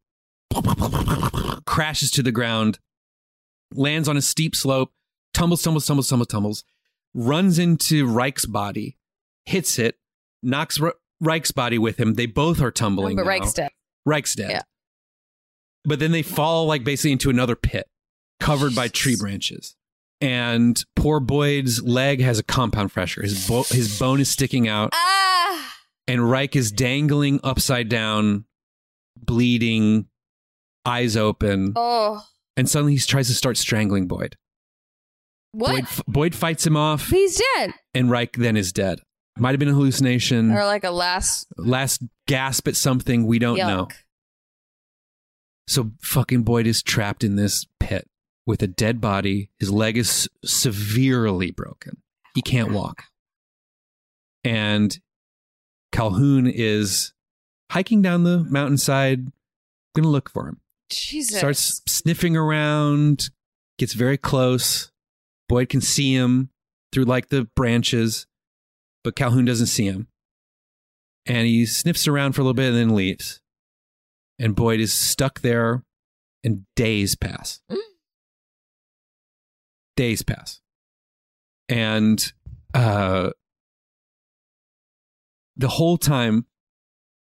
[1.66, 2.78] Crashes to the ground,
[3.74, 4.92] lands on a steep slope,
[5.34, 6.64] tumbles, tumbles, tumbles, tumbles, tumbles,
[7.14, 8.96] runs into Reich's body,
[9.44, 9.96] hits it,
[10.42, 12.14] knocks Re- Reich's body with him.
[12.14, 13.16] They both are tumbling.
[13.16, 13.28] but now.
[13.28, 13.70] Reich's dead.
[14.04, 14.50] Reich's dead.
[14.50, 14.62] Yeah.
[15.84, 17.88] But then they fall like basically into another pit
[18.40, 19.76] covered by tree branches.
[20.20, 23.22] And poor Boyd's leg has a compound fracture.
[23.22, 25.74] His, bo- his bone is sticking out Ah.
[26.08, 28.46] and Reich is dangling upside down,
[29.16, 30.06] bleeding,
[30.84, 32.22] eyes open, Oh.
[32.56, 34.36] And suddenly he tries to start strangling Boyd.
[35.52, 35.70] What?
[35.72, 37.72] Boyd, f- Boyd fights him off, He's dead.
[37.94, 39.00] and Reich then is dead.
[39.38, 40.50] Might have been a hallucination.
[40.52, 43.66] Or like a last Last gasp at something we don't yuck.
[43.66, 43.88] know.
[45.68, 48.06] So fucking Boyd is trapped in this pit
[48.46, 49.50] with a dead body.
[49.58, 51.98] His leg is severely broken.
[52.34, 53.02] He can't walk.
[54.44, 54.96] And
[55.92, 57.12] Calhoun is
[57.72, 59.26] hiking down the mountainside,
[59.94, 60.60] gonna look for him.
[60.90, 61.38] Jesus.
[61.38, 63.30] Starts sniffing around,
[63.78, 64.92] gets very close.
[65.48, 66.50] Boyd can see him
[66.92, 68.26] through like the branches,
[69.04, 70.08] but Calhoun doesn't see him.
[71.26, 73.40] And he sniffs around for a little bit and then leaves.
[74.38, 75.82] And Boyd is stuck there,
[76.44, 77.60] and days pass.
[77.70, 77.78] Mm.
[79.96, 80.60] Days pass.
[81.68, 82.32] And
[82.74, 83.30] uh,
[85.56, 86.46] the whole time,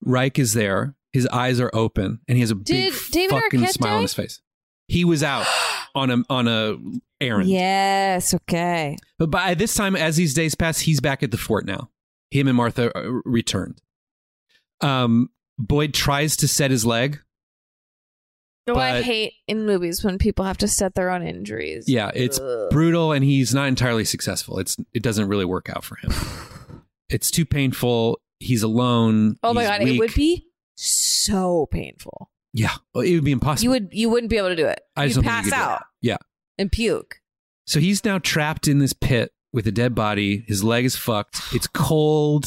[0.02, 0.97] Reich is there.
[1.14, 4.02] His eyes are open, and he has a big Did David fucking Arquette smile on
[4.02, 4.42] his face.
[4.88, 5.46] He was out
[5.96, 6.78] on a on a
[7.22, 7.50] errand.
[7.50, 8.34] Yes.
[8.34, 8.98] Okay.
[9.18, 11.90] But by this time, as these days pass, he's back at the fort now.
[12.32, 13.82] Him and Martha uh, returned.
[14.82, 17.20] Um, Boyd tries to set his leg.
[18.70, 21.86] Oh, I But- hate in movies when people have to set their own injuries.
[21.88, 22.70] Yeah, it's Ugh.
[22.70, 24.60] brutal, and he's not entirely successful.
[24.60, 26.12] It's it doesn't really work out for him.
[27.10, 28.20] it's too painful.
[28.40, 29.38] He's alone.
[29.42, 30.00] Oh my He's god, it weak.
[30.02, 30.46] would be
[30.78, 32.30] so painful.
[32.54, 33.64] Yeah, well, it would be impossible.
[33.66, 34.80] You would you wouldn't be able to do it.
[34.96, 35.66] I You'd pass you could do it.
[35.66, 36.18] out Yeah.
[36.58, 37.22] and puke.
[37.66, 40.44] So he's now trapped in this pit with a dead body.
[40.48, 41.42] His leg is fucked.
[41.54, 42.46] It's cold.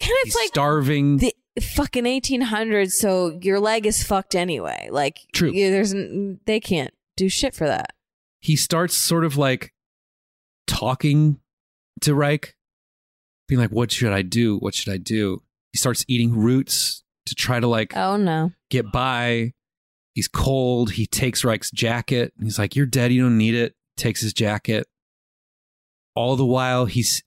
[0.00, 1.18] And He's it's like starving.
[1.18, 4.88] the fucking 1800s, so your leg is fucked anyway.
[4.90, 5.50] Like True.
[5.52, 5.94] you- there's
[6.46, 7.92] they can't do shit for that.
[8.40, 9.72] he starts sort of like
[10.66, 11.40] talking
[12.02, 12.54] to Reich,
[13.48, 14.58] being like, "What should I do?
[14.58, 18.52] What should I do?" He starts eating roots to try to like Oh no.
[18.70, 19.52] get by.
[20.14, 20.92] He's cold.
[20.92, 22.32] He takes Reich's jacket.
[22.42, 23.12] He's like, You're dead.
[23.12, 23.74] You don't need it.
[23.96, 24.86] Takes his jacket.
[26.14, 27.22] All the while, he's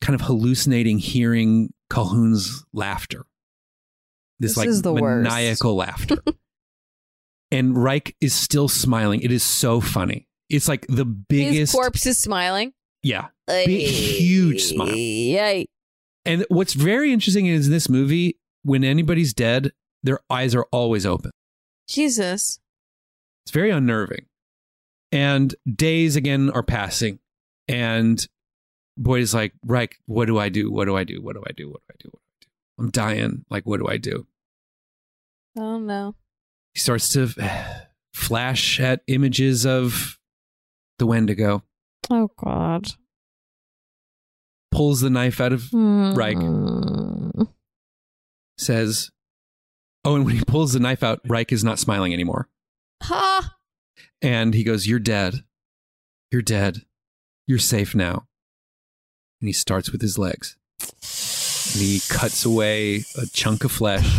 [0.00, 3.26] kind of hallucinating hearing Calhoun's laughter.
[4.38, 5.28] This, This like is the worst.
[5.28, 6.16] maniacal laughter.
[7.50, 9.20] and Reich is still smiling.
[9.22, 10.28] It is so funny.
[10.48, 11.72] It's like the His biggest.
[11.74, 12.72] corpse is smiling.
[13.02, 13.28] yeah.
[13.48, 14.94] Big, huge smile.
[14.94, 15.66] Yay.
[16.24, 19.72] And what's very interesting is in this movie, when anybody's dead,
[20.02, 21.30] their eyes are always open.
[21.88, 22.58] Jesus.
[23.44, 24.26] It's very unnerving.
[25.10, 27.18] And days again are passing.
[27.68, 28.26] And
[28.96, 30.70] Boyd is like, Reich, what do I do?
[30.70, 31.20] What do I do?
[31.22, 31.68] What do I do?
[31.70, 32.08] What do I do?
[32.10, 32.48] What do I do?
[32.78, 33.44] I'm dying.
[33.50, 34.26] Like, what do I do?
[35.58, 36.14] Oh no.
[36.74, 37.28] He starts to
[38.14, 40.18] flash at images of
[40.98, 41.62] the Wendigo,
[42.10, 42.92] Oh God.
[44.70, 47.21] pulls the knife out of Reich, Hmm.
[48.62, 49.10] Says,
[50.04, 52.48] Oh, and when he pulls the knife out, Reich is not smiling anymore.
[53.02, 53.54] Ha.
[54.20, 55.44] And he goes, You're dead.
[56.30, 56.82] You're dead.
[57.46, 58.26] You're safe now.
[59.40, 60.56] And he starts with his legs.
[60.80, 64.06] And he cuts away a chunk of flesh.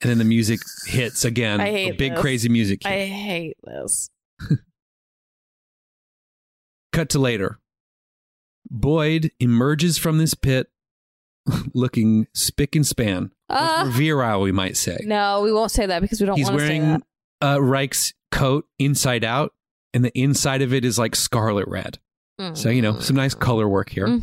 [0.00, 1.60] And then the music hits again.
[1.60, 2.20] I hate a big this.
[2.20, 2.84] crazy music.
[2.84, 2.92] hit.
[2.92, 4.08] I hate this.
[6.92, 7.58] Cut to later.
[8.70, 10.68] Boyd emerges from this pit
[11.74, 13.32] looking spick and span.
[13.50, 13.90] Ah.
[13.94, 14.98] virile, we might say.
[15.02, 17.02] No, we won't say that because we don't He's want to say wearing
[17.42, 19.54] uh, Reich's coat inside out,
[19.94, 21.98] and the inside of it is like scarlet red.
[22.54, 24.06] So, you know, some nice color work here.
[24.06, 24.22] Mm.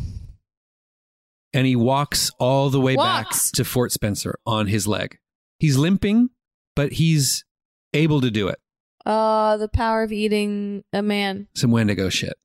[1.52, 3.50] And he walks all the way Walks.
[3.50, 5.18] back to Fort Spencer on his leg.
[5.58, 6.30] He's limping,
[6.74, 7.44] but he's
[7.92, 8.58] able to do it.
[9.04, 11.48] Uh, the power of eating a man.
[11.54, 12.38] Some Wendigo shit.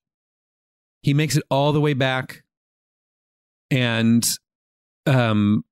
[1.04, 2.44] He makes it all the way back,
[3.72, 4.28] and
[5.12, 5.64] um,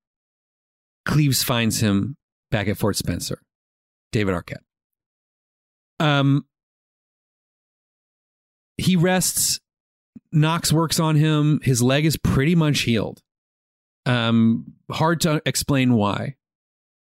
[1.06, 2.16] Cleaves finds him
[2.50, 3.40] back at Fort Spencer.
[4.12, 4.62] David Arquette.
[5.98, 6.44] Um,
[8.76, 9.60] he rests.
[10.32, 11.60] Knox works on him.
[11.62, 13.20] His leg is pretty much healed.
[14.06, 16.36] Um, hard to explain why.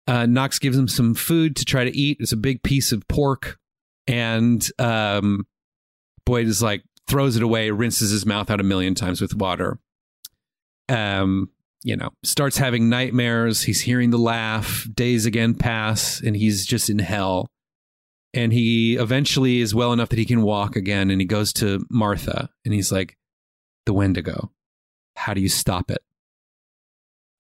[0.08, 2.18] Uh, Knox gives him some food to try to eat.
[2.20, 3.60] It's a big piece of pork,
[4.08, 5.46] and um,
[6.26, 9.80] Boyd is like throws it away, rinses his mouth out a million times with water.
[10.90, 11.50] Um,
[11.84, 13.64] you know, starts having nightmares.
[13.64, 14.88] He's hearing the laugh.
[14.94, 17.48] Days again pass, and he's just in hell.
[18.34, 21.10] And he eventually is well enough that he can walk again.
[21.10, 23.18] And he goes to Martha, and he's like,
[23.86, 24.52] "The Wendigo.
[25.16, 26.04] How do you stop it?"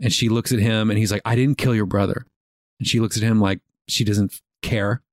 [0.01, 2.25] And she looks at him, and he's like, "I didn't kill your brother."
[2.79, 5.03] And she looks at him like she doesn't care.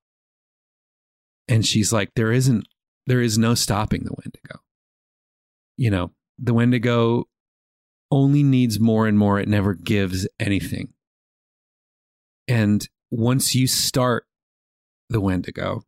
[1.46, 2.66] And she's like, "There isn't.
[3.06, 4.60] There is no stopping the Wendigo.
[5.76, 7.28] You know, the Wendigo
[8.10, 9.38] only needs more and more.
[9.38, 10.92] It never gives anything.
[12.46, 14.24] And once you start
[15.08, 15.82] the Wendigo,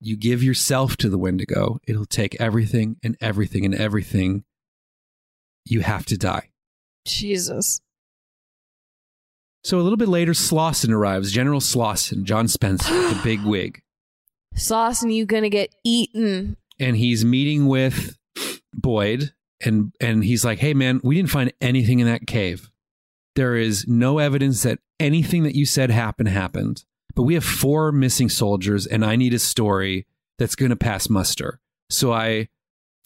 [0.00, 4.44] you give yourself to the Wendigo, it'll take everything and everything and everything.
[5.64, 6.50] You have to die.
[7.06, 7.80] Jesus.
[9.62, 11.32] So a little bit later, Slauson arrives.
[11.32, 13.82] General Slauson, John Spencer, the big wig.
[14.70, 16.56] And you gonna get eaten.
[16.78, 18.16] and he's meeting with
[18.72, 19.32] Boyd
[19.64, 22.70] and and he's like, "Hey man, we didn't find anything in that cave.
[23.36, 26.84] There is no evidence that anything that you said happened happened.
[27.14, 30.06] But we have four missing soldiers and I need a story
[30.38, 31.60] that's going to pass muster.
[31.90, 32.48] So I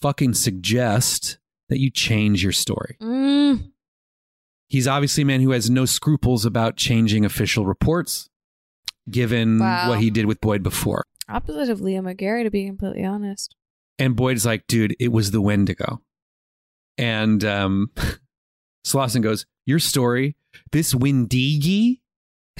[0.01, 1.37] fucking suggest
[1.69, 3.71] that you change your story." Mm.
[4.67, 8.29] He's obviously a man who has no scruples about changing official reports
[9.09, 9.89] given Wow.
[9.89, 11.05] what he did with Boyd before.
[11.29, 13.55] Opposite of Leo McGarry, to be completely honest.
[13.99, 16.01] And Boyd's like, dude, it was the Wendigo.
[16.97, 17.91] And um,
[18.85, 20.35] Slauson goes, your story,
[20.71, 21.99] this Windigi?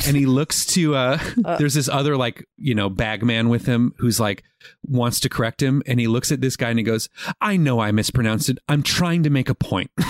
[0.06, 1.58] And he looks to, uh, Uh.
[1.58, 4.44] there's this other like, you know, bagman with him who's like,
[4.86, 5.82] wants to correct him.
[5.86, 7.08] And he looks at this guy and he goes,
[7.40, 8.58] I know I mispronounced it.
[8.68, 9.92] I'm trying to make a point.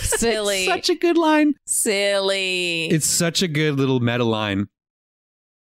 [0.00, 0.66] Silly.
[0.66, 1.54] Such a good line.
[1.66, 2.86] Silly.
[2.90, 4.68] It's such a good little meta line.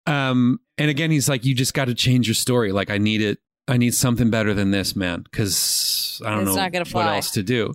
[0.07, 2.72] Um, and again, he's like, you just got to change your story.
[2.72, 3.39] Like, I need it.
[3.68, 7.31] I need something better than this, man, because I don't It's know not what else
[7.31, 7.73] to do.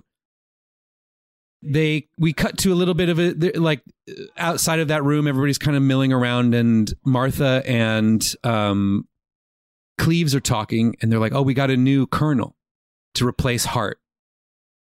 [1.61, 3.81] They we cut to a little bit of it, they're, like
[4.35, 5.27] outside of that room.
[5.27, 9.07] Everybody's kind of milling around, and Martha and um,
[9.97, 12.57] Cleaves are talking, and they're like, "Oh, we got a new colonel
[13.13, 13.99] to replace Hart."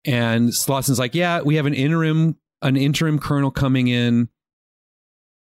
[0.04, 4.28] And Slauson's like, "Yeah, we have an interim an interim colonel coming in,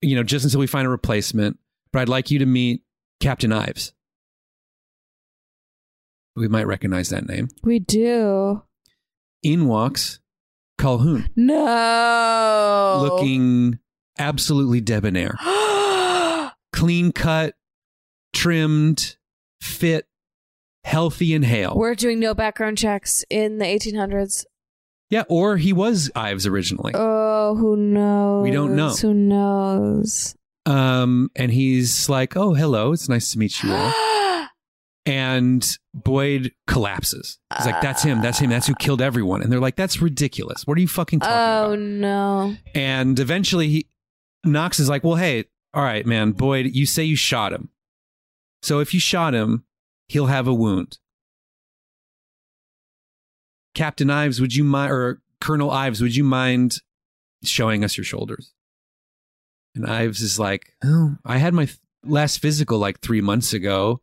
[0.01, 1.59] you know, just until we find a replacement.
[1.93, 2.83] But I'd like you to meet
[3.21, 3.93] Captain Ives.
[6.41, 7.49] We might recognize that name.
[7.63, 8.63] we do.
[9.43, 10.19] In walks
[10.79, 12.99] Calhoun, No.
[13.03, 13.79] looking
[14.19, 15.35] absolutely debonair,
[16.73, 17.55] clean cut,
[18.35, 19.17] trimmed,
[19.61, 20.07] fit,
[20.85, 21.75] healthy, and hale.
[21.77, 24.45] We're doing no background checks in the 1800s.
[25.11, 26.93] yeah, or he was Ives originally.
[26.95, 28.43] Oh, who knows?
[28.45, 28.91] We don't know.
[28.91, 30.35] Who knows?
[30.67, 33.93] Um, and he's like, "Oh, hello, it's nice to meet you all."
[35.07, 37.39] And Boyd collapses.
[37.57, 38.21] He's like, "That's him.
[38.21, 38.51] That's him.
[38.51, 40.67] That's who killed everyone." And they're like, "That's ridiculous.
[40.67, 42.57] What are you fucking talking oh, about?" oh no.
[42.75, 43.89] And eventually, he,
[44.45, 47.71] Knox is like, "Well, hey, all right, man, Boyd, you say you shot him.
[48.63, 49.65] So if you shot him,
[50.09, 50.99] he'll have a wound."
[53.75, 56.79] Captain Ives, would you mind, or Colonel Ives, would you mind
[57.43, 58.53] showing us your shoulders?
[59.75, 64.03] And Ives is like, "Oh, I had my th- last physical like three months ago.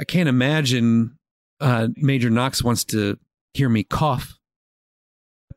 [0.00, 1.16] I can't imagine
[1.60, 3.18] uh, Major Knox wants to
[3.54, 4.38] hear me cough,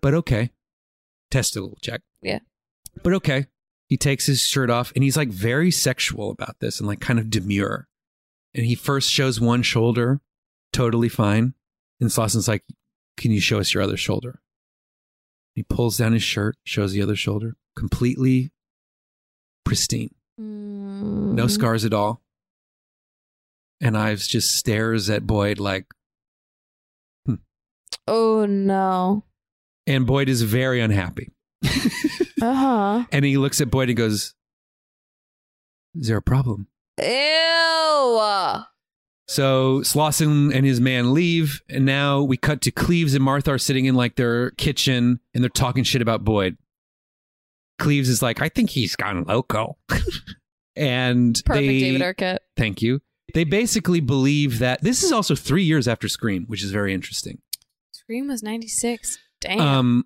[0.02, 0.52] but okay."
[1.32, 2.02] Testicle check.
[2.22, 2.40] Yeah.
[3.04, 3.48] But okay.
[3.88, 7.20] He takes his shirt off and he's like very sexual about this and like kind
[7.20, 7.88] of demure.
[8.56, 10.22] And he first shows one shoulder,
[10.72, 11.54] totally fine.
[12.00, 12.64] And Slauson's like,
[13.18, 14.42] Can you show us your other shoulder?
[15.56, 18.52] He pulls down his shirt, shows the other shoulder, completely
[19.66, 21.34] pristine, Mm.
[21.36, 22.23] no scars at all.
[23.84, 25.86] And Ives just stares at Boyd like,
[28.08, 29.24] Oh no.
[29.86, 31.30] and Boyd is very unhappy.
[32.42, 33.04] Uh huh.
[33.14, 34.34] And he looks at Boyd and goes,
[35.96, 36.68] Is there a problem?
[37.00, 37.06] Ew.
[39.30, 43.58] So Slauson and his man leave, and now we cut to Cleaves and Martha are
[43.58, 46.58] sitting in like their kitchen and they're talking shit about Boyd.
[47.80, 49.78] Cleaves is like, I think he's gone loco.
[50.76, 52.40] and Perfect, they, David Arquette.
[52.58, 53.00] Thank you.
[53.34, 57.42] They basically believe that this is also three years after Scream, which is very interesting.
[57.92, 59.18] Scream was 96.
[59.42, 59.60] Damn.
[59.60, 60.06] Um,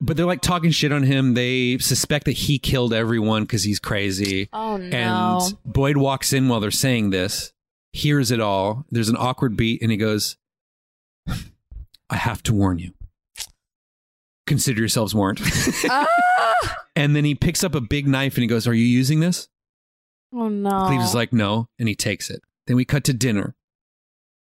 [0.00, 1.34] but they're like talking shit on him.
[1.34, 4.48] They suspect that he killed everyone because he's crazy.
[4.52, 4.96] oh no.
[4.96, 7.52] And Boyd walks in while they're saying this,
[7.92, 8.84] hears it all.
[8.90, 10.36] There's an awkward beat, and he goes,
[11.28, 12.92] I have to warn you.
[14.46, 15.40] Consider yourselves warned.
[15.88, 16.06] ah!
[16.96, 19.48] and then he picks up a big knife and he goes, Are you using this?
[20.32, 20.86] Oh no.
[20.86, 21.68] Cleaves is like, No.
[21.78, 22.40] And he takes it.
[22.66, 23.54] Then we cut to dinner.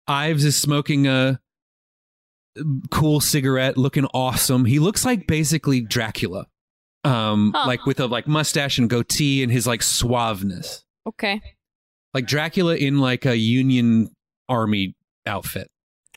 [0.06, 1.40] Ives is smoking a
[2.90, 4.64] cool cigarette, looking awesome.
[4.64, 6.46] He looks like basically Dracula.
[7.04, 7.66] Um, Huh.
[7.66, 10.84] like with a like mustache and goatee and his like suaveness.
[11.06, 11.40] Okay.
[12.14, 14.08] like Dracula in like a Union
[14.48, 14.94] Army
[15.26, 15.68] outfit.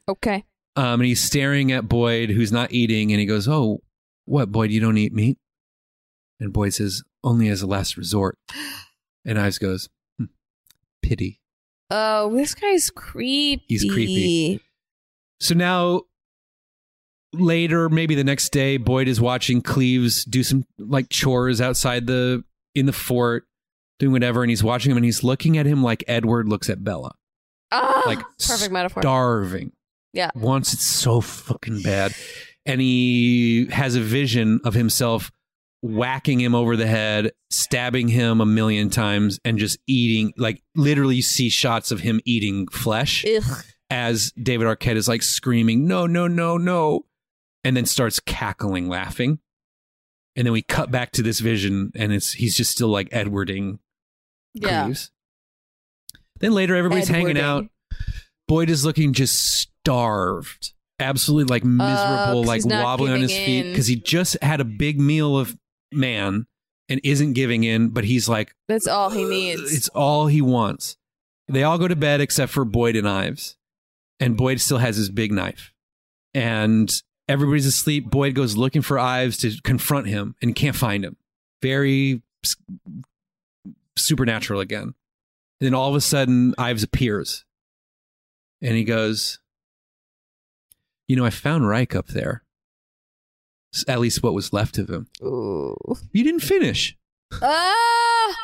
[0.07, 0.45] Okay.
[0.77, 3.81] Um, and he's staring at Boyd, who's not eating, and he goes, "Oh,
[4.25, 4.69] what, Boyd?
[4.69, 5.39] You don't eat meat?"
[6.39, 8.37] And Boyd says, "Only as a last resort."
[9.27, 10.25] And Ives goes, "Hmm,
[11.03, 11.39] "Pity."
[11.91, 13.63] Oh, this guy's creepy.
[13.67, 14.59] He's creepy.
[15.39, 16.01] So now,
[17.33, 22.43] later, maybe the next day, Boyd is watching Cleaves do some like chores outside the
[22.73, 23.45] in the fort,
[23.99, 26.83] doing whatever, and he's watching him, and he's looking at him like Edward looks at
[26.83, 27.13] Bella,
[27.71, 29.03] Ah, like perfect metaphor.
[29.03, 29.71] starving.
[30.13, 30.31] Yeah.
[30.33, 32.15] wants it so fucking bad.
[32.65, 35.31] And he has a vision of himself
[35.81, 41.17] whacking him over the head, stabbing him a million times, and just eating like literally
[41.17, 43.63] you see shots of him eating flesh Ugh.
[43.89, 47.05] as David Arquette is like screaming, No, no, no, no.
[47.63, 49.39] And then starts cackling, laughing.
[50.35, 53.79] And then we cut back to this vision, and it's he's just still like Edwarding
[54.53, 54.83] Yeah.
[54.85, 55.11] Cleaves.
[56.39, 57.65] Then later, everybody's hanging out.
[58.47, 63.87] Boyd is looking just starved, absolutely like miserable, 'cause like wobbling on his feet because
[63.87, 65.57] he just had a big meal of
[65.91, 66.47] man
[66.89, 69.73] and isn't giving in, but he's like, That's all he needs.
[69.73, 70.97] it's all he wants.
[71.49, 73.57] They all go to bed except for Boyd and Ives,
[74.19, 75.73] and Boyd still has his big knife,
[76.33, 76.91] and
[77.29, 78.09] everybody's asleep.
[78.09, 81.15] Boyd goes looking for Ives to confront him and can't find him.
[81.61, 82.21] Very
[83.97, 84.93] supernatural again.
[85.59, 87.45] And then all of a sudden, Ives appears,
[88.61, 89.39] and he goes,
[91.07, 92.43] "You know, I found Reich up there.
[93.87, 95.07] At least what was left of him.
[95.21, 95.75] Ooh.
[96.11, 96.95] You didn't finish."
[97.41, 98.35] Ah!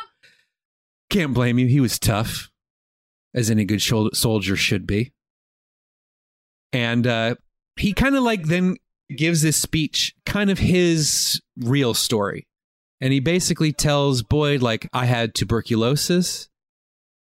[1.10, 1.66] Can't blame you.
[1.66, 2.50] He was tough,
[3.34, 5.12] as any good soldier should be.
[6.72, 7.36] And uh,
[7.76, 8.76] he kind of like then
[9.14, 12.46] gives this speech, kind of his real story.
[13.00, 16.48] And he basically tells Boyd, like, I had tuberculosis.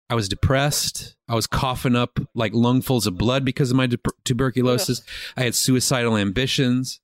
[0.10, 1.16] I was depressed.
[1.30, 3.90] I was coughing up like lungfuls of blood because of my
[4.26, 5.02] tuberculosis.
[5.38, 7.00] I had suicidal ambitions.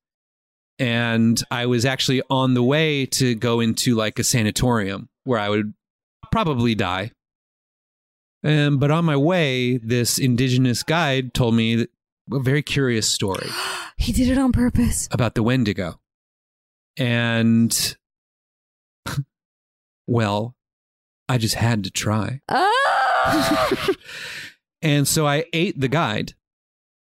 [0.79, 5.49] And I was actually on the way to go into like a sanatorium where I
[5.49, 5.73] would
[6.31, 7.11] probably die.
[8.43, 11.87] Um, but on my way, this indigenous guide told me
[12.31, 13.47] a very curious story
[13.97, 15.07] he did it on purpose.
[15.11, 15.99] about the Wendigo.
[16.97, 17.97] And,
[20.07, 20.55] well,
[21.29, 22.41] I just had to try.
[22.49, 23.89] Ah!
[24.81, 26.33] and so I ate the guide,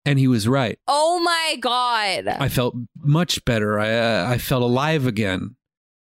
[0.05, 0.79] and he was right.
[0.89, 2.29] oh my god.
[2.29, 3.79] I felt much better.
[3.79, 5.57] I, uh, I felt alive again.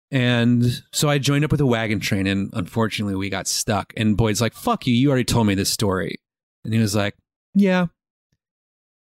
[0.09, 3.93] And so I joined up with a wagon train, and unfortunately, we got stuck.
[3.97, 6.15] And Boyd's like, fuck you, you already told me this story.
[6.63, 7.15] And he was like,
[7.53, 7.87] yeah.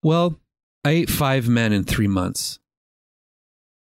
[0.04, 0.38] Well,
[0.84, 2.60] I ate five men in three months,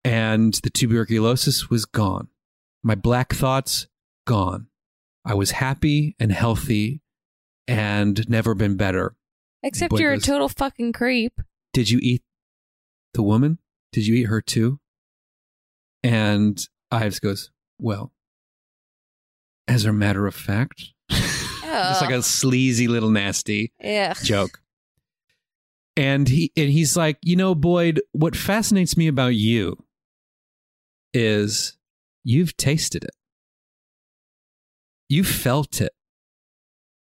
[0.02, 2.28] and the tuberculosis was gone.
[2.82, 3.86] My black thoughts,
[4.26, 4.66] gone.
[5.24, 7.02] I was happy and healthy
[7.68, 9.14] and never been better.
[9.62, 11.40] Except you're a total fucking creep.
[11.72, 12.22] Did you eat
[13.14, 13.58] the woman?
[13.92, 14.78] Did you eat her too?
[16.02, 16.60] And
[16.90, 18.12] Ives goes, Well,
[19.66, 24.14] as a matter of fact, it's like a sleazy little nasty yeah.
[24.22, 24.60] joke.
[25.96, 29.76] And he and he's like, you know, Boyd, what fascinates me about you
[31.12, 31.76] is
[32.22, 33.14] you've tasted it.
[35.08, 35.92] You felt it.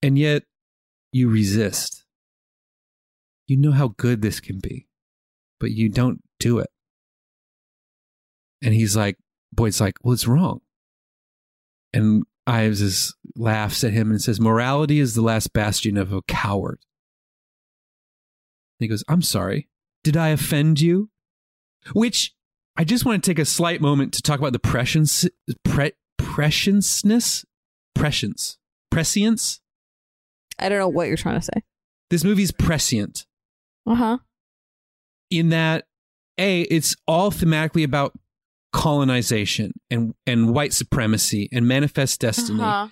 [0.01, 0.43] And yet
[1.11, 2.05] you resist.
[3.47, 4.87] You know how good this can be,
[5.59, 6.69] but you don't do it.
[8.61, 9.17] And he's like,
[9.53, 10.61] Boyd's like, well, it's wrong.
[11.93, 16.21] And Ives is, laughs at him and says, morality is the last bastion of a
[16.23, 16.79] coward.
[18.79, 19.69] And he goes, I'm sorry.
[20.03, 21.09] Did I offend you?
[21.93, 22.33] Which
[22.75, 25.25] I just want to take a slight moment to talk about the prescience,
[25.63, 27.45] pre, prescienceness,
[27.95, 28.57] prescience,
[28.91, 29.61] prescience.
[30.59, 31.63] I don't know what you're trying to say.
[32.09, 33.26] This movie's prescient
[33.87, 34.17] Uh huh.
[35.29, 35.85] in that
[36.37, 38.13] a it's all thematically about
[38.73, 42.89] colonization and and white supremacy and manifest destiny Uh-huh.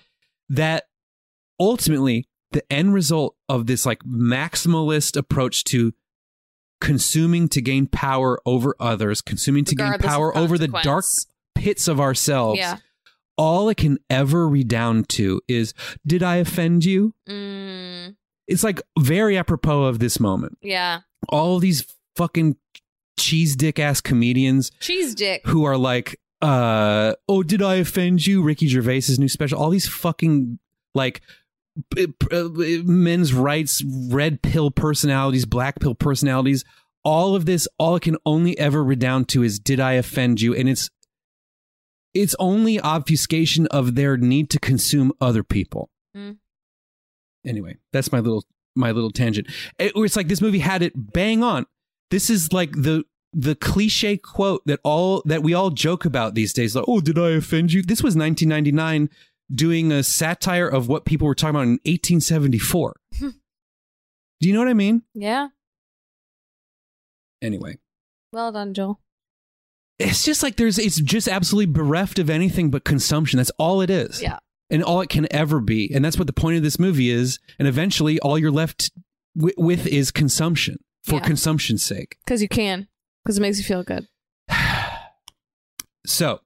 [0.48, 0.84] that
[1.60, 5.92] ultimately the end result of this like maximalist approach to
[6.80, 11.04] consuming to gain power over others consuming to gain Regardless of power over the dark
[11.54, 12.78] pits of ourselves Yeah.
[13.38, 15.72] all it can ever redound to is
[16.06, 18.16] did i offend you Mm,
[18.48, 21.00] it's like very apropos of this moment yeah.
[21.28, 21.84] all these
[22.16, 22.56] fucking
[23.18, 25.42] cheese dick ass comedians Cheese dick.
[25.46, 28.42] who are like, uh, oh, did I offend you?
[28.42, 29.58] Ricky Gervais's new special.
[29.58, 30.58] All these fucking
[30.94, 31.22] like
[31.94, 32.48] p- p- uh,
[32.84, 36.64] men's rights, red pill personalities, black pill personalities.
[37.04, 40.54] All of this, all it can only ever redound to is, did I offend you?
[40.54, 40.90] And it's
[42.12, 45.90] it's only obfuscation of their need to consume other people.
[46.16, 46.36] Mm.
[47.46, 48.44] Anyway, that's my little
[48.74, 49.46] my little tangent.
[49.78, 51.66] It, it's like this movie had it bang on.
[52.10, 56.52] This is like the the cliche quote that all that we all joke about these
[56.52, 56.74] days.
[56.74, 57.82] Like, oh, did I offend you?
[57.82, 59.10] This was 1999,
[59.54, 62.96] doing a satire of what people were talking about in 1874.
[63.20, 65.02] Do you know what I mean?
[65.14, 65.48] Yeah.
[67.42, 67.78] Anyway,
[68.32, 69.00] Well done, Joel.
[69.98, 73.36] it's just like there's it's just absolutely bereft of anything but consumption.
[73.38, 74.20] That's all it is.
[74.22, 74.38] Yeah.
[74.70, 75.90] And all it can ever be.
[75.94, 77.38] And that's what the point of this movie is.
[77.58, 78.90] And eventually, all you're left
[79.36, 81.20] wi- with is consumption for Yeah.
[81.20, 82.16] consumption's sake.
[82.24, 82.88] Because you can.
[83.24, 84.06] Because it makes you feel good.
[86.06, 86.40] So,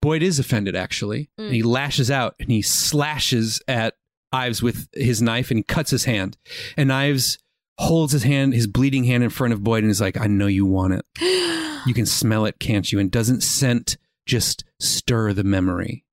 [0.00, 1.28] Boyd is offended, actually.
[1.38, 1.44] Mm.
[1.46, 3.96] And he lashes out and he slashes at
[4.32, 6.36] Ives with his knife and he cuts his hand.
[6.76, 7.38] And Ives
[7.78, 10.46] holds his hand, his bleeding hand in front of Boyd and is like, I know
[10.46, 11.04] you want it.
[11.86, 12.98] You can smell it, can't you?
[12.98, 13.96] And doesn't scent
[14.26, 16.04] just stir the memory?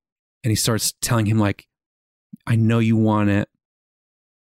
[0.47, 1.67] And he starts telling him, like,
[2.45, 3.49] I know you want it.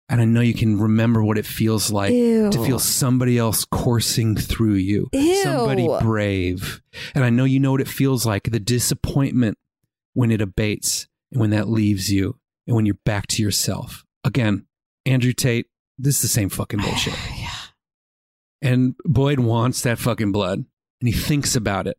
[0.08, 4.36] And I know you can remember what it feels like to feel somebody else coursing
[4.36, 5.08] through you.
[5.42, 6.80] Somebody brave.
[7.12, 9.58] And I know you know what it feels like the disappointment
[10.14, 12.38] when it abates and when that leaves you
[12.68, 14.04] and when you're back to yourself.
[14.22, 14.66] Again,
[15.04, 15.66] Andrew Tate,
[15.98, 17.14] this is the same fucking bullshit.
[17.36, 17.50] yeah.
[18.62, 20.64] And Boyd wants that fucking blood
[21.00, 21.98] and he thinks about it.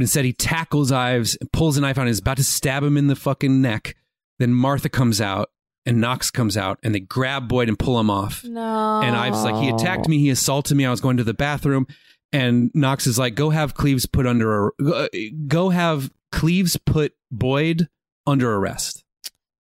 [0.00, 2.82] But instead, he tackles Ives and pulls a knife out and is about to stab
[2.82, 3.96] him in the fucking neck.
[4.38, 5.50] Then Martha comes out
[5.84, 8.42] and Knox comes out and they grab Boyd and pull him off.
[8.42, 9.02] No.
[9.02, 11.86] And Ives like, he attacked me, he assaulted me, I was going to the bathroom.
[12.32, 15.08] And Knox is like, go have Cleaves put under a, uh,
[15.46, 17.86] go have Cleaves put Boyd
[18.26, 19.04] under arrest.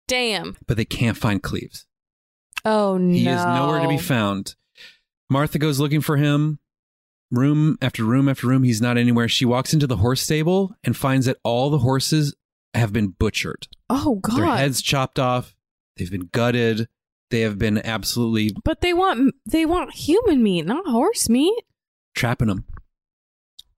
[0.10, 0.58] Damn.
[0.68, 1.86] But they can't find Cleaves.
[2.66, 3.14] Oh, no.
[3.14, 4.56] He is nowhere to be found.
[5.30, 6.60] Martha goes looking for him.
[7.32, 9.28] Room after room after room, he's not anywhere.
[9.28, 12.36] She walks into the horse stable and finds that all the horses
[12.74, 13.68] have been butchered.
[13.90, 14.38] Oh, God.
[14.38, 15.56] Their heads chopped off.
[15.98, 16.88] They've been gutted.
[17.30, 21.64] They have been absolutely But they want they want human meat, not horse meat.
[22.16, 22.64] trapping them.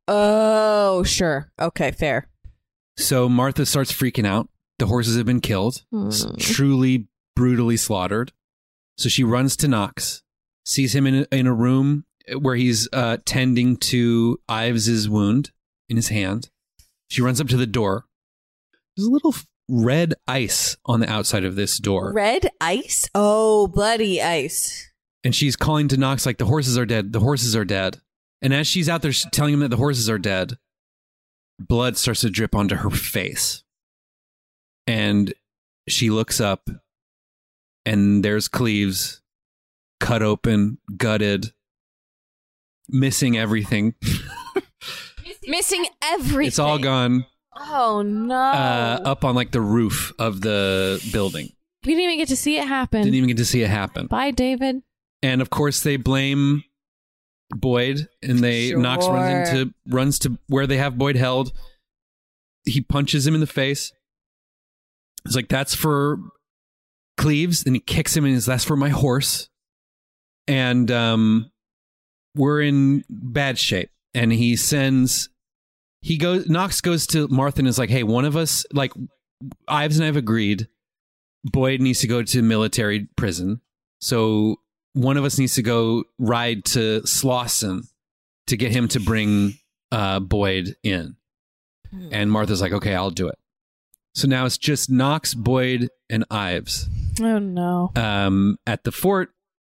[0.07, 1.51] Oh, sure.
[1.59, 2.29] Okay, fair.
[2.97, 4.49] So Martha starts freaking out.
[4.79, 6.09] The horses have been killed, Hmm.
[6.37, 8.31] truly brutally slaughtered.
[8.97, 10.23] So she runs to Knox,
[10.65, 12.05] sees him in a, in a room
[12.37, 15.51] where he's uh, tending to Ives's wound
[15.87, 16.49] in his hand.
[17.09, 18.05] She runs up to the door.
[18.95, 19.33] There's a little
[19.67, 22.11] red ice on the outside of this door.
[22.13, 23.07] Red ice?
[23.15, 24.91] Oh, bloody ice.
[25.23, 27.99] and she's calling to Knox like the horses are dead, the horses are dead.
[28.41, 30.57] And as she's out there telling him that the horses are dead,
[31.59, 33.63] blood starts to drip onto her face.
[34.87, 35.33] And
[35.87, 36.69] she looks up
[37.85, 39.21] and there's Cleaves
[39.99, 41.51] cut open, gutted,
[42.89, 43.95] missing everything.
[45.47, 46.47] Missing everything.
[46.47, 47.25] It's all gone
[47.55, 48.35] Oh no.
[48.35, 51.49] uh, up on like the roof of the building.
[51.85, 53.01] We didn't even get to see it happen.
[53.01, 54.07] Didn't even get to see it happen.
[54.07, 54.81] Bye, David.
[55.23, 56.63] and of course they blame
[57.55, 61.51] Boyd, and they Knox runs into runs to where they have Boyd held.
[62.65, 63.91] He punches him in the face.
[65.25, 66.19] It's like that's for
[67.17, 69.49] Cleaves, and he kicks him and he's that's for my horse.
[70.47, 71.48] And um,
[72.39, 73.91] we're in bad shape.
[74.15, 75.29] And he sends
[76.01, 78.91] he goes Knox goes to Martha and is like, hey, one of us like
[79.67, 80.67] Ives and I have agreed
[81.43, 83.61] Boyd needs to go to military prison.
[84.01, 84.57] So
[84.93, 87.87] one of us needs to go ride to Slauson
[88.47, 89.53] to get him to bring
[89.91, 91.15] uh, Boyd in.
[92.11, 93.37] And Martha's like, okay, I'll do it.
[94.15, 96.89] So now it's just Knox, Boyd, and Ives
[97.21, 97.91] Oh no.
[97.95, 99.29] um, at the fort.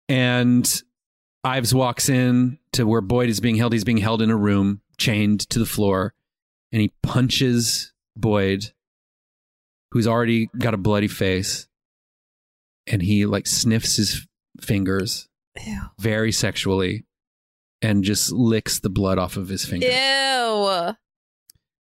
[0.09, 0.81] And
[1.47, 3.71] Ives walks in to where Boyd is being held.
[3.71, 6.13] He's being held in a room, chained to the floor.
[6.73, 8.73] And he punches Boyd,
[9.91, 11.69] who's already got a bloody face.
[12.85, 14.27] And he like sniffs his
[14.59, 15.29] fingers
[15.97, 17.05] very sexually
[17.81, 19.89] and just licks the blood off of his fingers.
[19.89, 20.95] Ew.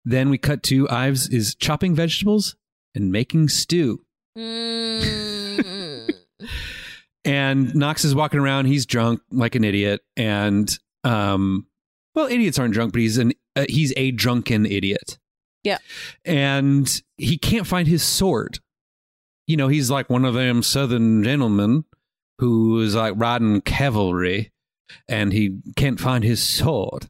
[0.05, 2.57] Then we cut to Ives is chopping vegetables
[2.97, 4.05] and making stew.
[4.37, 6.11] Mm.
[7.25, 8.67] And Knox is walking around.
[8.67, 10.01] He's drunk like an idiot.
[10.17, 10.71] And,
[11.05, 11.67] um,
[12.15, 15.19] well, idiots aren't drunk, but he's an uh, he's a drunken idiot.
[15.63, 15.79] Yeah.
[16.25, 18.59] And he can't find his sword.
[19.47, 21.85] You know, he's like one of them southern gentlemen
[22.39, 24.53] who is like riding cavalry,
[25.09, 27.09] and he can't find his sword.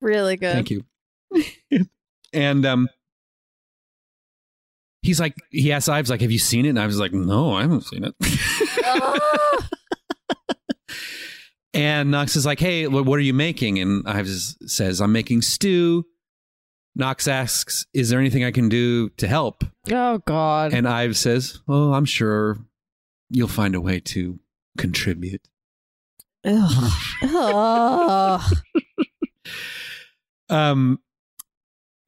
[0.00, 0.52] really good.
[0.52, 0.84] Thank you.
[2.32, 2.88] and um,
[5.02, 7.54] he's like, he asks Ives, like, "Have you seen it?" And I was like, "No,
[7.54, 8.14] I haven't seen it."
[11.74, 16.04] and Knox is like, "Hey, what are you making?" And Ives says, "I'm making stew."
[16.94, 20.72] Knox asks, "Is there anything I can do to help?" Oh God.
[20.72, 22.58] And Ives says, "Oh, I'm sure
[23.30, 24.40] you'll find a way to
[24.76, 25.48] contribute."
[26.44, 26.92] Ugh.
[27.22, 28.54] Ugh.
[30.48, 30.98] um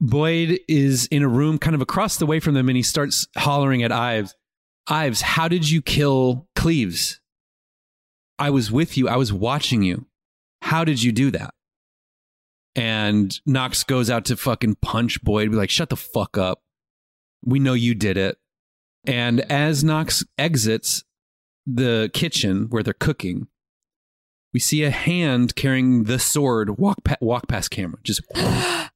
[0.01, 3.27] Boyd is in a room kind of across the way from them and he starts
[3.37, 4.35] hollering at Ives.
[4.87, 7.21] Ives, how did you kill Cleaves?
[8.39, 9.07] I was with you.
[9.07, 10.07] I was watching you.
[10.63, 11.53] How did you do that?
[12.75, 16.63] And Knox goes out to fucking punch Boyd, be like, shut the fuck up.
[17.45, 18.37] We know you did it.
[19.05, 21.03] And as Knox exits
[21.67, 23.47] the kitchen where they're cooking,
[24.51, 27.99] we see a hand carrying the sword walk pa- walk past camera.
[28.03, 28.21] Just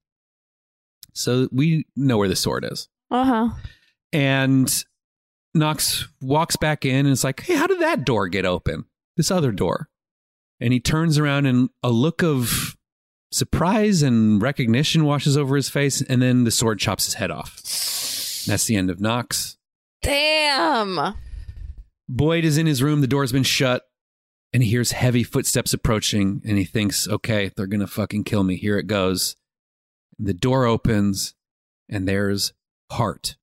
[1.15, 2.87] so we know where the sword is.
[3.09, 3.49] Uh huh.
[4.13, 4.83] And
[5.53, 8.85] Knox walks back in and it's like, "Hey, how did that door get open?
[9.17, 9.89] This other door?"
[10.59, 12.77] And he turns around and a look of
[13.31, 17.57] surprise and recognition washes over his face, and then the sword chops his head off.
[18.45, 19.57] And that's the end of Knox.
[20.01, 21.15] Damn.
[22.07, 23.01] Boyd is in his room.
[23.01, 23.83] The door's been shut,
[24.53, 28.43] and he hears heavy footsteps approaching, and he thinks, okay, they're going to fucking kill
[28.43, 28.55] me.
[28.55, 29.35] Here it goes.
[30.17, 31.33] The door opens,
[31.89, 32.53] and there's
[32.91, 33.35] Hart.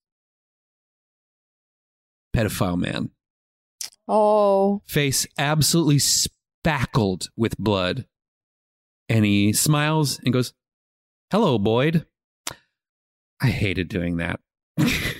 [2.34, 3.10] Pedophile man.
[4.08, 4.82] Oh.
[4.86, 8.06] Face absolutely spackled with blood.
[9.08, 10.54] And he smiles and goes,
[11.30, 12.06] Hello, Boyd.
[13.40, 14.40] I hated doing that.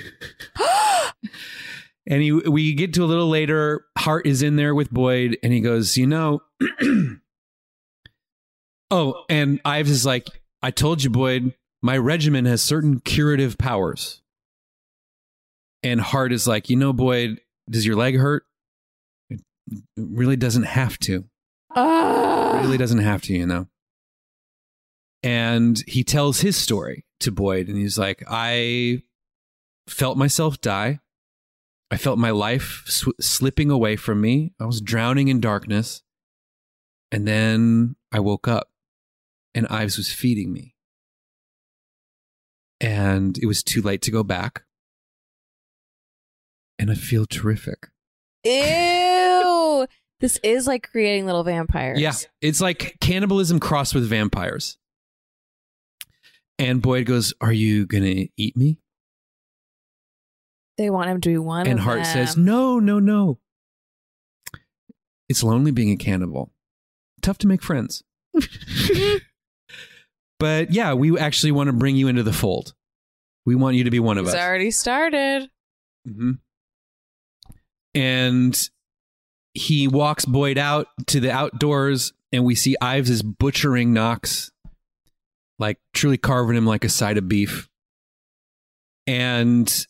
[2.07, 3.85] And he, we get to a little later.
[3.97, 6.43] Hart is in there with Boyd, and he goes, "You know."
[8.91, 10.27] oh, and Ives is like,
[10.63, 11.55] "I told you, Boyd.
[11.83, 14.23] My regimen has certain curative powers."
[15.83, 18.47] And Hart is like, "You know, Boyd, does your leg hurt?
[19.31, 19.41] It
[19.97, 21.15] really doesn't have to.
[21.17, 22.61] It Ah.
[22.63, 23.69] really doesn't have to, you know."
[25.23, 29.03] And he tells his story to Boyd, and he's like, "I
[29.89, 31.01] felt myself die."
[31.91, 34.55] I felt my life sw- slipping away from me.
[34.59, 36.03] I was drowning in darkness.
[37.11, 38.72] And then I woke up
[39.55, 40.75] and Ives was feeding me.
[42.81, 44.63] And it was too late to go back.
[46.79, 47.89] And I feel terrific.
[48.45, 49.87] Ew.
[50.21, 52.01] This is like creating little vampires.
[52.01, 54.79] Yeah, it's like cannibalism crossed with vampires.
[56.59, 58.79] And Boyd goes, "Are you gonna eat me?"
[60.79, 62.05] They want him to be one and Hart them.
[62.05, 63.41] says, "No, no, no.
[65.29, 66.53] It's lonely being a cannibal.
[67.21, 68.03] Tough to make friends."
[70.43, 72.75] but yeah, we actually want to bring you into the fold.
[73.47, 74.41] We want you to be one of It's us.
[74.41, 75.49] already started.
[76.07, 76.33] hmm
[77.95, 78.69] And
[79.55, 84.51] he walks Boyd out to the outdoors, and we see Ives is butchering Knox,
[85.59, 87.69] like truly carving him like a side of beef.
[89.07, 89.87] And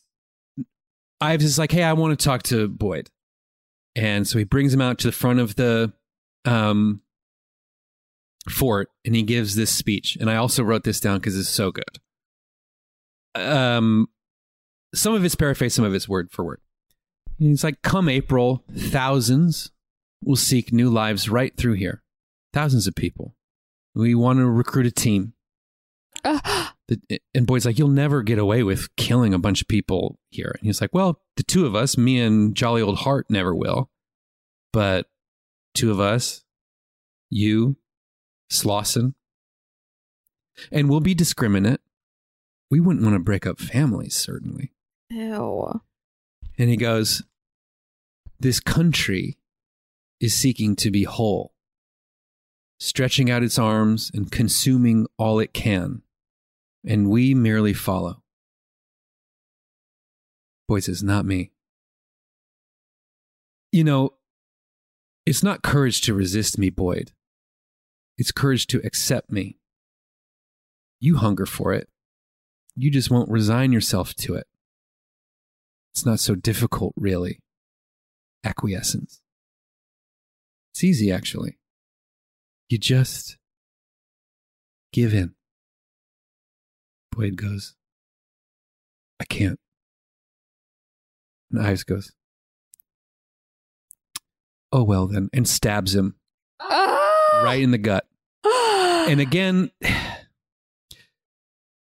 [1.20, 3.08] Ives is like, "Hey, I want to talk to Boyd,"
[3.94, 5.92] and so he brings him out to the front of the
[6.44, 7.02] um,
[8.48, 10.16] fort, and he gives this speech.
[10.20, 11.98] And I also wrote this down because it's so good.
[13.35, 14.09] Um,
[14.94, 16.60] some of it's paraphrased, some of it's word for word.
[17.39, 19.70] And He's like, come April, thousands
[20.23, 22.02] will seek new lives right through here.
[22.52, 23.35] Thousands of people.
[23.94, 25.32] We want to recruit a team.
[26.89, 30.52] The- And Boyd's like, you'll never get away with killing a bunch of people here.
[30.59, 33.89] And he's like, well, the two of us, me and jolly old Hart, never will.
[34.73, 35.06] But
[35.74, 36.43] two of us,
[37.31, 37.77] you,
[38.52, 39.14] Slauson,
[40.70, 41.80] and we'll be discriminate.
[42.70, 44.72] We wouldn't want to break up families, certainly.
[45.10, 45.80] Ew.
[46.58, 47.22] And he goes,
[48.38, 49.38] This country
[50.20, 51.54] is seeking to be whole,
[52.78, 56.02] stretching out its arms and consuming all it can,
[56.86, 58.22] and we merely follow.
[60.68, 61.50] Boyd says, Not me.
[63.72, 64.14] You know,
[65.24, 67.12] it's not courage to resist me, Boyd.
[68.23, 69.57] It's courage to accept me.
[71.01, 71.89] You hunger for it.
[72.77, 74.47] You just won't resign yourself to it.
[75.93, 77.40] It's not so difficult, really.
[78.44, 79.20] Acquiescence.
[80.70, 81.59] It's easy, actually.
[82.69, 83.39] You just
[84.93, 85.35] give in.
[87.11, 87.74] Boyd goes,
[89.19, 89.59] I can't.
[91.51, 92.12] And Ives goes,
[94.70, 96.15] Oh, well then, and stabs him
[96.61, 97.43] ah!
[97.44, 98.07] right in the gut.
[99.08, 99.70] And again,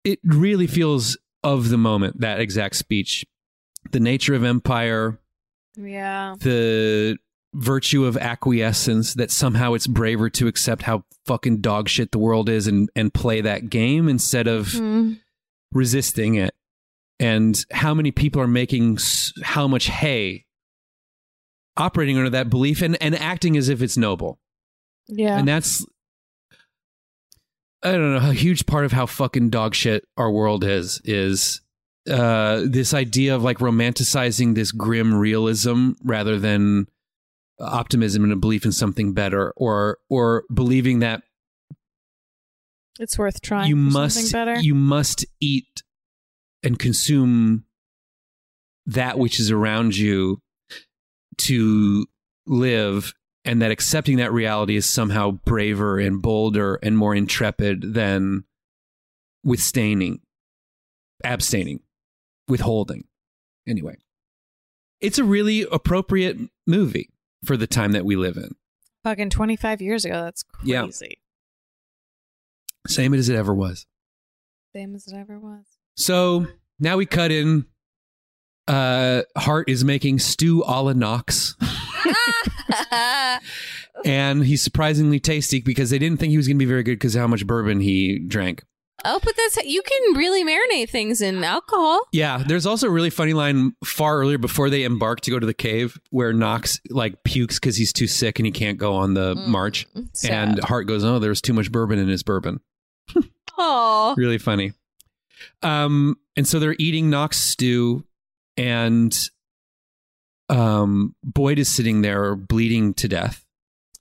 [0.03, 3.25] it really feels of the moment, that exact speech.
[3.91, 5.19] The nature of empire,
[5.75, 6.35] Yeah.
[6.39, 7.17] the
[7.53, 12.49] virtue of acquiescence that somehow it's braver to accept how fucking dog shit the world
[12.49, 15.13] is and, and play that game instead of Hmm.
[15.71, 16.53] resisting it.
[17.19, 20.45] And how many people are making s- how much hay
[21.77, 24.39] operating under that belief and, and acting as if it's noble.
[25.07, 25.37] Yeah.
[25.37, 25.85] And that's
[27.85, 31.61] I don't know, a huge part of how fucking dog shit our world is is
[32.09, 36.87] uh this idea of like romanticizing this grim realism rather than
[37.59, 41.21] optimism and a belief in something better or or believing that
[42.99, 43.69] it's worth trying.
[43.69, 44.59] you must something better.
[44.61, 45.83] you must eat
[46.63, 47.65] and consume
[48.87, 50.41] that which is around you
[51.37, 52.05] to
[52.47, 53.13] live
[53.45, 58.43] and that accepting that reality is somehow braver and bolder and more intrepid than
[59.43, 60.19] withstanding
[61.23, 61.79] abstaining
[62.47, 63.05] withholding
[63.67, 63.95] anyway
[65.01, 67.09] it's a really appropriate movie
[67.43, 68.55] for the time that we live in
[69.03, 70.23] Fucking 25 years ago.
[70.23, 70.81] That's Yeah.
[70.81, 71.19] crazy.
[72.87, 73.85] same as it ever was
[74.73, 75.65] Same as it ever was.
[75.95, 76.47] So
[76.79, 77.65] now we cut in.
[78.67, 81.55] Uh, Hart is making stew a la Knox,
[84.05, 86.97] and he's surprisingly tasty because they didn't think he was going to be very good
[86.99, 88.63] because how much bourbon he drank.
[89.03, 92.01] oh, but that's you can really marinate things in alcohol.
[92.11, 95.45] Yeah, there's also a really funny line far earlier before they embark to go to
[95.45, 99.13] the cave where Knox like pukes because he's too sick and he can't go on
[99.13, 100.49] the march, sad.
[100.49, 102.61] and Hart goes, "Oh, there's too much bourbon in his bourbon."
[103.57, 104.73] Oh, really funny.
[105.61, 108.03] Um, and so they're eating Knox stew,
[108.57, 109.15] and
[110.49, 113.45] um, Boyd is sitting there bleeding to death,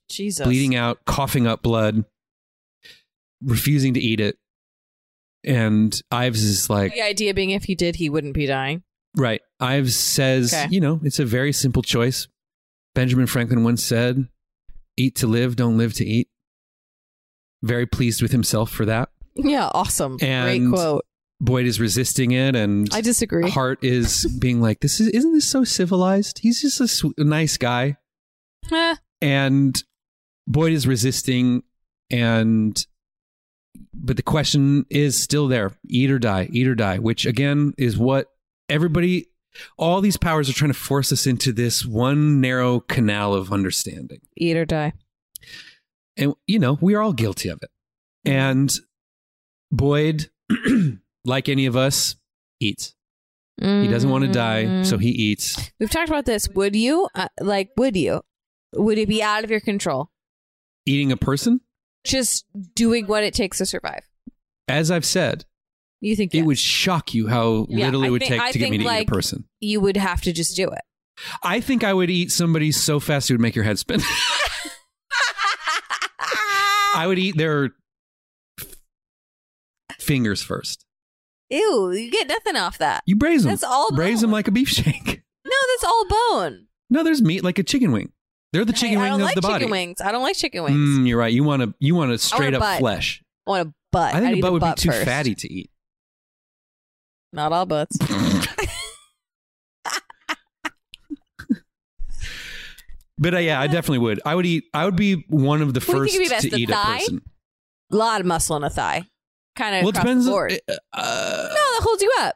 [0.08, 0.46] Jesus.
[0.46, 2.04] bleeding out, coughing up blood,
[3.42, 4.36] refusing to eat it.
[5.46, 8.82] And Ives is like, The idea being, if he did, he wouldn't be dying.
[9.16, 9.40] right.
[9.60, 10.66] Ives says, Okay.
[10.70, 12.28] you know, it's a very simple choice.
[12.94, 14.28] Benjamin Franklin once said,
[14.96, 16.28] eat to live, don't live to eat.
[17.62, 19.08] Very pleased with himself for that.
[19.34, 20.18] Yeah, awesome.
[20.22, 21.04] And Great quote.
[21.40, 23.50] Boyd is resisting it, and I disagree.
[23.50, 26.38] Hart is being like, "This is isn't this so civilized?
[26.38, 27.96] He's just a, sw- nice guy."
[28.72, 29.82] Eh, And
[30.46, 31.62] Boyd is resisting,
[32.10, 32.86] and
[33.92, 36.98] but the question is still there: eat or die, eat or die.
[36.98, 38.28] Which again is what
[38.68, 39.26] everybody.
[39.78, 44.20] All these powers are trying to force us into this one narrow canal of understanding.
[44.36, 44.94] Eat or die.
[46.16, 47.70] And, you know, we are all guilty of it.
[48.24, 48.72] And
[49.70, 50.28] Boyd,
[51.24, 52.16] like any of us,
[52.60, 52.94] eats.
[53.60, 55.70] He doesn't want to die, so he eats.
[55.78, 56.48] We've talked about this.
[56.50, 57.08] Would you?
[57.14, 58.22] Uh, like, would you?
[58.74, 60.10] Would it be out of your control?
[60.86, 61.60] Eating a person,
[62.04, 62.44] Just
[62.74, 64.02] doing what it takes to survive.
[64.66, 65.44] as I've said,
[66.00, 66.46] You think it yes.
[66.46, 68.78] would shock you how Yeah, little it I would think- take I to get me
[68.78, 69.44] to eat a person.
[69.60, 70.82] you would have to just do it.
[71.44, 74.00] I think I would eat somebody so fast it would make your head spin.
[76.96, 77.70] I would eat their
[80.00, 80.84] fingers first.
[81.50, 83.02] Ew, you get nothing off that.
[83.06, 83.50] You braise them.
[83.50, 85.22] That's all Braise them like a beef shank.
[85.46, 86.66] No, that's all bone.
[86.88, 88.10] No, there's meat like a chicken wing.
[88.54, 89.54] They're the chicken I, wing I don't of like the body.
[89.56, 90.00] chicken wings.
[90.00, 90.76] I don't like chicken wings.
[90.98, 91.32] Mm, you're right.
[91.32, 92.78] You want to you want to straight up butt.
[92.78, 93.22] flesh.
[93.46, 94.14] I want a butt.
[94.14, 95.04] I think I'd a butt would be too first.
[95.04, 95.70] fatty to eat.
[97.34, 97.98] Not all butts.
[103.16, 104.20] But uh, yeah, I definitely would.
[104.26, 104.64] I would eat.
[104.74, 106.96] I would be one of the What first think would be best, to eat thigh?
[106.96, 107.22] a person.
[107.92, 109.04] a lot of muscle in a thigh.
[109.56, 110.24] Kind of Well, across depends.
[110.24, 110.52] the board.
[110.68, 112.34] uh, uh, no, that holds you up.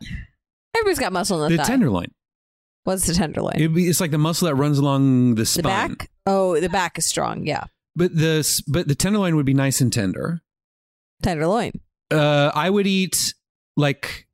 [0.76, 1.68] Everybody's got muscle in the, the thigh.
[1.68, 2.12] tenderloin.
[2.84, 3.54] What's the tenderloin?
[3.56, 5.62] It'd be, it's like the muscle that runs along the spine.
[5.62, 6.10] the back?
[6.26, 7.44] Oh, the back is strong.
[7.46, 7.64] Yeah.
[7.96, 10.40] But the but the tenderloin would be nice and tender.
[11.22, 11.72] Tenderloin.
[12.12, 13.34] Uh, I would eat
[13.76, 14.28] like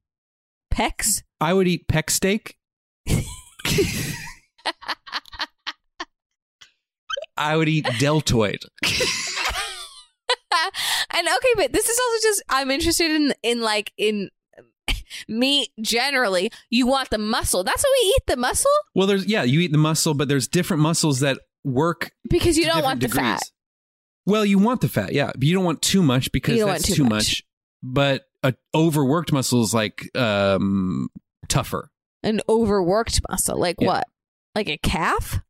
[0.73, 1.23] Pecs.
[1.41, 2.57] I would eat peck steak.
[7.37, 8.59] I would eat deltoid.
[11.15, 14.31] and okay, but this is also just I'm interested in in like in
[15.29, 16.51] meat generally.
[16.71, 17.65] You want the muscle.
[17.65, 20.49] That's why we eat the muscle Well, there's yeah, you eat the muscle, but there's
[20.49, 22.11] different muscles that work.
[22.29, 23.25] because you don't want the degrees.
[23.25, 23.43] fat.
[24.27, 26.95] Well, you want the fat, yeah, but you don't want too much because that's too
[26.95, 27.11] too much.
[27.13, 27.43] much.
[27.83, 31.09] But a overworked muscle is like um
[31.49, 31.91] tougher.
[32.23, 33.87] An overworked muscle, like Yeah.
[33.89, 34.05] what?
[34.55, 35.41] Like a calf?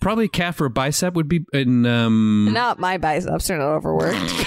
[0.00, 3.68] Probably a calf or a bicep would be in um Not my biceps are not
[3.76, 4.16] overworked.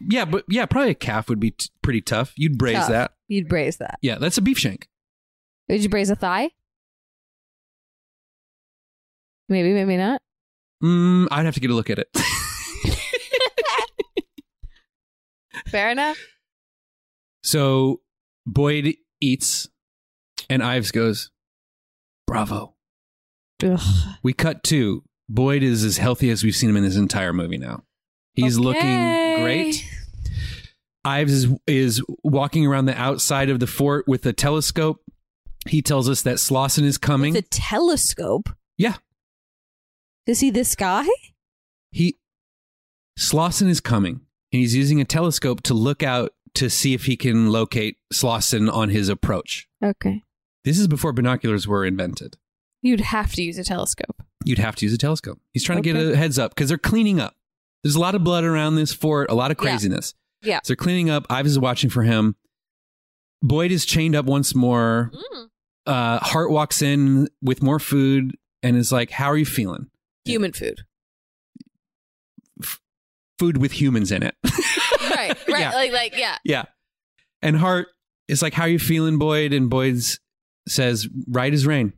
[0.00, 2.32] yeah, but yeah, probably a calf would be t- pretty tough.
[2.36, 2.88] You'd braise Tough.
[2.88, 3.12] that.
[3.28, 3.98] You'd braise that.
[4.02, 4.88] Yeah, that's a beef shank.
[5.68, 6.50] Would you braise a thigh?
[9.48, 10.20] Maybe, maybe not.
[10.82, 12.08] Mm, I'd have to get a look at it.
[15.68, 16.18] Fair enough.
[17.42, 18.00] so
[18.46, 19.68] Boyd eats,
[20.48, 21.30] and Ives goes,
[22.28, 22.74] "Bravo."
[23.64, 23.80] Ugh.
[24.22, 27.58] We cut to Boyd is as healthy as we've seen him in this entire movie
[27.58, 27.82] now.
[28.34, 29.84] He's looking great.
[31.04, 35.02] Ives is, is walking around the outside of the fort with a telescope.
[35.66, 37.34] He tells us that Slauson is coming.
[37.34, 38.94] With a telescope yeah,
[40.26, 41.06] to see the sky?
[41.90, 42.16] he
[43.18, 44.20] Slauson is coming,
[44.52, 48.72] and he's using a telescope to look out to see if he can locate Slauson
[48.72, 49.68] on his approach.
[49.82, 50.22] Okay.
[50.64, 52.36] This is before binoculars were invented.
[52.82, 54.22] You'd have to use a telescope.
[54.44, 55.40] You'd have to use a telescope.
[55.52, 57.34] He's trying to get a heads up because they're cleaning up.
[57.82, 60.14] There's a lot of blood around this fort, a lot of craziness.
[60.42, 60.60] Yeah.
[60.62, 61.26] So they're cleaning up.
[61.30, 62.36] Ives is watching for him.
[63.42, 65.10] Boyd is chained up once more.
[65.14, 65.48] Mm.
[65.86, 69.90] Uh, Hart walks in with more food and is like, How are you feeling?
[70.24, 70.82] Human food.
[73.38, 74.34] Food with humans in it.
[75.10, 75.48] Right.
[75.48, 75.60] Right.
[75.60, 75.72] Yeah.
[75.72, 76.36] Like like yeah.
[76.44, 76.64] yeah.
[77.40, 77.88] And Hart
[78.28, 79.52] is like, How are you feeling, Boyd?
[79.52, 80.20] And Boyd's
[80.68, 81.92] says, Right as rain.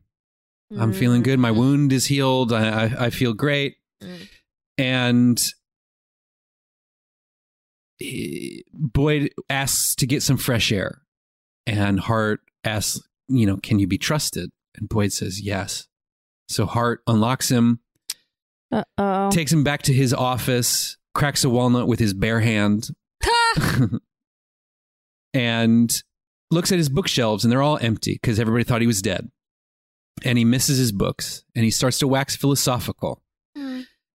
[0.79, 1.41] I'm feeling good.
[1.41, 2.53] My wound is healed.
[2.53, 3.77] I, I, I feel great.
[4.01, 4.29] Mm.
[4.79, 5.43] And
[7.99, 11.03] he- Boyd asks to get some fresh air.
[11.67, 14.51] And Hart asks, you know, can you be trusted?
[14.77, 15.87] And Boyd says, yes.
[16.49, 17.81] So Hart unlocks him,
[18.73, 19.31] Uh oh.
[19.31, 22.89] takes him back to his office, cracks a walnut with his bare hand,
[25.35, 26.03] and
[26.51, 29.31] looks at his bookshelves, and they're all empty because everybody thought he was dead.
[30.23, 33.23] And he misses his books, and he starts to wax philosophical.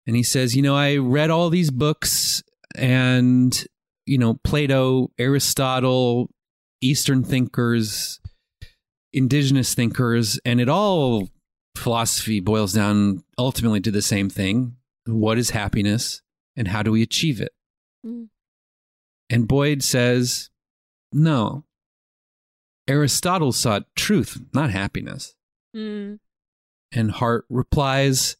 [0.06, 2.42] And he says, You know, I read all these books,
[2.74, 3.64] and,
[4.06, 6.30] you know, Plato, Aristotle,
[6.80, 8.20] Eastern thinkers,
[9.12, 11.28] indigenous thinkers, and it all
[11.76, 16.22] philosophy boils down ultimately to the same thing what is happiness
[16.56, 17.52] and how do we achieve it?
[18.06, 18.28] Mm.
[19.30, 20.50] And Boyd says,
[21.12, 21.64] no.
[22.86, 25.34] Aristotle sought truth, not happiness.
[25.74, 26.18] Mm.
[26.92, 28.36] And Hart replies,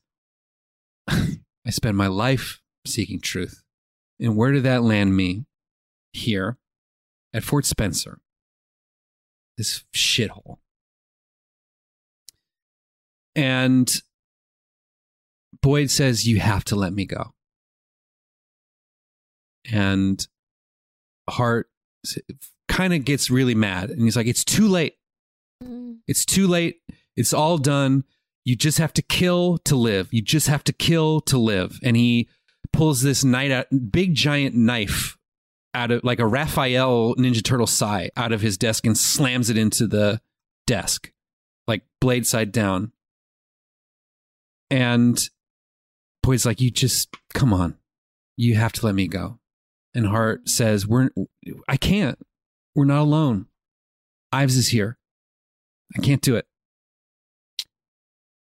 [1.08, 3.62] I spend my life seeking truth.
[4.20, 5.46] And where did that land me?
[6.12, 6.58] Here
[7.32, 8.20] at Fort Spencer.
[9.56, 10.58] This shithole.
[13.34, 13.92] And
[15.60, 17.34] Boyd says, You have to let me go.
[19.70, 20.26] And
[21.28, 21.68] Hart
[22.74, 24.96] kind of gets really mad and he's like, It's too late.
[25.62, 25.98] Mm.
[26.08, 26.80] It's too late.
[27.16, 28.04] It's all done.
[28.44, 30.12] You just have to kill to live.
[30.12, 31.78] You just have to kill to live.
[31.82, 32.28] And he
[32.72, 35.16] pulls this knight out, big giant knife
[35.72, 39.56] out of like a Raphael Ninja Turtle sai out of his desk and slams it
[39.56, 40.20] into the
[40.66, 41.12] desk,
[41.68, 42.92] like blade side down.
[44.68, 45.30] And
[46.24, 47.76] Boyd's like, You just come on.
[48.36, 49.38] You have to let me go.
[49.94, 51.10] And Hart says, We're
[51.68, 52.18] I can't.
[52.74, 53.46] We're not alone.
[54.32, 54.98] Ives is here.
[55.96, 56.46] I can't do it.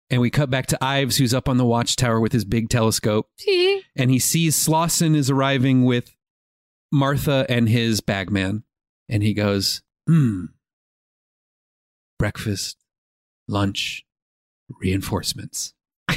[0.09, 3.29] And we cut back to Ives, who's up on the watchtower with his big telescope.
[3.95, 6.15] and he sees Slauson is arriving with
[6.91, 8.63] Martha and his bagman.
[9.09, 10.45] And he goes, Hmm.
[12.19, 12.77] Breakfast,
[13.47, 14.05] lunch,
[14.69, 15.73] reinforcements.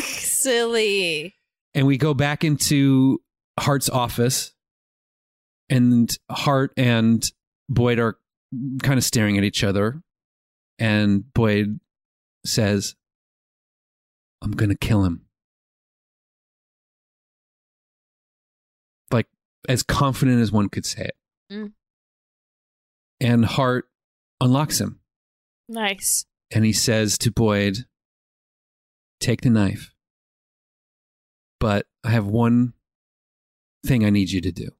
[0.00, 1.34] Silly.
[1.74, 3.20] And we go back into
[3.60, 4.52] Hart's office,
[5.68, 7.24] and Hart and
[7.68, 8.18] Boyd are
[8.82, 10.02] kind of staring at each other.
[10.78, 11.80] And Boyd
[12.44, 12.94] says,
[14.42, 15.26] I'm going to kill him.
[19.10, 19.28] Like,
[19.68, 21.16] as confident as one could say it.
[21.52, 21.72] Mm.
[23.20, 23.88] And Hart
[24.40, 25.00] unlocks him.
[25.68, 26.26] Nice.
[26.50, 27.86] And he says to Boyd,
[29.20, 29.94] Take the knife.
[31.60, 32.72] But I have one
[33.86, 34.70] thing I need you to do.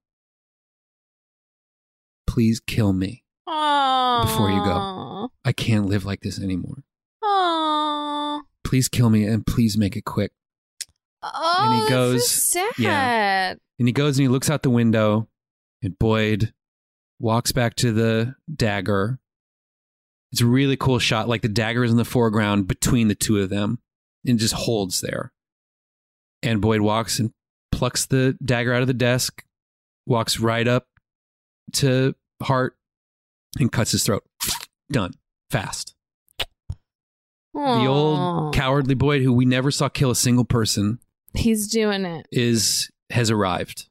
[2.33, 3.25] Please kill me.
[3.47, 4.23] Aww.
[4.23, 5.31] Before you go.
[5.45, 6.83] I can't live like this anymore.
[7.23, 8.41] Aww.
[8.65, 10.33] Please kill me and please make it quick.
[11.23, 12.73] Oh, And he goes- so sad.
[12.79, 13.55] yeah.
[13.79, 15.29] And he goes and he looks out the window,
[15.83, 16.55] and Boyd
[17.19, 19.19] walks back to the dagger.
[20.33, 21.29] It's a really cool shot.
[21.29, 23.79] Like the dagger is in the foreground between the two of them
[24.27, 25.33] and just holds there.
[26.43, 27.33] And Boyd walks and
[27.73, 29.45] plucks the dagger out of the desk,
[30.07, 30.87] walks right up
[31.75, 32.77] to Hart
[33.59, 34.25] and cuts his throat.
[34.91, 35.13] Done.
[35.51, 35.95] Fast.
[37.55, 40.99] The old cowardly boy who we never saw kill a single person,
[41.35, 42.27] He's doing it.
[42.33, 43.89] is has arrived.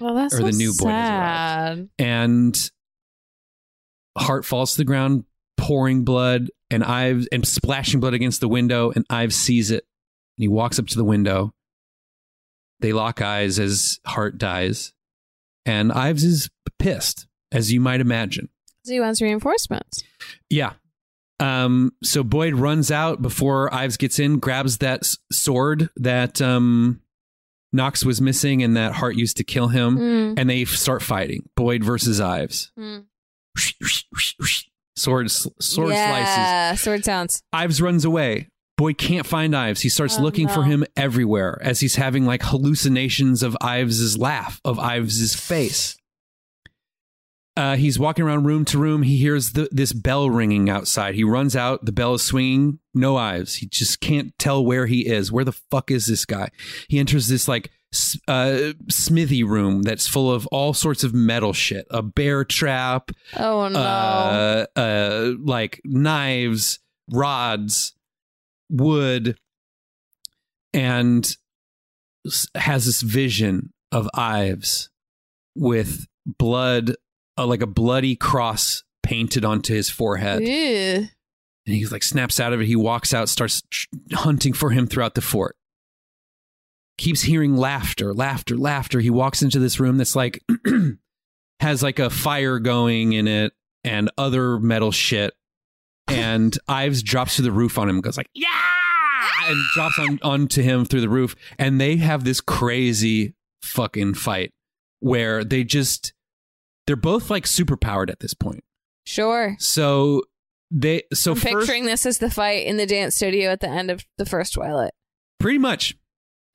[0.00, 1.88] Well, that's Or so the new boy has sad.
[1.98, 2.70] and
[4.18, 5.24] Hart falls to the ground,
[5.56, 9.84] pouring blood, and Ives and splashing blood against the window, and Ives sees it.
[10.36, 11.52] And he walks up to the window.
[12.80, 14.92] They lock eyes as Hart dies,
[15.64, 18.48] and Ives is pissed, as you might imagine.
[18.84, 20.02] So he wants reinforcements.
[20.48, 20.72] Yeah.
[21.38, 27.00] Um, so Boyd runs out before Ives gets in, grabs that s- sword that um,
[27.72, 30.34] Knox was missing and that Hart used to kill him, Mm.
[30.38, 31.48] and they start fighting.
[31.56, 32.72] Boyd versus Ives.
[32.78, 33.04] Mm.
[34.96, 36.80] Sword, sword slices.
[36.82, 37.42] sword sounds.
[37.52, 38.48] Ives runs away.
[38.76, 39.80] Boyd can't find Ives.
[39.82, 44.60] He starts Oh, looking for him everywhere as he's having like hallucinations of Ives's laugh,
[44.64, 45.96] of Ives's face.
[47.60, 49.02] Uh, he's walking around room to room.
[49.02, 51.14] He hears the, this bell ringing outside.
[51.14, 51.84] He runs out.
[51.84, 52.78] The bell is swinging.
[52.94, 53.56] No Ives.
[53.56, 55.30] He just can't tell where he is.
[55.30, 56.48] Where the fuck is this guy?
[56.88, 57.70] He enters this like
[58.26, 61.86] uh, smithy room that's full of all sorts of metal shit.
[61.90, 63.78] A bear trap, Oh no.
[63.78, 66.78] uh, uh, like knives,
[67.10, 67.94] rods,
[68.70, 69.36] wood,
[70.72, 71.36] and
[72.54, 74.88] has this vision of Ives
[75.54, 76.94] with blood,
[77.38, 80.42] uh, like a bloody cross painted onto his forehead.
[80.42, 81.08] Ew.
[81.66, 82.66] And he like snaps out of it.
[82.66, 83.62] He walks out, starts
[84.12, 85.56] hunting for him throughout the fort.
[86.98, 89.00] Keeps hearing laughter, laughter, laughter.
[89.00, 90.42] He walks into this room that's like
[91.60, 93.52] has like a fire going in it
[93.84, 95.34] and other metal shit.
[96.08, 98.48] And Ives drops to the roof on him and goes like, yeah,
[99.44, 101.36] and drops on onto him through the roof.
[101.58, 104.52] And they have this crazy fucking fight
[105.00, 106.12] where they just
[106.90, 108.64] they're both like super powered at this point.
[109.06, 109.54] Sure.
[109.60, 110.22] So
[110.72, 113.68] they so I'm first, picturing this as the fight in the dance studio at the
[113.68, 114.90] end of the first Twilight.
[115.38, 115.96] pretty much.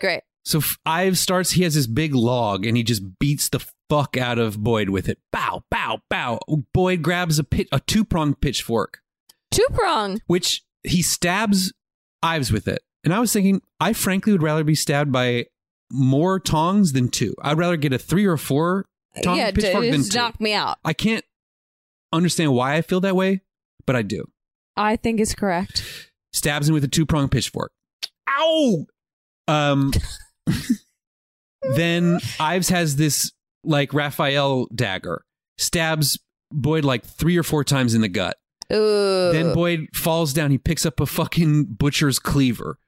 [0.02, 0.24] Great.
[0.44, 1.52] So Ives starts.
[1.52, 5.08] He has this big log, and he just beats the fuck out of Boyd with
[5.08, 5.20] it.
[5.32, 6.40] Bow, bow, bow.
[6.74, 9.00] Boyd grabs a pit, a two pronged pitchfork,
[9.52, 10.20] Two prong.
[10.28, 11.72] which he stabs
[12.22, 12.82] Ives with it.
[13.06, 15.46] And I was thinking, I frankly would rather be stabbed by
[15.92, 17.34] more tongs than two.
[17.42, 18.86] I'd rather get a three or four
[19.24, 20.18] tong yeah, pitchfork to than just two.
[20.18, 20.78] knock me out.
[20.84, 21.26] I can't
[22.12, 23.42] understand why I feel that way,
[23.86, 24.26] but I do.
[24.78, 25.84] I think it's correct.
[26.34, 27.72] stabs him with a two pronged pitchfork.
[28.30, 28.86] Ow!
[29.48, 29.94] Um,
[31.76, 33.32] then Ives has this
[33.64, 35.24] like Raphael dagger,
[35.58, 36.20] stabs
[36.52, 38.38] Boyd like three or four times in the gut.
[38.74, 39.32] Ooh.
[39.32, 40.52] Then Boyd falls down.
[40.52, 42.80] He picks up a fucking butcher's cleaver,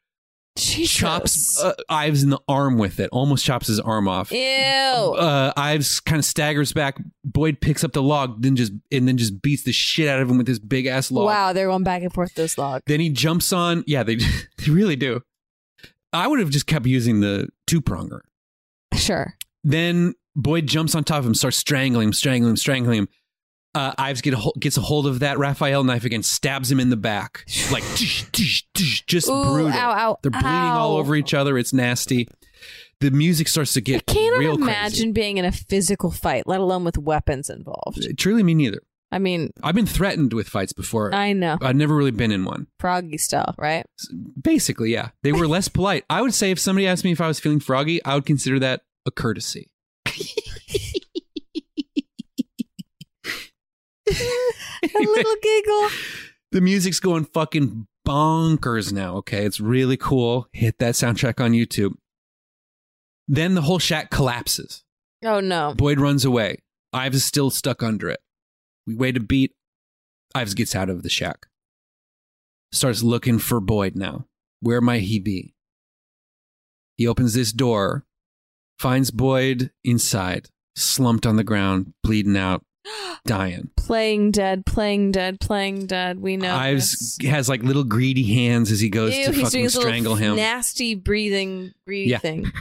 [0.58, 0.96] Jesus.
[0.96, 4.32] chops uh, Ives in the arm with it, almost chops his arm off.
[4.32, 4.38] Ew.
[4.40, 6.98] Uh, Ives kind of staggers back.
[7.24, 10.30] Boyd picks up the log, then just and then just beats the shit out of
[10.30, 11.26] him with this big ass log.
[11.26, 12.82] wow, they're going back and forth this log.
[12.88, 13.84] Then he jumps on.
[13.88, 14.16] Yeah, they
[14.58, 15.22] they really do.
[16.14, 18.22] I would have just kept using the two pronger.
[18.96, 19.36] Sure.
[19.64, 23.10] Then Boyd jumps on top of him, starts strangling him, strangling him, strangling him.
[23.78, 26.90] Uh, Ives get a, gets a hold of that Raphael knife again, stabs him in
[26.90, 29.72] the back, like tsh, tsh, tsh, just Ooh, brutal.
[29.72, 31.60] ow, ow, They're bleeding all over each other.
[31.60, 32.28] It's nasty.
[33.02, 34.04] The music starts to get.
[34.08, 37.98] I can't imagine being in a physical fight, let alone with weapons involved.
[37.98, 38.16] crazy.
[38.16, 38.82] Truly, me neither.
[39.12, 41.14] I mean, I've been threatened with fights before.
[41.14, 41.60] I know.
[41.62, 42.66] I've never really been in one.
[42.80, 43.86] Froggy style, right?
[44.41, 45.10] Basically, yeah.
[45.22, 46.04] They were less polite.
[46.10, 48.58] I would say if somebody asked me if I was feeling froggy, I would consider
[48.60, 49.70] that a courtesy.
[54.84, 55.90] a little giggle.
[56.52, 59.46] The music's going fucking bonkers now, okay?
[59.46, 60.48] It's really cool.
[60.54, 61.94] Hit that soundtrack on YouTube.
[63.28, 64.84] Then the whole shack collapses.
[65.24, 65.74] Oh no.
[65.76, 66.60] Boyd runs away.
[66.94, 68.22] Ives is still stuck under it.
[68.86, 69.54] We wait a beat.
[70.34, 71.48] Ives gets out of the shack.
[72.72, 74.26] Starts looking for Boyd now.
[74.62, 75.54] Where might he be?
[76.96, 78.06] He opens this door,
[78.80, 82.64] finds Boyd inside, slumped on the ground, bleeding out,
[83.26, 83.70] dying.
[83.76, 86.20] Playing dead, playing dead, playing dead.
[86.20, 86.54] We know.
[86.56, 87.30] Ives this.
[87.30, 90.16] has like little greedy hands as he goes Ew, to he's doing fucking little strangle
[90.16, 90.36] him.
[90.36, 92.20] Nasty breathing, greedy Yeah.
[92.20, 92.52] thing.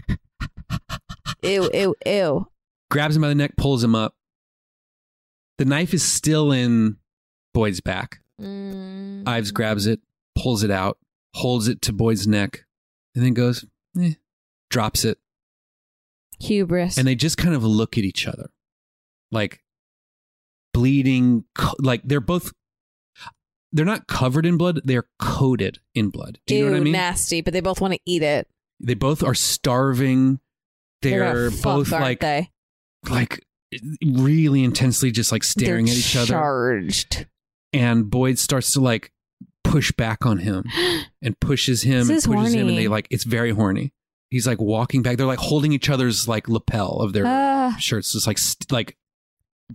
[1.43, 2.49] ew, ew, ew.
[2.91, 4.15] grabs him by the neck, pulls him up.
[5.59, 6.97] The knife is still in
[7.55, 8.21] Boyd's back.
[8.41, 9.27] Mm.
[9.27, 10.01] Ives grabs it,
[10.37, 10.99] pulls it out,
[11.35, 12.65] holds it to Boyd's neck,
[13.15, 13.65] and then goes,
[13.99, 14.13] eh,
[14.69, 15.19] drops it.
[16.41, 16.99] Hubris.
[16.99, 18.51] And they just kind of look at each other.
[19.33, 19.63] Like
[20.81, 21.45] bleeding,
[21.79, 22.53] like they're both,
[23.73, 26.39] they're not covered in blood, they're coated in blood.
[26.47, 26.93] Do you ew, know what I mean?
[26.93, 28.49] nasty, but they both want to eat it.
[28.81, 30.39] They both are starving.
[31.03, 32.51] They're They're, both fuck, like, they?
[33.09, 33.45] like
[34.05, 36.27] really intensely just like staring They're at each other.
[36.27, 37.27] Charged.
[37.73, 39.13] and Boyd starts to like
[39.65, 40.65] push back on him
[41.23, 43.93] and pushes him This and is pushes him and they like it's very horny.
[44.31, 45.17] He's like walking back.
[45.17, 47.77] They're like holding each other's like lapel of their Ah.
[47.79, 48.97] shirts, just like st- like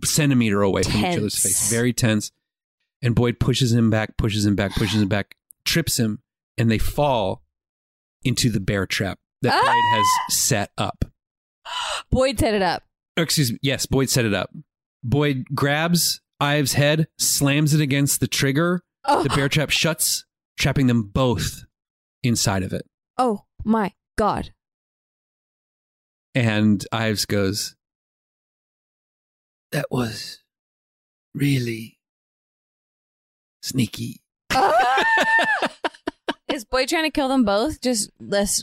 [0.04, 2.30] centimeter away from each other's face, very tense.
[3.02, 6.20] And Boyd pushes him back, pushes him back, pushes him back, trips him,
[6.56, 7.42] and they fall
[8.24, 9.60] into the bear trap that Ah!
[9.60, 11.04] Boyd has set up.
[12.10, 12.84] Boyd set it up.
[13.16, 13.58] Excuse me.
[13.62, 14.50] Yes, Boyd set it up.
[15.02, 18.82] Boyd grabs Ives' head, slams it against the trigger.
[19.04, 20.24] Oh, The bear trap shuts,
[20.58, 21.64] trapping them both
[22.22, 22.86] inside of it.
[23.18, 24.52] oh my god.
[26.34, 27.76] And Ives goes,
[29.72, 30.38] That was
[31.34, 31.98] really
[33.62, 34.20] sneaky.
[36.52, 37.80] Is boy trying to kill them both?
[37.80, 38.62] Just let's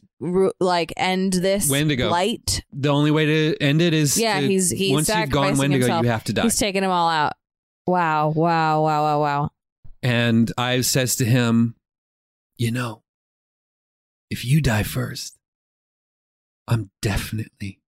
[0.60, 2.10] like end this Wendigo.
[2.10, 2.64] blight.
[2.72, 5.58] The only way to end it is Yeah, to- he's he's once you've gone sacrificing
[5.60, 6.04] Wendigo, himself.
[6.06, 6.44] you have to die.
[6.44, 7.34] He's taking them all out.
[7.88, 8.30] Wow!
[8.30, 8.84] Wow!
[8.84, 9.02] Wow!
[9.02, 9.22] Wow!
[9.22, 9.50] Wow!
[10.04, 11.76] And I says to him,
[12.58, 13.02] You know,
[14.30, 15.40] if you die first,
[16.68, 17.80] I'm definitely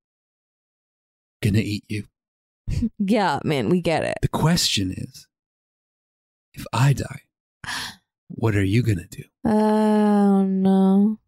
[1.43, 2.06] gonna eat you.
[2.99, 4.18] Yeah, man, we get it.
[4.22, 5.27] The question is,
[6.53, 7.22] if I die,
[8.27, 9.23] what are you gonna do?
[9.45, 11.19] Oh no!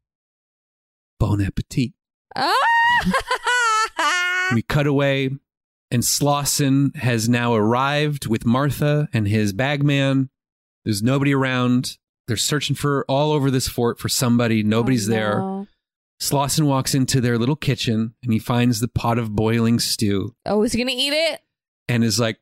[1.19, 1.93] Bon appetit.
[2.35, 2.53] Ah!
[4.53, 5.31] We cut away,
[5.89, 10.29] and Slauson has now arrived with Martha and his bagman.
[10.83, 11.97] There's nobody around.
[12.27, 14.61] They're searching for all over this fort for somebody.
[14.61, 15.65] Nobody's Oh, there.
[16.23, 20.63] Slauson walks into their little kitchen and he finds the pot of boiling stew Oh,
[20.63, 21.41] is he gonna eat it?
[21.89, 22.39] and is like,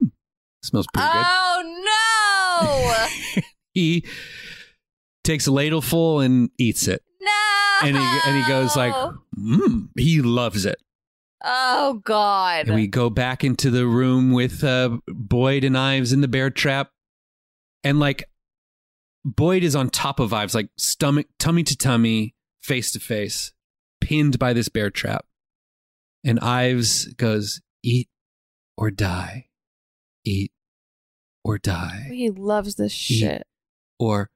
[0.00, 0.08] "Hmm,
[0.62, 1.24] smells pretty good.
[1.26, 1.62] Oh
[3.36, 3.42] no!
[3.74, 4.04] He
[5.24, 7.02] takes a ladleful and eats it.
[7.20, 7.30] no!
[7.88, 8.94] And he, and he goes like,
[9.38, 10.76] mmm, he loves it.
[11.42, 16.20] "Oh God!" And we go back into the room with uh, Boyd and Ives in
[16.20, 16.90] the bear trap.
[17.82, 18.24] And like
[19.24, 23.52] Boyd is on top of Ives, like stomach, tummy to tummy, face to face,
[24.00, 25.26] pinned by this bear trap.
[26.24, 28.08] And Ives goes, Eat
[28.76, 29.48] or die.
[30.24, 30.52] Eat
[31.44, 32.08] or die.
[32.12, 33.46] he loves this Eat shit.
[33.98, 34.30] Or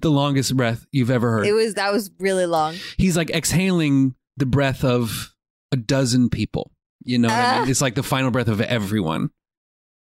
[0.00, 1.46] the longest breath you've ever heard.
[1.46, 2.76] It was that was really long.
[2.96, 5.34] He's like exhaling the breath of
[5.72, 6.72] a dozen people.
[7.04, 7.60] You know what I Ah.
[7.62, 7.70] mean?
[7.70, 9.30] It's like the final breath of everyone.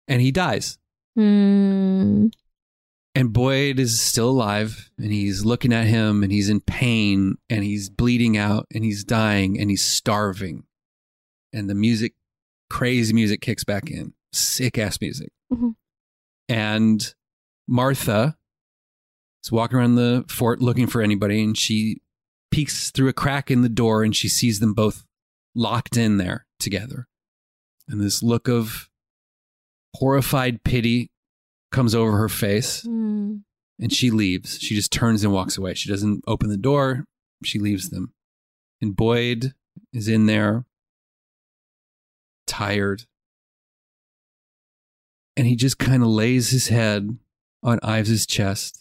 [0.07, 0.77] And he dies.
[1.15, 2.27] Hmm.
[3.13, 7.63] And Boyd is still alive and he's looking at him and he's in pain and
[7.63, 10.63] he's bleeding out and he's dying and he's starving.
[11.51, 12.13] And the music,
[12.69, 15.31] crazy music kicks back in, sick ass music.
[15.53, 15.75] Mhm.
[16.47, 17.13] And
[17.67, 18.37] Martha
[19.43, 22.01] is walking around the fort looking for anybody and she
[22.51, 25.05] peeks through a crack in the door and she sees them both
[25.55, 27.07] locked in there together.
[27.87, 28.89] And this look of
[29.95, 31.11] horrified pity
[31.71, 33.37] comes over her face Hmm.
[33.79, 34.59] and she leaves.
[34.59, 35.73] She just turns and walks away.
[35.73, 37.05] She doesn't open the door.
[37.43, 38.13] She leaves them.
[38.81, 39.53] And Boyd
[39.93, 40.65] is in there,
[42.47, 43.05] tired.
[45.37, 47.17] And he just kind of lays his head
[47.63, 48.80] on Ives's chest.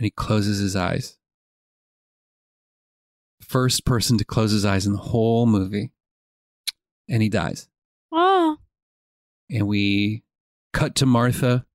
[0.00, 1.18] And he closes his eyes.
[3.42, 5.90] First person to close his eyes in the whole movie.
[7.06, 7.68] And he dies
[8.10, 8.56] Oh.
[9.50, 10.22] and we
[10.72, 11.66] cut to Martha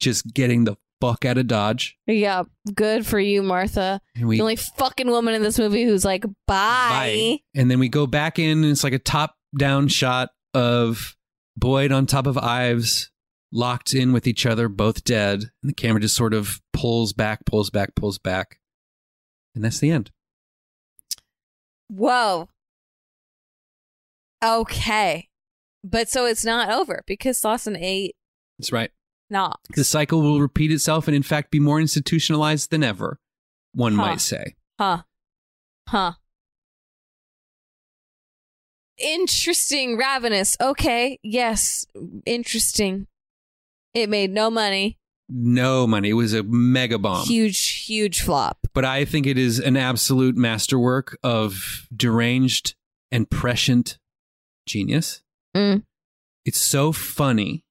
[0.00, 1.96] just getting the fuck out of Dodge.
[2.08, 2.42] Yeah.
[2.74, 4.00] Good for you, Martha.
[4.20, 7.38] We the only fucking woman in this movie who's like, bye.
[7.54, 11.14] And then we go back in and it's like a top down shot of
[11.56, 13.10] Boyd on top of Ives,
[13.52, 15.50] locked in with each other, both dead.
[15.62, 18.58] And the camera just sort of pulls back, pulls back, pulls back.
[19.54, 20.10] And that's the end.
[21.88, 22.48] Whoa.
[24.44, 25.28] Okay.
[25.82, 28.14] But so it's not over because Slauson ate
[28.58, 28.90] That's right.
[29.28, 29.58] not.
[29.74, 33.18] The cycle will repeat itself and, in fact, be more institutionalized than ever,
[33.72, 34.02] one Huh.
[34.02, 34.54] might say.
[34.78, 35.02] Huh.
[35.88, 36.12] Huh.
[38.98, 39.96] Interesting.
[39.96, 40.56] Ravenous.
[40.60, 41.18] Okay.
[41.22, 41.86] Yes.
[42.26, 43.06] Interesting.
[43.94, 44.98] It made no money.
[45.28, 46.10] No money.
[46.10, 47.24] It was a mega bomb.
[47.26, 48.58] Huge, huge flop.
[48.74, 52.74] but I think it is an absolute masterwork of deranged
[53.12, 53.98] and prescient
[54.66, 55.22] genius.
[55.56, 55.82] Mm.
[56.44, 57.64] It's so funny.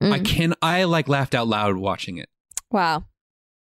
[0.00, 0.24] I Mm.
[0.24, 2.28] can I like laughed out loud watching it.
[2.70, 3.04] Wow.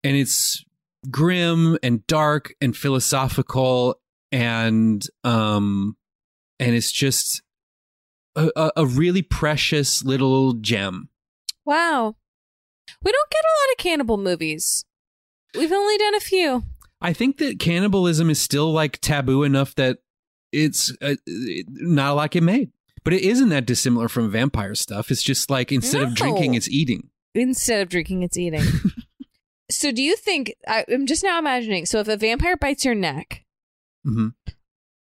[0.05, 0.65] And it's
[1.11, 4.01] grim and dark and philosophical
[4.31, 5.97] and um
[6.61, 7.43] and it's just
[8.37, 11.09] a, a really precious little gem.
[11.65, 12.17] Wow.
[13.03, 14.85] We don't get a lot of cannibal movies.
[15.55, 16.65] We've only done a few.
[17.01, 19.99] I think that cannibalism is still like taboo enough that
[20.53, 22.71] it's uh, not a lot get made.
[23.05, 25.11] But it isn't that dissimilar from vampire stuff.
[25.11, 27.09] It's just like instead of drinking, it's eating.
[27.35, 28.63] Instead of drinking, it's eating.
[29.71, 30.55] so, do you think?
[30.69, 31.85] I, I'm just now imagining.
[31.85, 33.45] So, if a vampire bites your neck,
[34.05, 34.29] hmm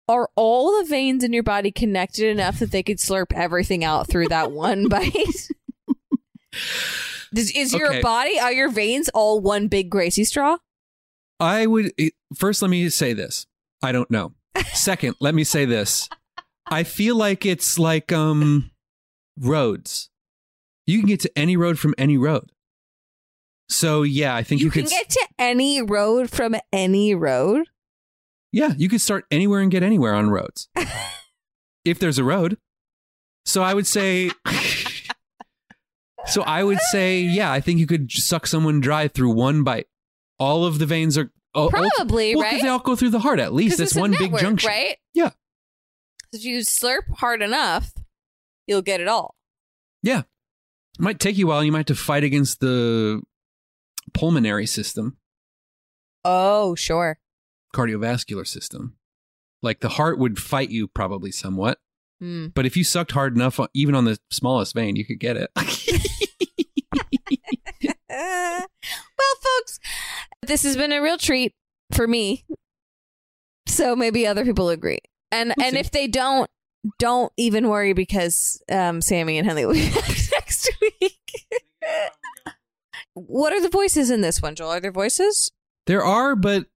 [0.10, 4.08] are all the veins in your body connected enough that they could slurp everything out
[4.08, 5.14] through that one bite?
[7.34, 8.02] Does, is your Okay.
[8.02, 10.58] body, are your veins all one big crazy straw?
[11.40, 11.92] I would
[12.36, 13.46] first let me say this.
[13.82, 14.34] I don't know.
[14.74, 16.10] Second, let me say this.
[16.72, 18.72] I feel like it's like um
[19.40, 20.10] roads.
[20.86, 22.52] You can get to any road from any road.
[23.70, 27.68] So yeah, I think you, You, can could get to any road from any road.
[28.52, 30.68] Yeah, you could start anywhere and get anywhere on roads.
[31.86, 32.58] if there's a road.
[33.46, 34.32] So I would say
[36.28, 39.88] So I would say yeah, I think you could suck someone dry through one bite.
[40.38, 42.62] All of the veins are oh, Probably, well, right?
[42.62, 43.78] they all go through the heart at least.
[43.78, 44.68] That's one big network, junction.
[44.70, 44.98] right?
[45.14, 45.32] Yeah.
[46.32, 47.92] If you slurp hard enough,
[48.68, 49.36] you'll get it all.
[50.04, 50.20] Yeah.
[50.20, 51.64] It might take you a while.
[51.64, 53.22] You might have to fight against the
[54.14, 55.18] pulmonary system,
[56.24, 57.20] Oh, sure.
[57.74, 58.96] cardiovascular system.
[59.62, 61.80] Like the heart would fight you probably somewhat.
[62.20, 62.48] Hmm.
[62.54, 65.50] But if you sucked hard enough, even on the smallest vein, you could get it.
[65.56, 65.64] Uh,
[68.10, 69.80] well, folks,
[70.42, 71.54] this has been a real treat
[71.94, 72.46] for me.
[73.68, 75.00] So maybe other people agree.
[75.32, 75.80] And We'll and see.
[75.80, 76.50] if they don't,
[76.98, 81.48] don't even worry because um, Sammy and Henley will be back next week.
[83.14, 84.72] what are the voices in this one, Joel?
[84.72, 85.52] Are there voices?
[85.86, 86.68] there are, but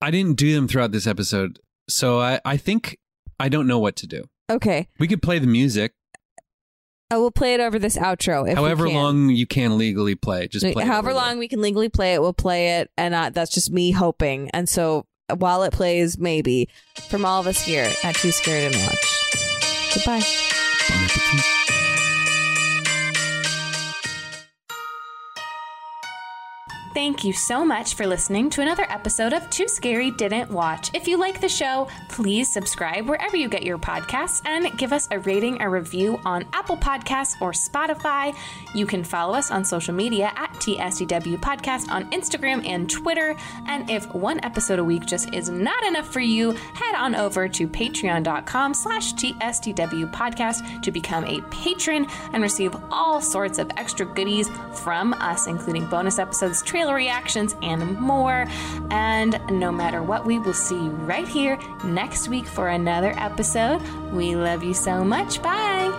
[0.00, 1.58] I didn't do them throughout this episode.
[1.88, 2.98] So I, I think
[3.40, 4.24] I don't know what to do.
[4.50, 4.88] Okay.
[4.98, 5.92] We could play the music,
[7.10, 8.42] I will play it over this outro.
[8.42, 10.48] If we however long you can legally play.
[10.48, 13.30] Just play however over long we can legally play it, we'll play it, and uh,
[13.30, 14.50] that's just me hoping.
[14.50, 15.06] And so
[15.36, 16.68] while it plays, maybe
[17.08, 19.94] from all of us here at Too Scary Didn't Watch.
[19.94, 21.52] Goodbye.
[26.96, 30.90] Thank you so much for listening to another episode of Too Scary Didn't Watch.
[30.94, 35.06] If you like the show, please subscribe wherever you get your podcasts and give us
[35.10, 38.34] a rating or review on Apple Podcasts or Spotify.
[38.74, 43.36] You can follow us on social media at TSDW Podcast on Instagram and Twitter.
[43.66, 47.46] And if one episode a week just is not enough for you, head on over
[47.46, 54.06] to patreon.com slash TSDW Podcast to become a patron and receive all sorts of extra
[54.06, 56.62] goodies from us, including bonus episodes,
[56.94, 58.46] reactions, and more.
[58.90, 63.80] And no matter what, we will see you right here next week for another episode.
[64.12, 65.42] We love you so much.
[65.42, 65.92] Bye.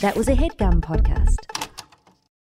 [0.00, 1.59] That was a headgum podcast.